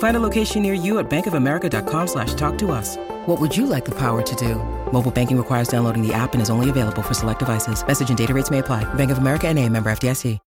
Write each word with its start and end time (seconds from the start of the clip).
Find 0.00 0.16
a 0.16 0.20
location 0.20 0.62
near 0.62 0.72
you 0.72 0.98
at 0.98 1.10
bankofamerica.com 1.10 2.06
slash 2.06 2.32
talk 2.32 2.56
to 2.56 2.72
us. 2.72 2.96
What 3.26 3.38
would 3.38 3.54
you 3.54 3.66
like 3.66 3.84
the 3.84 3.94
power 3.94 4.22
to 4.22 4.34
do? 4.34 4.54
Mobile 4.92 5.10
banking 5.10 5.36
requires 5.36 5.68
downloading 5.68 6.00
the 6.00 6.14
app 6.14 6.32
and 6.32 6.40
is 6.40 6.48
only 6.48 6.70
available 6.70 7.02
for 7.02 7.12
select 7.12 7.38
devices. 7.38 7.86
Message 7.86 8.08
and 8.08 8.16
data 8.16 8.32
rates 8.32 8.50
may 8.50 8.60
apply. 8.60 8.84
Bank 8.94 9.10
of 9.10 9.18
America 9.18 9.46
and 9.48 9.58
a 9.58 9.68
member 9.68 9.90
FDIC. 9.90 10.38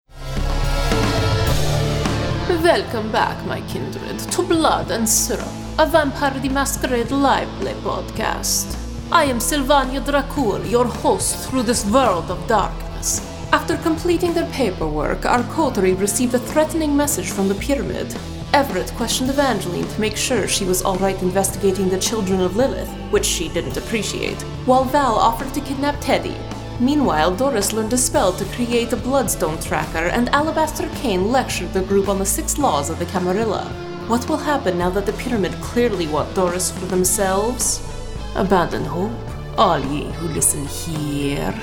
Welcome 2.62 3.12
back, 3.12 3.45
my 3.45 3.61
kindred, 3.69 4.19
to 4.20 4.42
Blood 4.42 4.91
and 4.91 5.06
Syrup, 5.06 5.53
a 5.78 5.84
Vampire 5.84 6.39
the 6.41 6.48
Masquerade 6.48 7.11
live 7.11 7.48
play 7.61 7.75
podcast. 7.75 8.75
I 9.11 9.25
am 9.25 9.39
Sylvania 9.39 10.00
Dracul, 10.00 10.70
your 10.70 10.86
host 10.86 11.50
through 11.50 11.64
this 11.64 11.84
world 11.84 12.30
of 12.30 12.47
darkness. 12.47 13.20
After 13.53 13.77
completing 13.77 14.33
their 14.33 14.48
paperwork, 14.53 15.27
our 15.27 15.42
coterie 15.45 15.92
received 15.92 16.33
a 16.34 16.39
threatening 16.39 16.97
message 16.97 17.30
from 17.30 17.48
the 17.48 17.55
pyramid. 17.56 18.17
Everett 18.55 18.92
questioned 18.97 19.31
Evangeline 19.31 19.89
to 19.89 20.00
make 20.00 20.17
sure 20.17 20.47
she 20.47 20.67
was 20.67 20.84
alright 20.84 21.20
investigating 21.22 21.89
the 21.89 21.98
children 21.98 22.41
of 22.41 22.55
Lilith, 22.55 22.91
which 23.11 23.25
she 23.25 23.48
didn't 23.48 23.78
appreciate, 23.78 24.42
while 24.67 24.84
Val 24.84 25.14
offered 25.14 25.55
to 25.55 25.61
kidnap 25.62 25.98
Teddy. 26.00 26.36
Meanwhile, 26.78 27.34
Doris 27.36 27.73
learned 27.73 27.95
a 27.95 27.98
spell 27.98 28.30
to 28.34 28.45
create 28.55 28.92
a 28.92 28.97
bloodstone 28.97 29.58
tracker, 29.58 30.08
and 30.08 30.28
Alabaster 30.30 30.86
Kane 30.97 31.33
lectured 31.33 31.73
the 31.73 31.80
group 31.80 32.08
on 32.08 32.19
the 32.19 32.27
six 32.27 32.58
laws 32.58 32.91
of 32.91 32.98
the 32.98 33.06
Camarilla. 33.06 33.64
What 34.06 34.29
will 34.29 34.36
happen 34.36 34.77
now 34.77 34.91
that 34.91 35.07
the 35.07 35.14
pyramid 35.14 35.52
clearly 35.62 36.07
want 36.07 36.35
Doris 36.35 36.70
for 36.70 36.85
themselves? 36.86 37.80
Abandon 38.35 38.85
hope, 38.85 39.12
all 39.57 39.79
ye 39.79 40.12
who 40.12 40.29
listen 40.29 40.67
here. 40.67 41.55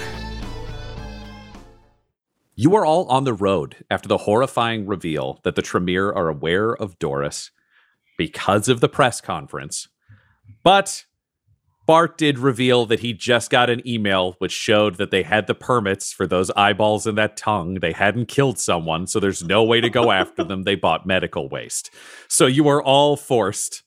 You 2.61 2.75
are 2.75 2.85
all 2.85 3.05
on 3.05 3.23
the 3.23 3.33
road 3.33 3.85
after 3.89 4.09
the 4.09 4.17
horrifying 4.17 4.85
reveal 4.85 5.39
that 5.45 5.55
the 5.55 5.61
Tremere 5.61 6.11
are 6.11 6.27
aware 6.27 6.75
of 6.75 6.99
Doris 6.99 7.51
because 8.17 8.67
of 8.67 8.81
the 8.81 8.89
press 8.89 9.21
conference. 9.21 9.87
But 10.61 11.05
Bart 11.87 12.17
did 12.17 12.37
reveal 12.37 12.85
that 12.87 12.99
he 12.99 13.13
just 13.13 13.49
got 13.49 13.69
an 13.69 13.81
email 13.87 14.35
which 14.39 14.51
showed 14.51 14.95
that 14.95 15.09
they 15.09 15.23
had 15.23 15.47
the 15.47 15.55
permits 15.55 16.11
for 16.11 16.27
those 16.27 16.51
eyeballs 16.51 17.07
and 17.07 17.17
that 17.17 17.37
tongue. 17.37 17.75
They 17.75 17.93
hadn't 17.93 18.27
killed 18.27 18.59
someone, 18.59 19.07
so 19.07 19.21
there's 19.21 19.41
no 19.41 19.63
way 19.63 19.79
to 19.79 19.89
go 19.89 20.11
after 20.21 20.43
them. 20.43 20.63
They 20.63 20.75
bought 20.75 21.05
medical 21.05 21.47
waste. 21.47 21.91
So 22.27 22.45
you 22.45 22.67
are 22.67 22.83
all 22.83 23.15
forced 23.15 23.83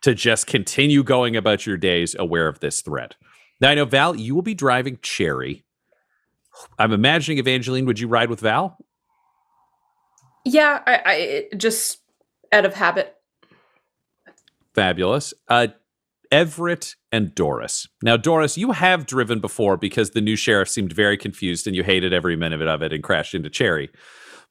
to 0.00 0.14
just 0.14 0.46
continue 0.46 1.02
going 1.02 1.36
about 1.36 1.66
your 1.66 1.76
days 1.76 2.16
aware 2.18 2.48
of 2.48 2.60
this 2.60 2.80
threat. 2.80 3.16
Now, 3.60 3.68
I 3.68 3.74
know, 3.74 3.84
Val, 3.84 4.16
you 4.16 4.34
will 4.34 4.40
be 4.40 4.54
driving 4.54 4.98
Cherry. 5.02 5.63
I'm 6.78 6.92
imagining, 6.92 7.38
Evangeline, 7.38 7.86
would 7.86 7.98
you 7.98 8.08
ride 8.08 8.30
with 8.30 8.40
Val? 8.40 8.76
Yeah, 10.44 10.80
I, 10.86 11.02
I 11.04 11.56
just 11.56 12.00
out 12.52 12.64
of 12.64 12.74
habit. 12.74 13.16
Fabulous. 14.74 15.32
Uh, 15.48 15.68
Everett 16.30 16.96
and 17.12 17.34
Doris. 17.34 17.86
Now, 18.02 18.16
Doris, 18.16 18.58
you 18.58 18.72
have 18.72 19.06
driven 19.06 19.40
before 19.40 19.76
because 19.76 20.10
the 20.10 20.20
new 20.20 20.36
sheriff 20.36 20.68
seemed 20.68 20.92
very 20.92 21.16
confused 21.16 21.66
and 21.66 21.76
you 21.76 21.84
hated 21.84 22.12
every 22.12 22.36
minute 22.36 22.62
of 22.62 22.82
it 22.82 22.92
and 22.92 23.02
crashed 23.02 23.34
into 23.34 23.48
Cherry. 23.48 23.88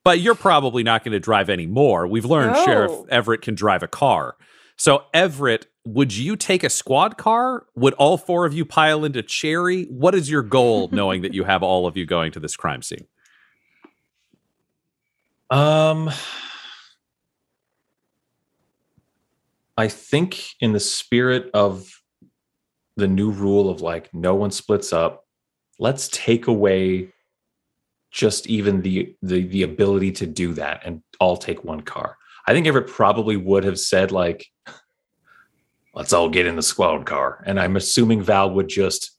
But 0.03 0.19
you're 0.19 0.35
probably 0.35 0.83
not 0.83 1.03
going 1.03 1.13
to 1.13 1.19
drive 1.19 1.49
anymore. 1.49 2.07
We've 2.07 2.25
learned. 2.25 2.55
Sheriff 2.65 2.91
Everett 3.09 3.41
can 3.41 3.55
drive 3.55 3.83
a 3.83 3.87
car. 3.87 4.35
So, 4.77 5.03
Everett, 5.13 5.67
would 5.85 6.15
you 6.15 6.35
take 6.35 6.63
a 6.63 6.69
squad 6.69 7.17
car? 7.17 7.65
Would 7.75 7.93
all 7.95 8.17
four 8.17 8.45
of 8.45 8.53
you 8.53 8.65
pile 8.65 9.03
into 9.03 9.21
Cherry? 9.21 9.85
What 9.85 10.15
is 10.15 10.29
your 10.29 10.41
goal 10.41 10.87
knowing 10.91 11.21
that 11.23 11.33
you 11.33 11.43
have 11.43 11.63
all 11.63 11.87
of 11.87 11.97
you 11.97 12.05
going 12.05 12.31
to 12.33 12.39
this 12.39 12.55
crime 12.55 12.81
scene? 12.81 13.07
Um, 15.49 16.09
I 19.77 19.87
think 19.87 20.41
in 20.59 20.73
the 20.73 20.79
spirit 20.79 21.49
of 21.53 22.01
the 22.95 23.07
new 23.07 23.31
rule 23.31 23.69
of 23.69 23.81
like 23.81 24.13
no 24.13 24.35
one 24.35 24.51
splits 24.51 24.93
up, 24.93 25.25
let's 25.79 26.07
take 26.09 26.47
away 26.47 27.09
just 28.11 28.47
even 28.47 28.81
the 28.83 29.15
the 29.23 29.47
the 29.47 29.63
ability 29.63 30.11
to 30.11 30.27
do 30.27 30.53
that 30.53 30.81
and 30.85 31.01
all 31.19 31.35
take 31.35 31.63
one 31.63 31.81
car. 31.81 32.17
I 32.47 32.53
think 32.53 32.67
Everett 32.67 32.87
probably 32.87 33.37
would 33.37 33.63
have 33.63 33.79
said 33.79 34.11
like, 34.11 34.45
let's 35.93 36.13
all 36.13 36.29
get 36.29 36.45
in 36.45 36.55
the 36.55 36.63
squad 36.63 37.05
car, 37.05 37.43
and 37.45 37.59
I'm 37.59 37.75
assuming 37.75 38.21
Val 38.23 38.51
would 38.51 38.69
just 38.69 39.11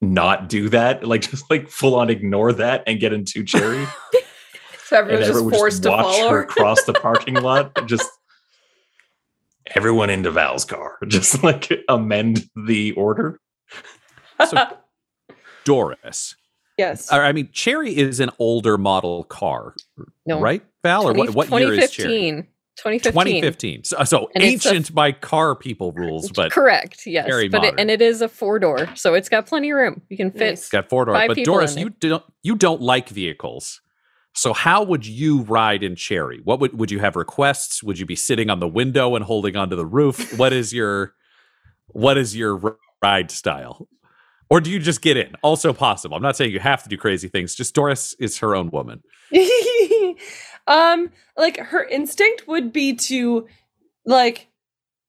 not 0.00 0.48
do 0.48 0.68
that, 0.68 1.04
like 1.08 1.22
just 1.22 1.50
like 1.50 1.68
full 1.68 1.94
on 1.94 2.10
ignore 2.10 2.52
that 2.52 2.82
and 2.86 3.00
get 3.00 3.12
into 3.12 3.44
Cherry. 3.44 3.86
So 4.84 4.96
and 5.00 5.10
everyone's 5.10 5.28
Everett 5.28 5.34
just 5.34 5.44
would 5.44 5.54
forced 5.54 5.82
to 5.82 5.90
watch 5.90 6.16
follow 6.16 6.30
her 6.30 6.36
her. 6.36 6.42
across 6.44 6.82
the 6.84 6.92
parking 7.02 7.34
lot. 7.34 7.86
Just 7.86 8.08
everyone 9.74 10.08
into 10.08 10.30
Val's 10.30 10.64
car. 10.64 10.96
Just 11.06 11.42
like 11.42 11.70
amend 11.90 12.48
the 12.66 12.92
order. 12.92 13.38
So, 14.48 14.56
Doris, 15.64 16.36
yes. 16.78 17.12
I 17.12 17.32
mean, 17.32 17.50
Cherry 17.52 17.94
is 17.94 18.18
an 18.18 18.30
older 18.38 18.78
model 18.78 19.24
car, 19.24 19.74
No. 20.24 20.40
right, 20.40 20.64
Val? 20.82 21.06
Or 21.06 21.12
what, 21.12 21.34
what 21.34 21.50
year 21.60 21.74
is 21.74 21.90
Cherry? 21.90 22.48
2015. 22.78 23.12
2015. 23.12 23.82
2015. 23.82 23.84
So, 23.84 24.04
so 24.04 24.30
And 24.34 24.44
it's 24.44 24.64
a- 24.64 24.68
ancient 24.70 24.94
by 24.94 25.12
car 25.12 25.54
people 25.54 25.92
rules, 25.92 26.30
but 26.32 26.50
Correct. 26.52 27.06
Yes. 27.06 27.26
very 27.26 27.48
but 27.48 27.64
it, 27.64 27.74
and 27.78 27.90
it 27.90 28.00
is 28.00 28.22
a 28.22 28.28
four 28.28 28.58
door, 28.58 28.88
so 28.94 29.14
it's 29.14 29.28
got 29.28 29.46
plenty 29.46 29.70
of 29.70 29.76
room. 29.76 30.02
You 30.08 30.16
can 30.16 30.30
fit. 30.30 30.50
Nice. 30.50 30.68
got 30.68 30.88
four 30.88 31.04
door. 31.04 31.14
But 31.26 31.36
Doris, 31.44 31.76
you 31.76 31.88
it. 31.88 32.00
don't 32.00 32.24
you 32.42 32.54
don't 32.56 32.80
like 32.80 33.08
vehicles. 33.08 33.80
So 34.34 34.52
how 34.52 34.84
would 34.84 35.04
you 35.04 35.40
ride 35.42 35.82
in 35.82 35.96
Cherry? 35.96 36.40
What 36.44 36.60
would 36.60 36.78
would 36.78 36.90
you 36.90 37.00
have 37.00 37.16
requests? 37.16 37.82
Would 37.82 37.98
you 37.98 38.06
be 38.06 38.14
sitting 38.16 38.50
on 38.50 38.60
the 38.60 38.68
window 38.68 39.16
and 39.16 39.24
holding 39.24 39.56
onto 39.56 39.74
the 39.74 39.86
roof? 39.86 40.38
What 40.38 40.52
is 40.52 40.72
your 40.72 41.14
what 41.88 42.16
is 42.16 42.36
your 42.36 42.78
ride 43.02 43.30
style? 43.30 43.88
Or 44.50 44.60
do 44.60 44.70
you 44.70 44.78
just 44.78 45.02
get 45.02 45.16
in? 45.16 45.34
Also 45.42 45.72
possible. 45.72 46.16
I'm 46.16 46.22
not 46.22 46.36
saying 46.36 46.52
you 46.52 46.60
have 46.60 46.82
to 46.82 46.88
do 46.88 46.96
crazy 46.96 47.28
things. 47.28 47.54
Just 47.54 47.74
Doris 47.74 48.14
is 48.18 48.38
her 48.38 48.54
own 48.56 48.70
woman. 48.70 49.02
um, 50.66 51.10
like 51.36 51.58
her 51.58 51.84
instinct 51.84 52.46
would 52.48 52.72
be 52.72 52.94
to 52.94 53.46
like 54.06 54.48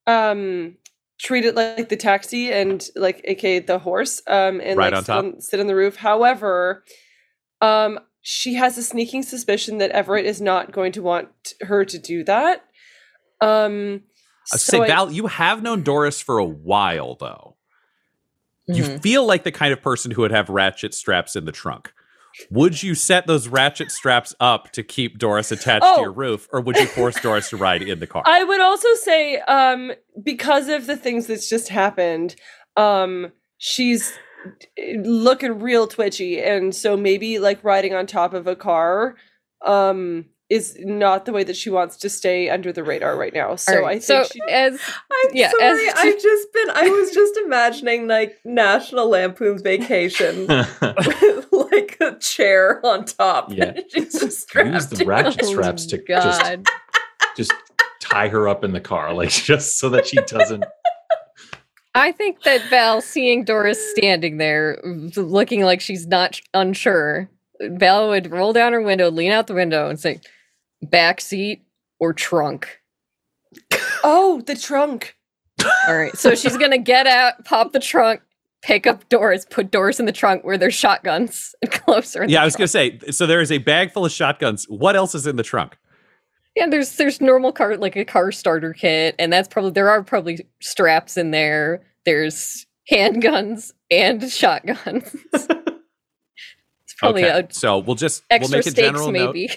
um 0.08 0.76
treat 1.20 1.46
it 1.46 1.56
like 1.56 1.90
the 1.90 1.96
taxi 1.98 2.52
and 2.52 2.88
like 2.96 3.22
aka 3.26 3.60
the 3.60 3.78
horse 3.80 4.22
um 4.28 4.60
and 4.62 4.78
Right 4.78 4.92
like 4.92 4.98
on 4.98 5.04
sit, 5.04 5.12
top. 5.12 5.24
on, 5.24 5.42
sit 5.42 5.60
on 5.60 5.68
the 5.68 5.76
roof. 5.76 5.96
However, 5.98 6.84
um 7.62 8.00
she 8.22 8.56
has 8.56 8.78
a 8.78 8.84
sneaking 8.84 9.24
suspicion 9.24 9.78
that 9.78 9.92
Everett 9.92 10.26
is 10.26 10.42
not 10.42 10.72
going 10.72 10.92
to 10.94 11.02
want 11.02 11.30
her 11.62 11.86
to 11.86 11.98
do 12.00 12.24
that. 12.26 12.64
Um 13.42 14.02
I 14.52 14.58
so 14.58 14.72
say, 14.72 14.80
I- 14.80 14.88
Val, 14.88 15.12
you 15.12 15.28
have 15.28 15.62
known 15.62 15.84
Doris 15.84 16.22
for 16.22 16.40
a 16.40 16.46
while, 16.46 17.16
though. 17.16 17.56
You 18.72 18.84
Mhm. 18.84 19.02
feel 19.02 19.26
like 19.26 19.44
the 19.44 19.52
kind 19.52 19.74
of 19.74 19.82
person 19.82 20.12
who 20.12 20.22
would 20.22 20.32
have 20.32 20.50
ratchet 20.50 20.94
straps 20.94 21.36
in 21.36 21.46
the 21.46 21.52
trunk. 21.52 21.92
Would 22.52 22.84
you 22.84 22.94
set 22.96 23.26
those 23.28 23.48
ratchet 23.48 23.92
straps 23.92 24.36
up 24.40 24.72
to 24.74 24.84
keep 24.84 25.18
Doris 25.18 25.52
attached 25.52 25.84
Oh. 25.86 25.96
to 25.96 26.02
your 26.04 26.12
roof, 26.12 26.48
or 26.54 26.62
would 26.62 26.78
you 26.78 26.86
force 26.86 27.20
Doris 27.20 27.50
to 27.50 27.58
ride 27.58 27.82
in 27.82 28.00
the 28.00 28.08
car? 28.08 28.22
I 28.26 28.44
would 28.44 28.62
also 28.62 28.88
say, 28.96 29.40
um, 29.40 29.92
because 30.24 30.70
of 30.70 30.86
the 30.88 30.96
things 30.96 31.26
that's 31.28 31.50
just 31.50 31.70
happened, 31.70 32.36
um, 32.78 33.32
she's 33.58 34.14
looking 34.98 35.60
real 35.60 35.88
twitchy, 35.88 36.42
and 36.42 36.74
so 36.74 36.96
maybe 36.96 37.40
like 37.40 37.62
riding 37.64 37.94
on 37.94 38.06
top 38.06 38.34
of 38.34 38.46
a 38.48 38.56
car, 38.56 39.16
um, 39.66 40.26
is 40.50 40.76
not 40.80 41.26
the 41.26 41.32
way 41.32 41.44
that 41.44 41.56
she 41.56 41.70
wants 41.70 41.96
to 41.98 42.10
stay 42.10 42.50
under 42.50 42.74
the 42.74 42.84
radar 42.84 43.16
right 43.16 43.34
now. 43.34 43.56
So 43.56 43.74
All 43.76 43.82
right, 43.84 43.98
I 43.98 44.00
think 44.00 44.04
so 44.04 44.24
she, 44.24 44.40
as 44.52 44.80
I'm 45.12 45.30
Yeah, 45.36 45.52
sorry. 45.52 45.88
as- 45.88 45.94
I've 45.96 46.22
just 46.22 46.54
been. 46.54 46.70
I 46.72 46.90
was 46.90 47.12
just 47.12 47.38
imagining 47.38 48.08
like 48.08 48.38
National 48.46 49.08
Lampoon's 49.10 49.62
Vacation 49.62 50.48
with 50.48 51.48
like 51.52 51.98
a 52.02 52.18
chair 52.20 52.84
on 52.86 53.06
top. 53.06 53.52
Yeah. 53.54 53.66
and 53.76 53.84
she's 53.90 54.20
just 54.20 54.42
strapped 54.42 54.74
Use 54.74 54.88
the 54.88 55.06
ratchet 55.06 55.42
Oh, 55.44 55.48
straps 55.48 55.86
to 55.88 55.98
just 55.98 56.42
God. 56.42 56.66
just 57.38 57.54
tie 58.02 58.28
her 58.30 58.48
up 58.48 58.64
in 58.64 58.72
the 58.74 58.80
car, 58.82 59.14
like 59.14 59.30
just 59.30 59.78
so 59.78 59.90
that 59.90 60.08
she 60.08 60.18
doesn't. 60.22 60.64
I 61.96 62.12
think 62.12 62.44
that 62.44 62.62
Val, 62.70 63.02
seeing 63.02 63.44
Doris 63.44 63.80
standing 63.92 64.38
there, 64.38 64.80
looking 65.16 65.64
like 65.64 65.82
she's 65.82 66.08
not 66.08 66.40
unsure, 66.54 67.30
Val 67.62 68.10
would 68.10 68.32
roll 68.32 68.54
down 68.54 68.74
her 68.74 68.82
window, 68.82 69.10
lean 69.12 69.32
out 69.32 69.48
the 69.48 69.54
window, 69.56 69.90
and 69.90 70.00
say, 70.00 70.22
"Back 70.82 71.22
seat 71.22 71.64
or 72.00 72.14
trunk." 72.14 72.82
oh, 74.04 74.42
the 74.46 74.56
trunk. 74.56 75.16
All 75.88 75.98
right, 75.98 76.16
so 76.16 76.36
she's 76.36 76.58
gonna 76.58 76.78
get 76.78 77.08
out, 77.08 77.44
pop 77.46 77.74
the 77.74 77.80
trunk, 77.80 78.22
pick 78.62 78.88
up 78.88 79.08
doors, 79.10 79.46
put 79.50 79.72
doors 79.72 80.00
in 80.00 80.06
the 80.06 80.12
trunk 80.12 80.44
where 80.44 80.58
there's 80.58 80.76
shotguns, 80.76 81.56
and 81.62 81.72
close 81.72 82.14
her. 82.14 82.24
Yeah, 82.24 82.40
the 82.40 82.42
I 82.42 82.46
was 82.46 82.56
going 82.56 82.66
to 82.66 82.70
say. 82.70 83.00
So 83.12 83.26
there 83.26 83.42
is 83.42 83.52
a 83.52 83.58
bag 83.60 83.92
full 83.92 84.06
of 84.06 84.12
shotguns. 84.12 84.66
What 84.66 84.96
else 84.96 85.16
is 85.16 85.28
in 85.28 85.36
the 85.36 85.44
trunk? 85.44 85.78
Yeah, 86.56 86.68
there's 86.68 86.96
there's 86.96 87.22
normal 87.22 87.52
car 87.52 87.78
like 87.78 87.96
a 87.96 88.06
car 88.06 88.32
starter 88.32 88.74
kit, 88.74 89.16
and 89.20 89.32
that's 89.32 89.48
probably 89.48 89.72
there 89.72 89.90
are 89.90 90.04
probably 90.04 90.46
straps 90.62 91.16
in 91.16 91.32
there. 91.32 91.84
There's 92.06 92.66
handguns 92.92 93.72
and 93.92 94.30
shotguns. 94.30 95.16
it's 95.34 96.94
probably 96.98 97.26
okay, 97.26 97.48
a 97.50 97.54
so 97.54 97.78
we'll 97.78 97.96
just 97.96 98.24
we'll 98.30 98.42
extra 98.42 98.58
make 98.58 98.66
a 98.66 98.72
stakes, 98.72 98.88
general 98.88 99.12
note. 99.12 99.36
maybe. 99.36 99.54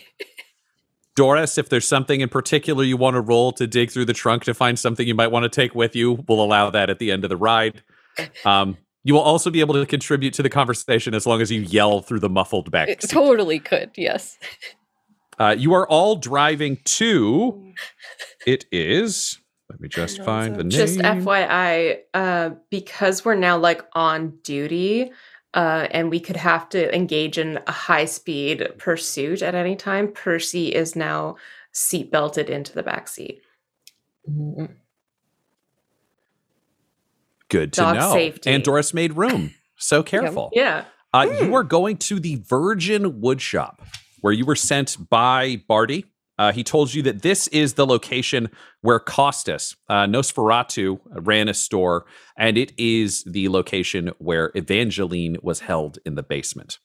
Doris, 1.15 1.59
if 1.59 1.69
there's 1.69 1.87
something 1.87 2.21
in 2.21 2.29
particular 2.29 2.85
you 2.85 2.97
want 2.97 3.15
to 3.15 3.21
roll 3.21 3.53
to 3.53 3.67
dig 3.67 3.91
through 3.91 4.07
the 4.07 4.15
trunk 4.15 4.45
to 4.45 4.55
find 4.55 4.79
something 4.79 5.07
you 5.07 5.15
might 5.15 5.31
want 5.31 5.45
to 5.45 5.49
take 5.49 5.75
with 5.75 5.95
you, 5.95 6.25
we'll 6.27 6.43
allow 6.43 6.71
that 6.71 6.89
at 6.89 6.99
the 6.99 7.11
end 7.11 7.25
of 7.25 7.31
the 7.31 7.37
ride. 7.37 7.83
Um, 8.45 8.77
you 9.05 9.15
will 9.15 9.23
also 9.23 9.51
be 9.51 9.61
able 9.61 9.73
to 9.75 9.87
contribute 9.87 10.35
to 10.35 10.43
the 10.43 10.51
conversation 10.51 11.15
as 11.15 11.27
long 11.27 11.41
as 11.41 11.51
you 11.51 11.63
yell 11.63 12.03
through 12.03 12.21
the 12.21 12.29
muffled 12.29 12.71
back. 12.71 12.91
It 12.91 13.01
totally 13.01 13.59
could, 13.59 13.91
yes. 13.97 14.39
Uh, 15.39 15.57
you 15.59 15.73
are 15.73 15.89
all 15.89 16.17
driving 16.17 16.79
to. 16.85 17.73
It 18.47 18.67
is. 18.73 19.39
Let 19.71 19.81
me 19.81 19.89
just 19.89 20.21
find 20.23 20.57
the 20.57 20.65
name. 20.65 20.71
Just 20.71 20.99
FYI, 20.99 21.99
uh, 22.13 22.51
because 22.71 23.25
we're 23.25 23.37
now 23.37 23.57
like 23.57 23.83
on 23.95 24.37
duty, 24.43 25.13
uh, 25.55 25.87
and 25.91 26.11
we 26.11 26.21
could 26.21 26.37
have 26.37 26.69
to 26.71 26.95
engage 26.95 27.39
in 27.39 27.59
a 27.67 27.73
high 27.73 28.07
speed 28.07 28.67
pursuit 28.79 29.43
at 29.43 29.55
any 29.55 29.77
time. 29.77 30.11
Percy 30.13 30.69
is 30.69 30.97
now 30.97 31.37
seat 31.73 32.11
belted 32.11 32.49
into 32.51 32.73
the 32.73 32.83
back 32.83 33.09
seat. 33.09 33.43
Good 37.49 37.73
to 37.75 37.81
dog 37.81 37.97
know. 37.97 38.13
safety. 38.13 38.51
And 38.51 38.63
Doris 38.63 38.95
made 38.95 39.17
room. 39.17 39.55
So 39.77 40.03
careful. 40.03 40.51
Yeah. 40.55 40.85
Uh, 41.13 41.27
You 41.43 41.55
are 41.55 41.65
going 41.65 41.99
to 41.99 42.19
the 42.19 42.37
Virgin 42.37 43.21
Woodshop, 43.21 43.81
where 44.21 44.33
you 44.33 44.47
were 44.47 44.57
sent 44.57 44.97
by 45.11 45.63
Barty. 45.69 46.07
Uh, 46.39 46.53
he 46.53 46.65
told 46.65 46.95
you 46.95 47.03
that 47.03 47.23
this 47.23 47.47
is 47.49 47.75
the 47.75 47.87
location 47.87 48.51
where 48.81 48.99
Costas, 48.99 49.77
uh, 49.89 50.07
Nosferatu, 50.07 50.99
ran 51.07 51.49
a 51.49 51.55
store, 51.55 52.07
and 52.37 52.57
it 52.57 52.73
is 52.79 53.23
the 53.25 53.49
location 53.49 54.11
where 54.19 54.51
Evangeline 54.55 55.37
was 55.43 55.61
held 55.61 55.99
in 56.05 56.15
the 56.15 56.23
basement. 56.23 56.79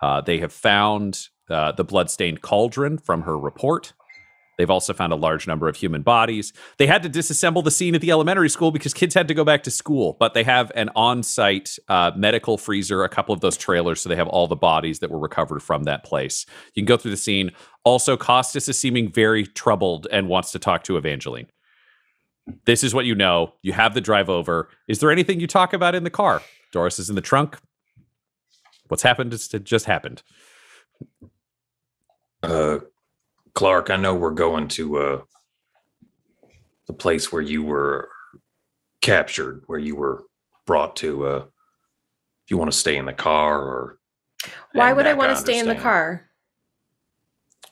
Uh, 0.00 0.20
they 0.20 0.38
have 0.38 0.52
found 0.52 1.28
uh, 1.50 1.72
the 1.72 1.84
bloodstained 1.84 2.42
cauldron 2.42 2.96
from 2.96 3.22
her 3.22 3.38
report. 3.38 3.92
They've 4.60 4.70
also 4.70 4.92
found 4.92 5.10
a 5.10 5.16
large 5.16 5.46
number 5.46 5.68
of 5.68 5.76
human 5.76 6.02
bodies. 6.02 6.52
They 6.76 6.86
had 6.86 7.02
to 7.02 7.08
disassemble 7.08 7.64
the 7.64 7.70
scene 7.70 7.94
at 7.94 8.02
the 8.02 8.10
elementary 8.10 8.50
school 8.50 8.70
because 8.70 8.92
kids 8.92 9.14
had 9.14 9.26
to 9.28 9.34
go 9.34 9.42
back 9.42 9.62
to 9.62 9.70
school, 9.70 10.18
but 10.20 10.34
they 10.34 10.44
have 10.44 10.70
an 10.74 10.90
on 10.94 11.22
site 11.22 11.78
uh, 11.88 12.10
medical 12.14 12.58
freezer, 12.58 13.02
a 13.02 13.08
couple 13.08 13.32
of 13.32 13.40
those 13.40 13.56
trailers, 13.56 14.02
so 14.02 14.10
they 14.10 14.16
have 14.16 14.28
all 14.28 14.46
the 14.46 14.56
bodies 14.56 14.98
that 14.98 15.10
were 15.10 15.18
recovered 15.18 15.62
from 15.62 15.84
that 15.84 16.04
place. 16.04 16.44
You 16.74 16.82
can 16.82 16.86
go 16.86 16.98
through 16.98 17.12
the 17.12 17.16
scene. 17.16 17.52
Also, 17.84 18.18
Costas 18.18 18.68
is 18.68 18.78
seeming 18.78 19.10
very 19.10 19.46
troubled 19.46 20.06
and 20.12 20.28
wants 20.28 20.52
to 20.52 20.58
talk 20.58 20.84
to 20.84 20.98
Evangeline. 20.98 21.46
This 22.66 22.84
is 22.84 22.92
what 22.92 23.06
you 23.06 23.14
know. 23.14 23.54
You 23.62 23.72
have 23.72 23.94
the 23.94 24.02
drive 24.02 24.28
over. 24.28 24.68
Is 24.88 24.98
there 24.98 25.10
anything 25.10 25.40
you 25.40 25.46
talk 25.46 25.72
about 25.72 25.94
in 25.94 26.04
the 26.04 26.10
car? 26.10 26.42
Doris 26.70 26.98
is 26.98 27.08
in 27.08 27.14
the 27.14 27.22
trunk. 27.22 27.56
What's 28.88 29.04
happened 29.04 29.32
it 29.32 29.64
just 29.64 29.86
happened. 29.86 30.22
Uh, 32.42 32.80
Clark, 33.54 33.90
I 33.90 33.96
know 33.96 34.14
we're 34.14 34.30
going 34.30 34.68
to 34.68 34.98
uh, 34.98 35.20
the 36.86 36.92
place 36.92 37.32
where 37.32 37.42
you 37.42 37.62
were 37.62 38.08
captured, 39.00 39.62
where 39.66 39.78
you 39.78 39.96
were 39.96 40.24
brought 40.66 40.96
to. 40.96 41.26
Uh, 41.26 41.44
if 42.44 42.50
you 42.50 42.58
want 42.58 42.70
to 42.72 42.76
stay 42.76 42.96
in 42.96 43.06
the 43.06 43.12
car, 43.12 43.60
or 43.60 43.98
Why 44.72 44.92
would 44.92 45.06
I 45.06 45.14
want 45.14 45.30
to 45.30 45.36
stay 45.36 45.58
in 45.58 45.66
the 45.66 45.74
car? 45.74 46.28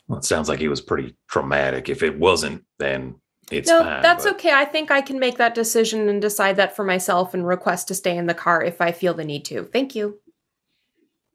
Well, 0.07 0.19
it 0.19 0.25
sounds 0.25 0.49
like 0.49 0.61
it 0.61 0.69
was 0.69 0.81
pretty 0.81 1.17
traumatic. 1.29 1.89
If 1.89 2.03
it 2.03 2.19
wasn't, 2.19 2.65
then 2.79 3.17
it's 3.51 3.69
no, 3.69 3.81
fine. 3.81 4.03
that's 4.03 4.25
but- 4.25 4.35
okay. 4.35 4.53
I 4.53 4.65
think 4.65 4.91
I 4.91 5.01
can 5.01 5.19
make 5.19 5.39
that 5.39 5.55
decision 5.55 6.09
and 6.09 6.21
decide 6.23 6.57
that 6.57 6.77
for 6.77 6.85
myself 6.85 7.35
and 7.35 7.47
request 7.47 7.89
to 7.89 7.95
stay 7.95 8.17
in 8.17 8.27
the 8.27 8.35
car 8.35 8.63
if 8.63 8.81
I 8.81 8.93
feel 8.93 9.15
the 9.15 9.25
need 9.25 9.45
to. 9.47 9.65
Thank 9.65 9.95
you. 9.95 10.19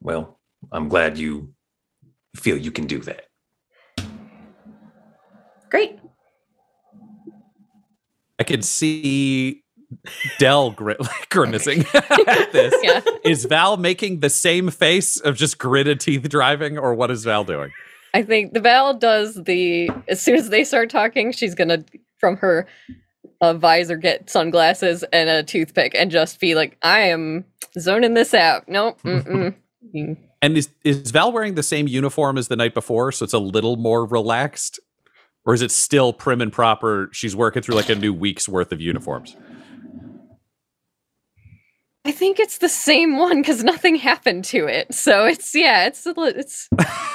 Well, 0.01 0.39
I'm 0.71 0.89
glad 0.89 1.17
you 1.17 1.53
feel 2.35 2.57
you 2.57 2.71
can 2.71 2.87
do 2.87 2.99
that. 2.99 3.25
Great. 5.73 5.97
I 8.37 8.43
can 8.43 8.61
see 8.61 9.63
Del 10.37 10.69
gri- 10.71 10.95
grimacing 11.29 11.85
at 11.93 12.51
this. 12.51 12.75
Yeah. 12.83 13.01
Is 13.25 13.45
Val 13.45 13.77
making 13.77 14.19
the 14.19 14.29
same 14.29 14.69
face 14.69 15.19
of 15.19 15.35
just 15.35 15.57
gritted 15.57 15.99
teeth 15.99 16.29
driving, 16.29 16.77
or 16.77 16.93
what 16.93 17.09
is 17.09 17.23
Val 17.23 17.43
doing? 17.43 17.71
I 18.13 18.21
think 18.21 18.53
the 18.53 18.59
Val 18.59 18.93
does 18.93 19.33
the 19.45 19.89
as 20.07 20.21
soon 20.21 20.35
as 20.35 20.49
they 20.49 20.63
start 20.63 20.91
talking, 20.91 21.31
she's 21.31 21.55
gonna 21.55 21.83
from 22.19 22.37
her 22.37 22.67
uh, 23.41 23.55
visor 23.55 23.97
get 23.97 24.29
sunglasses 24.29 25.03
and 25.11 25.27
a 25.27 25.41
toothpick 25.41 25.95
and 25.95 26.11
just 26.11 26.39
be 26.39 26.53
like, 26.53 26.77
I 26.83 26.99
am 26.99 27.45
zoning 27.79 28.13
this 28.13 28.35
out. 28.35 28.69
Nope. 28.69 29.01
Mm-mm. 29.03 29.55
Mm. 29.95 30.17
And 30.43 30.57
is 30.57 30.69
is 30.83 31.09
Val 31.09 31.31
wearing 31.31 31.55
the 31.55 31.63
same 31.63 31.87
uniform 31.87 32.37
as 32.37 32.47
the 32.47 32.55
night 32.55 32.73
before, 32.75 33.11
so 33.11 33.23
it's 33.23 33.33
a 33.33 33.39
little 33.39 33.77
more 33.77 34.05
relaxed, 34.05 34.79
or 35.45 35.53
is 35.53 35.61
it 35.61 35.71
still 35.71 36.13
prim 36.13 36.41
and 36.41 36.51
proper? 36.51 37.09
She's 37.11 37.35
working 37.35 37.61
through 37.61 37.75
like 37.75 37.89
a 37.89 37.95
new 37.95 38.13
week's 38.13 38.47
worth 38.47 38.71
of 38.71 38.79
uniforms. 38.81 39.35
I 42.05 42.11
think 42.11 42.37
it's 42.39 42.57
the 42.57 42.67
same 42.69 43.17
one 43.17 43.41
because 43.41 43.63
nothing 43.63 43.95
happened 43.95 44.43
to 44.45 44.67
it. 44.67 44.93
So 44.93 45.25
it's 45.25 45.55
yeah, 45.55 45.85
it's 45.87 46.05
a 46.05 46.11
li- 46.11 46.33
it's 46.35 46.67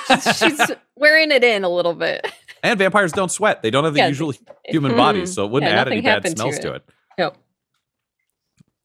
she's, 0.07 0.37
she's 0.39 0.61
wearing 0.97 1.31
it 1.31 1.45
in 1.45 1.63
a 1.65 1.69
little 1.69 1.95
bit. 1.95 2.27
And 2.63 2.79
vampires 2.79 3.13
don't 3.13 3.31
sweat; 3.31 3.63
they 3.63 3.71
don't 3.71 3.85
have 3.85 3.93
the 3.93 4.01
Yeah. 4.01 4.09
usual 4.09 4.33
human 4.65 4.97
bodies, 4.97 5.35
so 5.35 5.45
it 5.45 5.51
wouldn't 5.51 5.71
Yeah, 5.71 5.81
add 5.83 5.89
any 5.89 6.01
bad 6.01 6.11
happened 6.25 6.37
to 6.37 6.41
smells 6.43 6.59
to 6.61 6.73
it. 6.73 6.77
it. 6.77 6.95
Yep. 7.19 7.37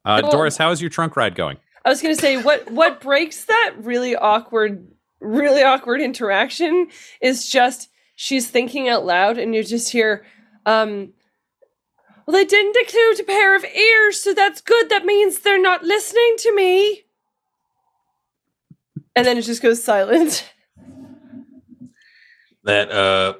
Uh, 0.05 0.19
Well- 0.23 0.31
Doris, 0.31 0.57
how 0.57 0.71
is 0.71 0.81
your 0.81 0.89
trunk 0.89 1.15
ride 1.15 1.35
going? 1.35 1.57
I 1.85 1.89
was 1.89 2.01
gonna 2.01 2.15
say 2.15 2.35
what 2.37 2.69
what 2.69 2.99
breaks 2.99 3.45
that 3.45 3.73
really 3.77 4.15
awkward, 4.15 4.85
really 5.21 5.63
awkward 5.63 6.01
interaction 6.01 6.87
is 7.21 7.49
just 7.49 7.89
she's 8.15 8.49
thinking 8.49 8.87
out 8.89 9.05
loud 9.05 9.37
and 9.37 9.53
you 9.53 9.63
just 9.63 9.91
hear, 9.91 10.25
um, 10.65 11.13
well, 12.25 12.37
they 12.37 12.45
didn't 12.45 12.77
include 12.77 13.19
a 13.19 13.23
pair 13.23 13.55
of 13.55 13.65
ears, 13.65 14.21
so 14.21 14.33
that's 14.33 14.61
good. 14.61 14.89
That 14.89 15.05
means 15.05 15.39
they're 15.39 15.61
not 15.61 15.83
listening 15.83 16.35
to 16.39 16.55
me. 16.55 17.03
And 19.15 19.25
then 19.25 19.37
it 19.37 19.43
just 19.43 19.61
goes 19.61 19.83
silent. 19.83 20.49
That 22.65 22.89
uh, 22.91 23.33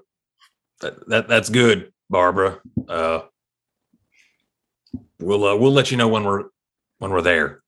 that, 0.82 1.08
that 1.08 1.27
that's 1.30 1.50
good, 1.50 1.94
Barbara. 2.10 2.60
Uh, 2.89 3.22
we'll 5.20 5.46
uh, 5.46 5.56
we'll 5.56 5.72
let 5.72 5.92
you 5.92 5.98
know 5.98 6.10
when 6.10 6.25
we're 6.25 6.44
when 7.00 7.12
we're 7.12 7.22
there. 7.22 7.63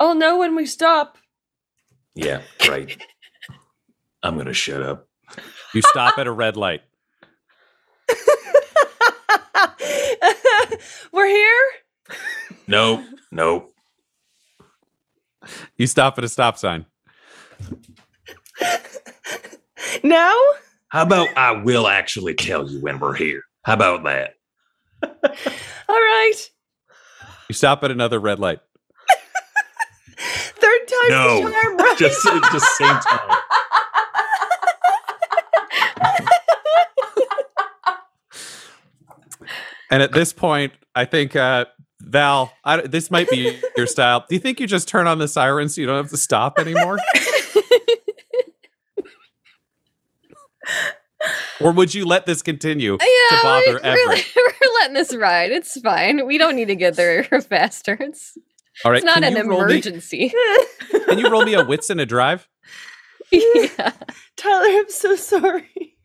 I'll 0.00 0.16
know 0.16 0.38
when 0.38 0.56
we 0.56 0.66
stop. 0.66 1.18
Yeah, 2.16 2.42
right. 2.68 3.00
I'm 4.22 4.36
gonna 4.36 4.52
shut 4.52 4.82
up. 4.82 5.06
You 5.74 5.82
stop 5.82 6.18
at 6.18 6.26
a 6.26 6.32
red 6.32 6.56
light. 6.56 6.82
We're 11.12 11.26
here. 11.28 11.64
Nope. 12.66 13.00
Nope. 13.30 13.74
You 15.76 15.86
stop 15.86 16.18
at 16.18 16.24
a 16.24 16.28
stop 16.28 16.58
sign. 16.58 16.86
No? 20.02 20.36
How 20.88 21.02
about 21.02 21.28
I 21.36 21.52
will 21.52 21.86
actually 21.88 22.34
tell 22.34 22.68
you 22.70 22.80
when 22.80 22.98
we're 22.98 23.14
here? 23.14 23.42
How 23.64 23.74
about 23.74 24.04
that? 24.04 24.34
All 25.02 25.10
right. 25.88 26.34
You 27.48 27.54
stop 27.54 27.82
at 27.84 27.90
another 27.90 28.18
red 28.18 28.38
light. 28.38 28.60
Third 30.18 30.80
time's 30.88 31.10
No. 31.10 31.36
the 31.44 31.50
charm, 31.50 31.76
right? 31.76 31.96
Just 31.98 32.22
just 32.24 32.76
same 32.76 32.88
time. 32.88 33.38
And 39.90 40.02
at 40.02 40.12
this 40.12 40.32
point, 40.32 40.72
I 40.94 41.04
think 41.04 41.34
uh, 41.36 41.64
Val, 42.00 42.52
I, 42.64 42.82
this 42.82 43.10
might 43.10 43.28
be 43.30 43.58
your 43.76 43.86
style. 43.94 44.24
Do 44.28 44.34
you 44.34 44.40
think 44.40 44.60
you 44.60 44.66
just 44.66 44.88
turn 44.88 45.06
on 45.06 45.18
the 45.18 45.28
siren 45.28 45.68
so 45.68 45.80
you 45.80 45.86
don't 45.86 45.96
have 45.96 46.10
to 46.10 46.16
stop 46.16 46.58
anymore? 46.58 46.98
or 51.60 51.72
would 51.72 51.94
you 51.94 52.04
let 52.04 52.26
this 52.26 52.42
continue 52.42 52.96
to 52.98 53.38
bother 53.42 53.72
we're, 53.72 53.78
Everett? 53.80 54.26
we're, 54.36 54.42
we're 54.60 54.74
letting 54.80 54.94
this 54.94 55.14
ride. 55.14 55.50
It's 55.50 55.80
fine. 55.80 56.26
We 56.26 56.38
don't 56.38 56.54
need 56.56 56.68
to 56.68 56.76
get 56.76 56.94
there 56.96 57.24
faster. 57.48 57.96
It's, 58.00 58.36
All 58.84 58.92
right, 58.92 58.98
it's 58.98 59.04
not 59.06 59.22
can 59.22 59.36
an 59.36 59.44
you 59.44 59.50
roll 59.50 59.64
me- 59.64 59.72
emergency. 59.74 60.32
can 61.06 61.18
you 61.18 61.28
roll 61.28 61.44
me 61.44 61.54
a 61.54 61.64
wits 61.64 61.90
and 61.90 62.00
a 62.00 62.06
drive? 62.06 62.48
yeah. 63.32 63.92
Tyler, 64.36 64.66
I'm 64.78 64.88
so 64.90 65.16
sorry. 65.16 65.96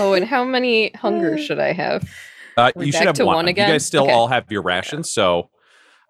Oh, 0.00 0.12
and 0.14 0.24
how 0.26 0.44
many 0.44 0.90
hunger 0.96 1.38
should 1.38 1.58
I 1.58 1.72
have? 1.72 2.08
Uh, 2.56 2.70
We're 2.74 2.84
you 2.84 2.92
should 2.92 3.06
have 3.06 3.14
to 3.16 3.24
one. 3.26 3.36
one 3.36 3.46
You 3.48 3.52
guys 3.54 3.84
still 3.86 4.04
Okay. 4.04 4.12
all 4.12 4.28
have 4.28 4.50
your 4.50 4.62
rations. 4.62 5.10
So, 5.10 5.50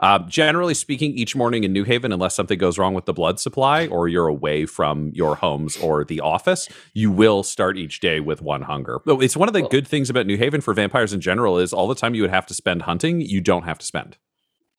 um, 0.00 0.28
generally 0.28 0.74
speaking, 0.74 1.12
each 1.16 1.34
morning 1.34 1.64
in 1.64 1.72
New 1.72 1.84
Haven, 1.84 2.12
unless 2.12 2.34
something 2.34 2.58
goes 2.58 2.78
wrong 2.78 2.92
with 2.94 3.06
the 3.06 3.12
blood 3.14 3.40
supply 3.40 3.86
or 3.86 4.08
you're 4.08 4.26
away 4.28 4.66
from 4.66 5.10
your 5.14 5.36
homes 5.36 5.76
or 5.78 6.04
the 6.04 6.20
office, 6.20 6.68
you 6.92 7.10
will 7.10 7.42
start 7.42 7.78
each 7.78 8.00
day 8.00 8.20
with 8.20 8.42
one 8.42 8.62
hunger. 8.62 9.00
It's 9.06 9.36
one 9.36 9.48
of 9.48 9.54
the 9.54 9.60
Cool. 9.60 9.68
good 9.70 9.88
things 9.88 10.10
about 10.10 10.26
New 10.26 10.36
Haven 10.36 10.60
for 10.60 10.74
vampires 10.74 11.12
in 11.12 11.20
general 11.20 11.58
is 11.58 11.72
all 11.72 11.86
the 11.88 11.94
time 11.94 12.14
you 12.14 12.22
would 12.22 12.30
have 12.30 12.46
to 12.46 12.54
spend 12.54 12.82
hunting, 12.82 13.20
you 13.20 13.40
don't 13.40 13.62
have 13.64 13.78
to 13.78 13.86
spend. 13.86 14.18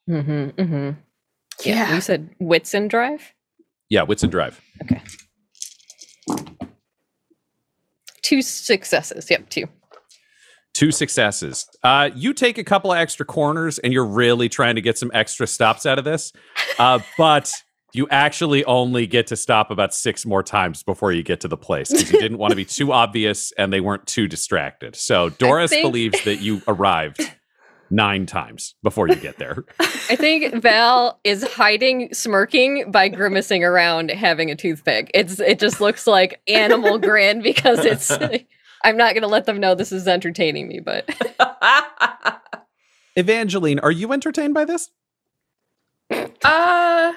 Mm-hmm. 0.09 0.61
Mm-hmm. 0.61 0.99
Yeah. 1.63 1.75
Yeah. 1.89 1.95
You 1.95 2.01
said 2.01 2.29
Whitson 2.39 2.87
Drive? 2.89 3.33
Yeah, 3.89 4.03
wits 4.03 4.21
Drive. 4.23 4.61
drive. 4.87 5.17
Two 8.25 8.41
successes. 8.41 9.29
Yep, 9.29 9.49
two. 9.49 9.67
Two 10.73 10.89
successes. 10.89 11.67
Uh, 11.83 12.09
you 12.15 12.33
take 12.33 12.57
a 12.57 12.63
couple 12.63 12.91
of 12.91 12.97
extra 12.97 13.23
corners 13.23 13.77
and 13.77 13.93
you're 13.93 14.03
really 14.03 14.49
trying 14.49 14.73
to 14.73 14.81
get 14.81 14.97
some 14.97 15.11
extra 15.13 15.45
stops 15.45 15.85
out 15.85 15.99
of 15.99 16.05
this. 16.05 16.33
Uh, 16.79 16.99
but 17.19 17.53
you 17.93 18.07
actually 18.09 18.65
only 18.65 19.05
get 19.05 19.27
to 19.27 19.35
stop 19.35 19.69
about 19.69 19.93
six 19.93 20.25
more 20.25 20.41
times 20.41 20.81
before 20.81 21.11
you 21.11 21.21
get 21.21 21.39
to 21.41 21.47
the 21.47 21.55
place 21.55 21.91
because 21.91 22.11
you 22.11 22.19
didn't 22.19 22.39
want 22.39 22.49
to 22.49 22.55
be 22.55 22.65
too 22.79 22.91
obvious 22.91 23.53
and 23.59 23.71
they 23.71 23.79
weren't 23.79 24.07
too 24.07 24.27
distracted. 24.27 24.95
So 24.95 25.29
Doris 25.29 25.69
think- 25.69 25.85
believes 25.85 26.23
that 26.23 26.41
you 26.41 26.63
arrived 26.67 27.21
nine 27.89 28.25
times 28.25 28.75
before 28.83 29.07
you 29.07 29.15
get 29.15 29.37
there. 29.37 29.65
I 29.79 30.15
think 30.15 30.61
Val 30.61 31.19
is 31.23 31.43
hiding, 31.43 32.13
smirking 32.13 32.91
by 32.91 33.09
grimacing 33.09 33.63
around, 33.63 34.11
having 34.11 34.51
a 34.51 34.55
toothpick. 34.55 35.11
It's 35.13 35.39
it 35.39 35.59
just 35.59 35.81
looks 35.81 36.07
like 36.07 36.41
animal 36.47 36.97
grin 36.97 37.41
because 37.41 37.85
it's. 37.85 38.11
I'm 38.83 38.97
not 38.97 39.13
going 39.13 39.23
to 39.23 39.27
let 39.27 39.45
them 39.45 39.59
know 39.59 39.73
this 39.73 39.91
is 39.91 40.07
entertaining 40.07 40.67
me, 40.67 40.79
but 40.79 41.09
Evangeline, 43.15 43.79
are 43.79 43.91
you 43.91 44.13
entertained 44.13 44.53
by 44.53 44.65
this? 44.65 44.91
Uh 46.43 47.13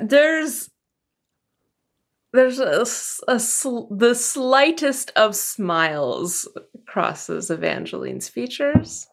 there's 0.00 0.69
there's 2.32 2.60
a, 2.60 2.80
s- 2.82 3.20
a 3.28 3.38
sl- 3.40 3.92
the 3.94 4.14
slightest 4.14 5.10
of 5.16 5.34
smiles 5.34 6.48
crosses 6.86 7.50
Evangeline's 7.50 8.28
features. 8.28 9.06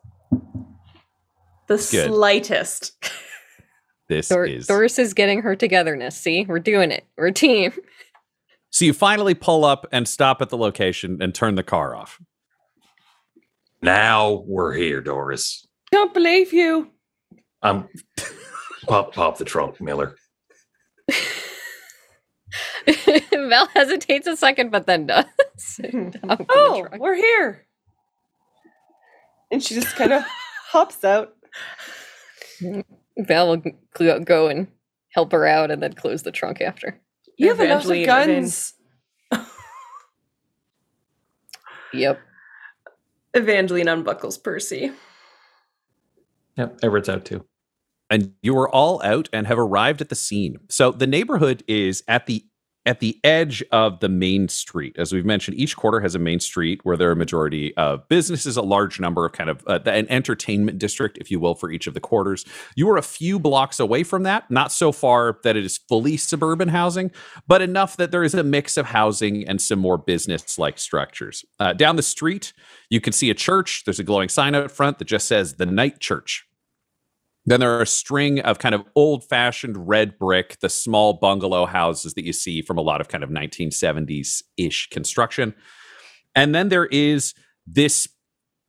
The 1.68 1.78
slightest. 1.78 2.94
This 4.10 4.30
Dor- 4.30 4.46
is. 4.46 4.68
Doris 4.68 4.98
is 5.00 5.14
getting 5.14 5.42
her 5.42 5.54
togetherness. 5.54 6.16
See, 6.16 6.46
we're 6.48 6.60
doing 6.60 6.92
it. 6.92 7.04
We're 7.18 7.28
a 7.28 7.34
team. 7.34 7.74
So 8.70 8.86
you 8.86 8.94
finally 8.94 9.34
pull 9.34 9.64
up 9.66 9.88
and 9.92 10.08
stop 10.08 10.42
at 10.42 10.50
the 10.50 10.58
location 10.58 11.22
and 11.22 11.34
turn 11.34 11.56
the 11.56 11.64
car 11.64 11.96
off. 11.96 12.20
Now 13.82 14.44
we're 14.46 14.74
here, 14.74 15.02
Doris. 15.02 15.66
Don't 15.92 16.14
believe 16.14 16.52
you. 16.54 16.92
I'm 17.62 17.88
pop 18.86 19.14
pop 19.14 19.38
the 19.38 19.46
trunk, 19.46 19.80
Miller. 19.82 20.16
Val 23.48 23.68
hesitates 23.74 24.27
a 24.27 24.36
second, 24.38 24.72
but 24.72 24.86
then 24.88 25.08
does. 25.08 25.25
Hmm. 25.80 26.10
Open 26.30 26.46
the 26.46 26.46
Oh, 26.50 26.88
we're 26.98 27.16
here. 27.16 27.66
And 29.51 29.63
she 29.63 29.75
just 29.75 29.96
kind 29.96 30.13
of 30.13 30.24
hops 30.70 31.04
out. 31.04 31.34
Val 33.18 33.48
will 33.50 33.62
gl- 33.98 34.25
go 34.25 34.48
and 34.48 34.68
help 35.10 35.32
her 35.32 35.46
out, 35.46 35.72
and 35.72 35.82
then 35.82 35.94
close 35.94 36.24
the 36.24 36.32
trunk 36.32 36.62
after. 36.62 37.00
You 37.38 37.50
have 37.50 37.60
enough 37.60 37.86
of 37.86 38.06
guns. 38.06 38.74
Yep. 41.94 42.20
Evangeline 43.34 43.88
unbuckles 43.88 44.38
Percy. 44.38 44.92
Yep, 46.58 46.80
Everett's 46.84 47.10
out 47.10 47.24
too. 47.25 47.46
and 48.10 48.34
you 48.42 48.58
are 48.58 48.70
all 48.70 49.01
out 49.04 49.30
and 49.32 49.48
have 49.48 49.60
arrived 49.60 50.01
at 50.01 50.10
the 50.10 50.16
scene. 50.16 50.58
So 50.70 50.92
the 50.92 51.08
neighborhood 51.08 51.63
is 51.68 52.04
at 52.08 52.25
the 52.25 52.44
at 52.88 53.01
the 53.01 53.20
edge 53.24 53.62
of 53.74 54.00
the 54.00 54.08
main 54.08 54.48
street. 54.48 54.96
As 54.98 55.12
we've 55.12 55.25
mentioned, 55.25 55.60
each 55.60 55.75
quarter 55.75 56.00
has 56.00 56.15
a 56.15 56.20
main 56.20 56.39
street 56.39 56.79
where 56.84 56.96
there 56.96 57.10
are 57.10 57.12
a 57.12 57.17
majority 57.17 57.75
of 57.75 58.08
businesses, 58.08 58.56
a 58.56 58.62
large 58.62 59.00
number 59.00 59.25
of 59.25 59.34
kind 59.34 59.50
of 59.50 59.62
uh, 59.67 59.79
an 59.86 60.08
entertainment 60.10 60.79
district, 60.79 61.17
if 61.17 61.29
you 61.29 61.39
will, 61.39 61.53
for 61.53 61.70
each 61.70 61.86
of 61.86 61.94
the 61.94 62.00
quarters. 62.00 62.46
You 62.75 62.89
are 62.89 62.98
a 62.98 63.03
few 63.03 63.39
blocks 63.39 63.79
away 63.79 64.03
from 64.03 64.24
that, 64.24 64.50
not 64.50 64.72
so 64.72 64.94
far 64.94 65.38
that 65.44 65.58
it 65.58 65.65
is 65.65 65.77
fully 65.77 66.15
suburban 66.15 66.70
housing, 66.70 67.12
but 67.46 67.62
enough 67.62 67.98
that 67.98 68.12
there 68.12 68.24
is 68.24 68.34
a 68.34 68.44
mix 68.44 68.77
of 68.77 68.86
housing 68.86 69.46
and 69.48 69.62
some 69.62 69.79
more 69.79 69.98
business 69.98 70.58
like 70.58 70.79
structures. 70.79 71.44
Uh, 71.60 71.74
down 71.74 71.98
the 71.98 72.01
street, 72.01 72.53
you 72.89 73.01
can 73.01 73.12
see 73.12 73.29
a 73.29 73.36
church. 73.36 73.84
There's 73.84 74.00
a 74.00 74.03
glowing 74.03 74.29
sign 74.29 74.56
out 74.56 74.72
front 74.72 75.00
that 75.00 75.06
just 75.06 75.27
says 75.27 75.56
the 75.56 75.65
Night 75.65 76.00
Church. 76.00 76.47
Then 77.48 77.62
there 77.62 77.74
are 77.77 77.82
a 77.82 77.88
string 77.88 78.42
of 78.42 78.60
kind 78.60 78.75
of 78.75 78.84
old 78.94 79.24
fashioned 79.24 79.88
red 79.88 80.20
brick, 80.20 80.60
the 80.60 80.68
small 80.68 81.13
bungalow 81.13 81.66
houses 81.66 82.13
that 82.13 82.25
you 82.25 82.34
see 82.34 82.62
from 82.62 82.77
a 82.77 82.82
lot 82.82 83.00
of 83.00 83.08
kind 83.08 83.24
of 83.24 83.30
1970s 83.30 84.44
ish 84.58 84.89
construction. 84.89 85.56
And 86.36 86.54
then 86.54 86.68
there 86.68 86.88
is 86.88 87.34
this, 87.66 88.08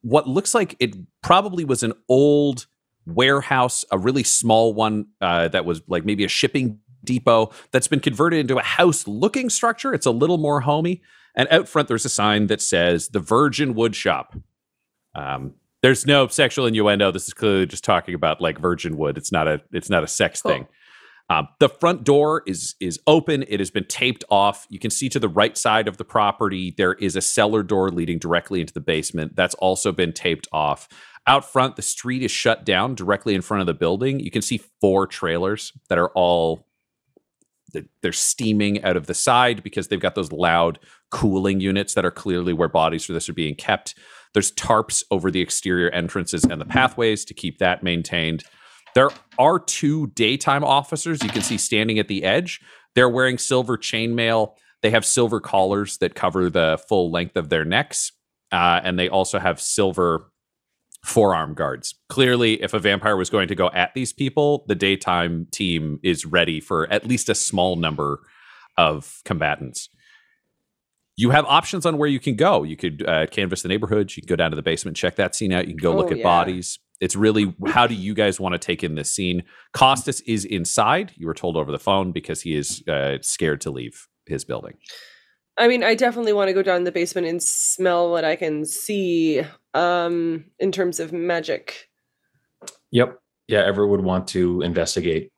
what 0.03 0.29
looks 0.29 0.55
like 0.55 0.77
it 0.79 0.95
probably 1.25 1.65
was 1.65 1.83
an 1.83 1.93
old 2.09 2.67
warehouse, 3.05 3.85
a 3.91 3.99
really 3.99 4.23
small 4.23 4.73
one 4.73 5.07
uh, 5.21 5.49
that 5.49 5.65
was 5.65 5.83
like 5.89 6.05
maybe 6.05 6.25
a 6.25 6.29
shipping 6.29 6.79
depot 7.03 7.51
that's 7.73 7.89
been 7.89 8.01
converted 8.01 8.39
into 8.39 8.59
a 8.59 8.63
house 8.63 9.09
looking 9.09 9.51
structure. 9.51 9.93
It's 9.93 10.07
a 10.07 10.13
little 10.13 10.39
more 10.39 10.61
homey. 10.61 11.03
And 11.35 11.49
out 11.51 11.69
front, 11.69 11.89
there's 11.89 12.05
a 12.05 12.11
sign 12.11 12.47
that 12.47 12.61
says 12.61 13.09
the 13.09 13.21
Virgin 13.21 13.75
Wood 13.75 13.97
Shop. 13.97 14.37
Um, 15.17 15.55
there's 15.83 16.07
no 16.07 16.27
sexual 16.29 16.67
innuendo. 16.67 17.11
This 17.11 17.29
is 17.29 17.35
clearly 17.35 17.67
just 17.67 17.85
talking 17.85 18.15
about 18.15 18.41
like 18.41 18.59
virgin 18.59 18.97
wood. 18.97 19.17
It's 19.19 19.33
not 19.33 19.47
a 19.49 19.61
it's 19.73 19.91
not 19.91 20.03
a 20.05 20.09
sex 20.09 20.43
Cool. 20.43 20.53
thing. 20.53 20.69
Um, 21.31 21.47
the 21.61 21.69
front 21.69 22.05
door 22.05 22.43
is 22.47 22.75
is 22.81 22.99
open. 23.07 23.45
It 23.49 23.61
has 23.61 23.71
been 23.71 23.85
taped 23.85 24.25
off. 24.31 24.67
You 24.71 24.79
can 24.79 24.91
see 24.91 25.09
to 25.11 25.19
the 25.21 25.29
right 25.29 25.57
side 25.57 25.87
of 25.87 25.97
the 25.99 26.05
property 26.05 26.75
there 26.77 26.95
is 26.95 27.17
a 27.17 27.21
cellar 27.21 27.63
door 27.63 27.91
leading 27.91 28.19
directly 28.19 28.61
into 28.61 28.73
the 28.73 28.81
basement. 28.81 29.37
That's 29.37 29.55
also 29.57 29.93
been 29.93 30.13
taped 30.13 30.49
off. 30.53 30.89
Out 31.27 31.45
front, 31.45 31.77
the 31.77 31.83
street 31.83 32.23
is 32.23 32.31
shut 32.31 32.65
down 32.65 32.95
directly 32.95 33.35
in 33.35 33.43
front 33.43 33.61
of 33.61 33.67
the 33.67 33.75
building. 33.75 34.19
You 34.21 34.31
can 34.31 34.41
see 34.41 34.63
four 34.81 35.07
trailers 35.07 35.73
that 35.91 35.99
are 35.99 36.09
all 36.15 36.67
they're- 37.75 37.85
they're 38.01 38.13
steaming 38.13 38.83
out 38.83 38.97
of 38.97 39.07
the 39.07 39.13
side 39.13 39.63
because 39.63 39.89
they've 39.89 40.01
got 40.01 40.15
those 40.15 40.33
loud 40.33 40.79
cooling 41.11 41.61
units 41.61 41.93
that 41.93 42.05
are 42.07 42.11
clearly 42.11 42.55
where 42.55 42.69
bodies 42.69 43.05
for 43.05 43.13
this 43.13 43.29
are 43.29 43.35
being 43.35 43.55
kept. 43.55 43.95
There's 44.35 44.53
tarps 44.53 45.03
over 45.11 45.31
the 45.31 45.41
exterior 45.41 45.91
entrances 45.91 46.45
and 46.45 46.61
the 46.61 46.67
pathways 46.67 47.25
to 47.27 47.35
keep 47.35 47.59
that 47.59 47.83
maintained. 47.83 48.45
There 48.95 49.11
are 49.39 49.59
two 49.59 50.09
daytime 50.09 50.65
officers 50.65 51.23
you 51.23 51.29
can 51.29 51.43
see 51.43 51.59
standing 51.59 51.99
at 51.99 52.09
the 52.09 52.25
edge. 52.25 52.61
They're 52.95 53.09
wearing 53.09 53.39
silver 53.39 53.77
chainmail. 53.77 54.55
They 54.83 54.91
have 54.91 55.05
silver 55.05 55.41
collars 55.41 55.99
that 55.99 56.15
cover 56.15 56.51
the 56.51 56.79
full 56.89 57.11
length 57.11 57.37
of 57.37 57.49
their 57.49 57.65
necks. 57.65 58.13
Uh, 58.51 58.81
and 58.83 58.99
they 58.99 59.09
also 59.09 59.39
have 59.39 59.61
silver 59.61 60.31
forearm 61.05 61.55
guards. 61.55 61.95
Clearly, 62.09 62.63
if 62.63 62.75
a 62.75 62.79
vampire 62.79 63.17
was 63.17 63.31
going 63.31 63.49
to 63.49 63.55
go 63.55 63.71
at 63.71 63.95
these 63.95 64.13
people, 64.13 64.65
the 64.69 64.75
daytime 64.75 65.47
team 65.51 66.01
is 66.03 66.25
ready 66.25 66.61
for 66.61 66.91
at 66.93 67.07
least 67.07 67.29
a 67.29 67.35
small 67.35 67.77
number 67.77 68.21
of 68.77 69.21
combatants. 69.25 69.89
You 71.19 71.31
have 71.31 71.45
options 71.47 71.85
on 71.85 71.99
where 71.99 72.09
you 72.09 72.21
can 72.21 72.37
go. 72.37 72.63
You 72.63 72.77
could 72.77 73.05
uh, 73.07 73.27
canvas 73.27 73.63
the 73.63 73.69
neighborhood. 73.69 74.13
You 74.17 74.23
can 74.23 74.29
go 74.29 74.37
down 74.37 74.51
to 74.53 74.57
the 74.57 74.63
basement, 74.63 74.97
check 74.97 75.17
that 75.17 75.35
scene 75.35 75.53
out. 75.53 75.67
You 75.67 75.75
can 75.75 75.83
go 75.83 75.95
look 75.97 76.07
Oh, 76.09 76.13
at 76.13 76.19
yeah. 76.19 76.23
bodies. 76.25 76.79
It's 77.01 77.17
really 77.17 77.55
how 77.67 77.89
do 77.89 77.95
you 77.95 78.15
guys 78.15 78.39
want 78.39 78.53
to 78.53 78.59
take 78.59 78.85
in 78.85 78.95
this 78.95 79.11
scene? 79.11 79.43
Costas 79.73 80.21
is 80.23 80.45
inside. 80.45 81.13
You 81.17 81.27
were 81.27 81.35
told 81.35 81.57
over 81.57 81.73
the 81.73 81.79
phone 81.79 82.13
because 82.13 82.41
he 82.43 82.55
is 82.55 82.83
uh, 82.89 83.19
scared 83.21 83.61
to 83.63 83.71
leave 83.73 84.07
his 84.27 84.45
building. 84.45 84.75
I 85.59 85.67
mean, 85.67 85.83
I 85.83 85.97
definitely 85.97 86.33
want 86.33 86.49
to 86.49 86.55
go 86.55 86.63
down 86.63 86.85
the 86.85 86.93
basement 86.93 87.27
and 87.27 87.43
smell 87.43 88.13
what 88.13 88.25
I 88.25 88.37
can 88.37 88.65
see 88.65 89.43
um 89.75 90.45
in 90.61 90.71
terms 90.71 91.01
of 91.01 91.13
magic. 91.13 91.89
Yep. 92.93 93.19
Yeah, 93.49 93.65
Everett 93.67 93.91
would 93.91 94.05
want 94.05 94.29
to 94.29 94.61
investigate 94.63 95.33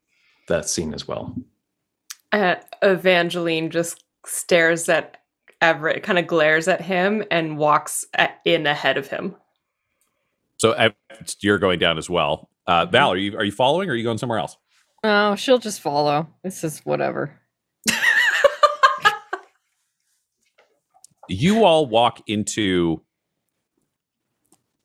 that 0.48 0.68
scene 0.68 0.92
as 0.92 1.08
well. 1.08 1.34
Uh, 2.32 2.56
Evangeline 2.82 3.70
just 3.70 4.04
stares 4.26 4.88
at 4.88 5.16
Everett, 5.60 6.02
kind 6.02 6.18
of 6.18 6.26
glares 6.26 6.68
at 6.68 6.80
him, 6.80 7.22
and 7.30 7.58
walks 7.58 8.04
at, 8.14 8.40
in 8.44 8.66
ahead 8.66 8.96
of 8.98 9.08
him. 9.08 9.36
So 10.58 10.74
you're 11.40 11.58
going 11.58 11.78
down 11.78 11.98
as 11.98 12.08
well. 12.10 12.48
Uh, 12.66 12.82
Mm-hmm. 12.84 12.92
Val, 12.92 13.12
are 13.12 13.16
you 13.16 13.36
are 13.36 13.44
you 13.44 13.52
following 13.52 13.88
or 13.88 13.92
are 13.92 13.96
you 13.96 14.04
going 14.04 14.18
somewhere 14.18 14.38
else? 14.38 14.56
Oh, 15.02 15.34
she'll 15.34 15.58
just 15.58 15.80
follow. 15.80 16.28
This 16.44 16.62
is 16.62 16.80
whatever. 16.80 17.32
you 21.28 21.64
all 21.64 21.86
walk 21.86 22.22
into 22.26 23.02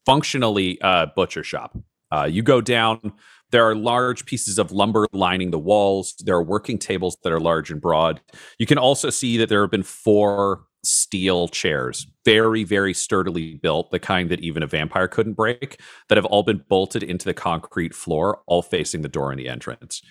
functionally 0.06 0.78
a 0.82 1.08
butcher 1.14 1.44
shop. 1.44 1.78
Uh, 2.12 2.24
you 2.32 2.42
go 2.44 2.62
down. 2.62 3.14
There 3.52 3.64
are 3.64 3.76
large 3.76 4.26
pieces 4.26 4.58
of 4.58 4.72
lumber 4.72 5.08
lining 5.14 5.52
the 5.52 5.60
walls. 5.60 6.16
There 6.20 6.36
are 6.36 6.44
working 6.44 6.78
tables 6.78 7.18
that 7.24 7.32
are 7.32 7.40
large 7.40 7.72
and 7.72 7.80
broad. 7.80 8.22
You 8.60 8.66
can 8.66 8.78
also 8.78 9.10
see 9.10 9.38
that 9.38 9.50
there 9.50 9.62
have 9.62 9.72
been 9.72 9.84
four 9.84 10.66
steel 10.84 11.48
chairs, 11.48 12.08
very, 12.24 12.64
very 12.64 12.94
sturdily 12.94 13.56
built, 13.56 13.92
the 13.92 14.00
kind 14.00 14.30
that 14.30 14.42
even 14.42 14.64
a 14.64 14.68
vampire 14.68 15.08
couldn't 15.08 15.34
break, 15.34 15.80
that 16.10 16.18
have 16.18 16.26
all 16.26 16.44
been 16.44 16.64
bolted 16.70 17.04
into 17.04 17.26
the 17.26 17.34
concrete 17.34 17.94
floor, 17.94 18.42
all 18.48 18.62
facing 18.62 19.02
the 19.02 19.10
door 19.10 19.32
in 19.32 19.38
the 19.38 19.50
entrance. 19.50 20.02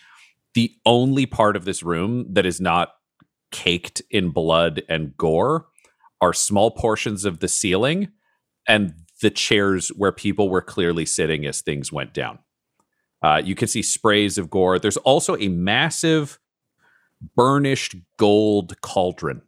The 0.54 0.72
only 0.86 1.26
part 1.26 1.56
of 1.56 1.64
this 1.64 1.82
room 1.82 2.26
that 2.32 2.46
is 2.46 2.60
not 2.60 2.92
caked 3.50 4.02
in 4.10 4.30
blood 4.30 4.82
and 4.88 5.16
gore 5.16 5.66
are 6.20 6.32
small 6.32 6.70
portions 6.70 7.24
of 7.24 7.40
the 7.40 7.48
ceiling 7.48 8.08
and 8.66 8.94
the 9.20 9.30
chairs 9.30 9.88
where 9.88 10.12
people 10.12 10.48
were 10.48 10.62
clearly 10.62 11.06
sitting 11.06 11.46
as 11.46 11.60
things 11.60 11.92
went 11.92 12.12
down. 12.12 12.38
Uh, 13.24 13.40
you 13.42 13.54
can 13.54 13.66
see 13.66 13.80
sprays 13.80 14.36
of 14.36 14.50
gore. 14.50 14.78
There's 14.78 14.98
also 14.98 15.34
a 15.38 15.48
massive 15.48 16.38
burnished 17.34 17.96
gold 18.18 18.78
cauldron 18.82 19.40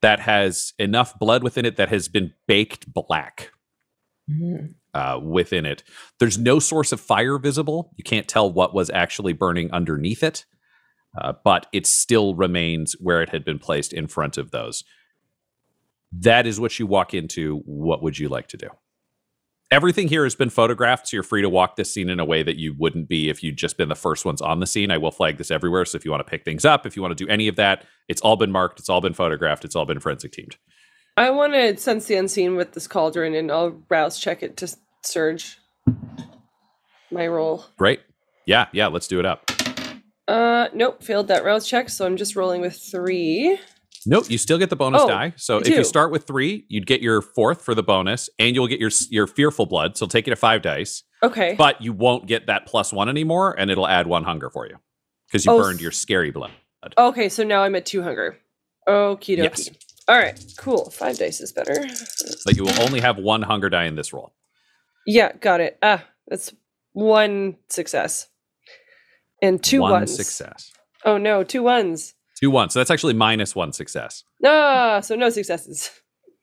that 0.00 0.18
has 0.18 0.72
enough 0.80 1.16
blood 1.20 1.44
within 1.44 1.64
it 1.64 1.76
that 1.76 1.88
has 1.88 2.08
been 2.08 2.32
baked 2.48 2.92
black 2.92 3.52
uh, 4.92 5.20
within 5.22 5.64
it. 5.64 5.84
There's 6.18 6.36
no 6.36 6.58
source 6.58 6.90
of 6.90 7.00
fire 7.00 7.38
visible. 7.38 7.92
You 7.96 8.02
can't 8.02 8.26
tell 8.26 8.52
what 8.52 8.74
was 8.74 8.90
actually 8.90 9.34
burning 9.34 9.70
underneath 9.70 10.24
it, 10.24 10.44
uh, 11.16 11.34
but 11.44 11.68
it 11.72 11.86
still 11.86 12.34
remains 12.34 12.96
where 12.98 13.22
it 13.22 13.28
had 13.28 13.44
been 13.44 13.60
placed 13.60 13.92
in 13.92 14.08
front 14.08 14.36
of 14.36 14.50
those. 14.50 14.82
That 16.10 16.44
is 16.44 16.58
what 16.58 16.76
you 16.80 16.88
walk 16.88 17.14
into. 17.14 17.58
What 17.66 18.02
would 18.02 18.18
you 18.18 18.28
like 18.28 18.48
to 18.48 18.56
do? 18.56 18.70
Everything 19.72 20.06
here 20.06 20.24
has 20.24 20.34
been 20.34 20.50
photographed, 20.50 21.08
so 21.08 21.16
you're 21.16 21.22
free 21.22 21.40
to 21.40 21.48
walk 21.48 21.76
this 21.76 21.90
scene 21.90 22.10
in 22.10 22.20
a 22.20 22.26
way 22.26 22.42
that 22.42 22.56
you 22.56 22.74
wouldn't 22.76 23.08
be 23.08 23.30
if 23.30 23.42
you'd 23.42 23.56
just 23.56 23.78
been 23.78 23.88
the 23.88 23.94
first 23.94 24.26
ones 24.26 24.42
on 24.42 24.60
the 24.60 24.66
scene. 24.66 24.90
I 24.90 24.98
will 24.98 25.10
flag 25.10 25.38
this 25.38 25.50
everywhere, 25.50 25.86
so 25.86 25.96
if 25.96 26.04
you 26.04 26.10
want 26.10 26.20
to 26.20 26.30
pick 26.30 26.44
things 26.44 26.66
up, 26.66 26.84
if 26.84 26.94
you 26.94 27.00
want 27.00 27.16
to 27.16 27.24
do 27.24 27.30
any 27.30 27.48
of 27.48 27.56
that, 27.56 27.86
it's 28.06 28.20
all 28.20 28.36
been 28.36 28.52
marked, 28.52 28.80
it's 28.80 28.90
all 28.90 29.00
been 29.00 29.14
photographed, 29.14 29.64
it's 29.64 29.74
all 29.74 29.86
been 29.86 29.98
forensic 29.98 30.32
teamed. 30.32 30.58
I 31.16 31.30
want 31.30 31.54
to 31.54 31.74
sense 31.78 32.04
the 32.04 32.16
unseen 32.16 32.54
with 32.54 32.72
this 32.72 32.86
cauldron, 32.86 33.34
and 33.34 33.50
I'll 33.50 33.82
rouse 33.88 34.20
check 34.20 34.42
it 34.42 34.58
to 34.58 34.76
surge. 35.02 35.56
My 37.10 37.26
roll. 37.26 37.64
Great. 37.78 38.00
Yeah, 38.44 38.66
yeah, 38.72 38.88
let's 38.88 39.08
do 39.08 39.20
it 39.20 39.24
up. 39.24 39.50
Uh, 40.28 40.68
nope, 40.74 41.02
failed 41.02 41.28
that 41.28 41.44
rouse 41.44 41.66
check, 41.66 41.88
so 41.88 42.04
I'm 42.04 42.18
just 42.18 42.36
rolling 42.36 42.60
with 42.60 42.76
three. 42.76 43.58
Nope, 44.06 44.30
you 44.30 44.38
still 44.38 44.58
get 44.58 44.68
the 44.70 44.76
bonus 44.76 45.02
Oh, 45.02 45.08
die. 45.08 45.32
So 45.36 45.58
if 45.58 45.68
you 45.68 45.84
start 45.84 46.10
with 46.10 46.26
three, 46.26 46.64
you'd 46.68 46.86
get 46.86 47.00
your 47.02 47.22
fourth 47.22 47.62
for 47.64 47.74
the 47.74 47.82
bonus, 47.82 48.28
and 48.38 48.54
you'll 48.54 48.66
get 48.66 48.80
your 48.80 48.90
your 49.10 49.26
fearful 49.26 49.66
blood. 49.66 49.96
So 49.96 50.06
take 50.06 50.26
it 50.26 50.30
to 50.30 50.36
five 50.36 50.62
dice, 50.62 51.04
Okay. 51.22 51.54
but 51.56 51.80
you 51.80 51.92
won't 51.92 52.26
get 52.26 52.46
that 52.46 52.66
plus 52.66 52.92
one 52.92 53.08
anymore, 53.08 53.54
and 53.58 53.70
it'll 53.70 53.86
add 53.88 54.06
one 54.06 54.24
hunger 54.24 54.50
for 54.50 54.66
you 54.66 54.76
because 55.28 55.44
you 55.46 55.52
Oh, 55.52 55.58
burned 55.58 55.80
your 55.80 55.92
scary 55.92 56.30
blood. 56.30 56.50
Okay, 56.98 57.28
so 57.28 57.44
now 57.44 57.62
I'm 57.62 57.74
at 57.76 57.86
two 57.86 58.02
hunger. 58.02 58.38
Okie 58.88 59.36
dokie. 59.38 59.44
Yes. 59.44 59.70
All 60.08 60.18
right, 60.18 60.36
cool. 60.58 60.90
Five 60.90 61.16
dice 61.18 61.40
is 61.40 61.52
better. 61.52 61.74
But 62.44 62.56
you 62.56 62.64
will 62.64 62.80
only 62.82 62.98
have 63.00 63.18
one 63.18 63.42
hunger 63.42 63.70
die 63.70 63.84
in 63.84 63.94
this 63.94 64.12
roll. 64.12 64.32
Yeah, 65.06 65.32
got 65.36 65.60
it. 65.60 65.78
Ah, 65.80 66.04
that's 66.26 66.52
one 66.92 67.56
success. 67.68 68.26
And 69.40 69.62
two 69.62 69.80
one 69.80 69.92
ones. 69.92 70.14
success, 70.16 70.72
Oh 71.04 71.18
no, 71.18 71.44
two 71.44 71.62
ones. 71.62 72.14
Two 72.42 72.50
ones. 72.50 72.72
So 72.72 72.80
that's 72.80 72.90
actually 72.90 73.14
minus 73.14 73.54
one 73.54 73.72
success. 73.72 74.24
Ah, 74.44 75.00
so 75.00 75.14
no 75.14 75.30
successes. 75.30 75.90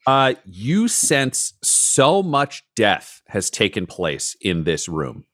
Uh, 0.07 0.33
you 0.45 0.88
sense 0.88 1.53
so 1.62 2.23
much 2.23 2.63
death 2.75 3.21
has 3.27 3.49
taken 3.49 3.85
place 3.85 4.35
in 4.41 4.63
this 4.63 4.88
room 4.88 5.25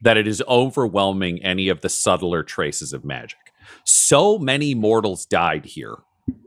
that 0.00 0.16
it 0.16 0.26
is 0.28 0.42
overwhelming 0.48 1.42
any 1.42 1.68
of 1.68 1.80
the 1.80 1.88
subtler 1.88 2.42
traces 2.42 2.92
of 2.92 3.04
magic. 3.04 3.38
So 3.84 4.38
many 4.38 4.74
mortals 4.74 5.26
died 5.26 5.64
here, 5.66 5.96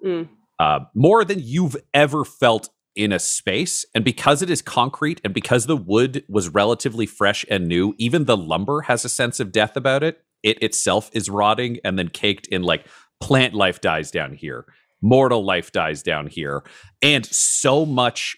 Mm. 0.03 0.29
uh, 0.57 0.79
more 0.95 1.25
than 1.25 1.39
you've 1.41 1.75
ever 1.93 2.23
felt 2.23 2.69
in 2.95 3.11
a 3.11 3.19
space. 3.19 3.85
And 3.93 4.05
because 4.05 4.41
it 4.41 4.49
is 4.49 4.61
concrete 4.61 5.19
and 5.25 5.33
because 5.33 5.65
the 5.65 5.77
wood 5.77 6.23
was 6.29 6.47
relatively 6.49 7.05
fresh 7.05 7.43
and 7.49 7.67
new, 7.67 7.93
even 7.97 8.23
the 8.23 8.38
lumber 8.38 8.81
has 8.81 9.03
a 9.03 9.09
sense 9.09 9.39
of 9.41 9.51
death 9.51 9.75
about 9.75 10.01
it. 10.01 10.21
It 10.43 10.61
itself 10.63 11.09
is 11.11 11.29
rotting 11.29 11.79
and 11.83 11.99
then 11.99 12.07
caked 12.07 12.47
in 12.47 12.61
like 12.63 12.85
plant 13.19 13.54
life 13.54 13.82
dies 13.82 14.12
down 14.12 14.34
here, 14.34 14.65
mortal 15.01 15.43
life 15.43 15.71
dies 15.71 16.04
down 16.04 16.28
here. 16.28 16.63
And 17.01 17.25
so 17.25 17.86
much 17.86 18.38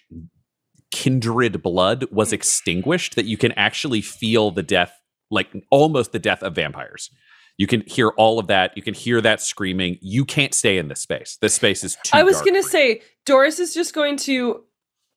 kindred 0.91 1.61
blood 1.61 2.05
was 2.11 2.29
mm. 2.29 2.33
extinguished 2.33 3.15
that 3.15 3.25
you 3.25 3.37
can 3.37 3.51
actually 3.53 4.01
feel 4.01 4.51
the 4.51 4.63
death, 4.63 4.93
like 5.29 5.53
almost 5.69 6.11
the 6.11 6.19
death 6.19 6.43
of 6.43 6.55
vampires. 6.55 7.09
You 7.57 7.67
can 7.67 7.81
hear 7.87 8.09
all 8.09 8.37
of 8.39 8.47
that. 8.47 8.75
You 8.75 8.83
can 8.83 8.93
hear 8.93 9.19
that 9.21 9.41
screaming. 9.41 9.97
You 9.99 10.25
can't 10.25 10.53
stay 10.53 10.77
in 10.77 10.89
this 10.89 11.01
space. 11.01 11.37
This 11.41 11.55
space 11.55 11.83
is 11.83 11.97
too 12.03 12.11
I 12.13 12.23
was 12.23 12.35
dark 12.35 12.45
gonna 12.45 12.63
say 12.63 13.01
Doris 13.25 13.59
is 13.59 13.73
just 13.73 13.95
going 13.95 14.17
to 14.17 14.63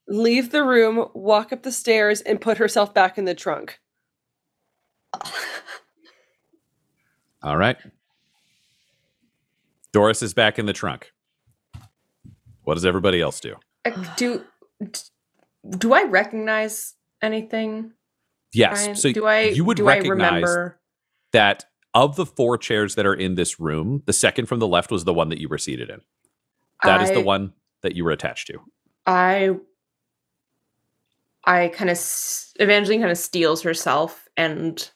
leave 0.08 0.50
the 0.50 0.64
room, 0.64 1.06
walk 1.14 1.52
up 1.52 1.62
the 1.62 1.72
stairs, 1.72 2.22
and 2.22 2.40
put 2.40 2.56
herself 2.58 2.94
back 2.94 3.18
in 3.18 3.26
the 3.26 3.34
trunk. 3.34 3.78
All 7.42 7.56
right. 7.56 7.76
Doris 9.92 10.22
is 10.22 10.34
back 10.34 10.58
in 10.58 10.66
the 10.66 10.72
trunk. 10.72 11.12
What 12.62 12.74
does 12.74 12.84
everybody 12.84 13.20
else 13.20 13.40
do? 13.40 13.56
Uh, 13.84 13.90
Do 14.16 14.44
do 15.78 15.92
I 15.92 16.04
recognize 16.04 16.94
anything? 17.22 17.92
Yes. 18.52 18.82
Brian? 18.84 18.96
so 18.96 19.12
do 19.12 19.26
I 19.26 19.40
you 19.42 19.64
would 19.64 19.76
do 19.76 19.88
I 19.88 19.96
recognize 19.98 20.42
remember? 20.42 20.80
that 21.32 21.64
of 21.94 22.16
the 22.16 22.26
four 22.26 22.56
chairs 22.56 22.94
that 22.94 23.06
are 23.06 23.14
in 23.14 23.34
this 23.34 23.58
room, 23.58 24.02
the 24.06 24.12
second 24.12 24.46
from 24.46 24.58
the 24.60 24.66
left 24.66 24.90
was 24.90 25.04
the 25.04 25.14
one 25.14 25.28
that 25.30 25.40
you 25.40 25.48
were 25.48 25.58
seated 25.58 25.90
in. 25.90 26.00
That 26.84 27.02
is 27.02 27.10
the 27.10 27.20
one 27.20 27.52
that 27.82 27.94
you 27.94 28.04
were 28.04 28.10
attached 28.10 28.46
to. 28.48 28.60
I 29.06 29.56
I 31.44 31.68
kind 31.68 31.90
of 31.90 31.98
Evangeline 32.60 33.00
kind 33.00 33.10
of 33.10 33.18
steels 33.18 33.62
herself 33.62 34.28
and 34.36 34.90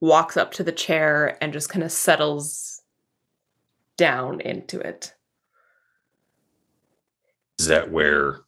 walks 0.00 0.36
up 0.36 0.52
to 0.52 0.62
the 0.62 0.72
chair 0.72 1.36
and 1.42 1.52
just 1.52 1.68
kind 1.68 1.82
of 1.84 1.92
settles 1.92 2.69
down 4.00 4.40
into 4.40 4.80
it. 4.80 5.12
Is 7.58 7.66
that 7.66 7.90
where 7.92 8.38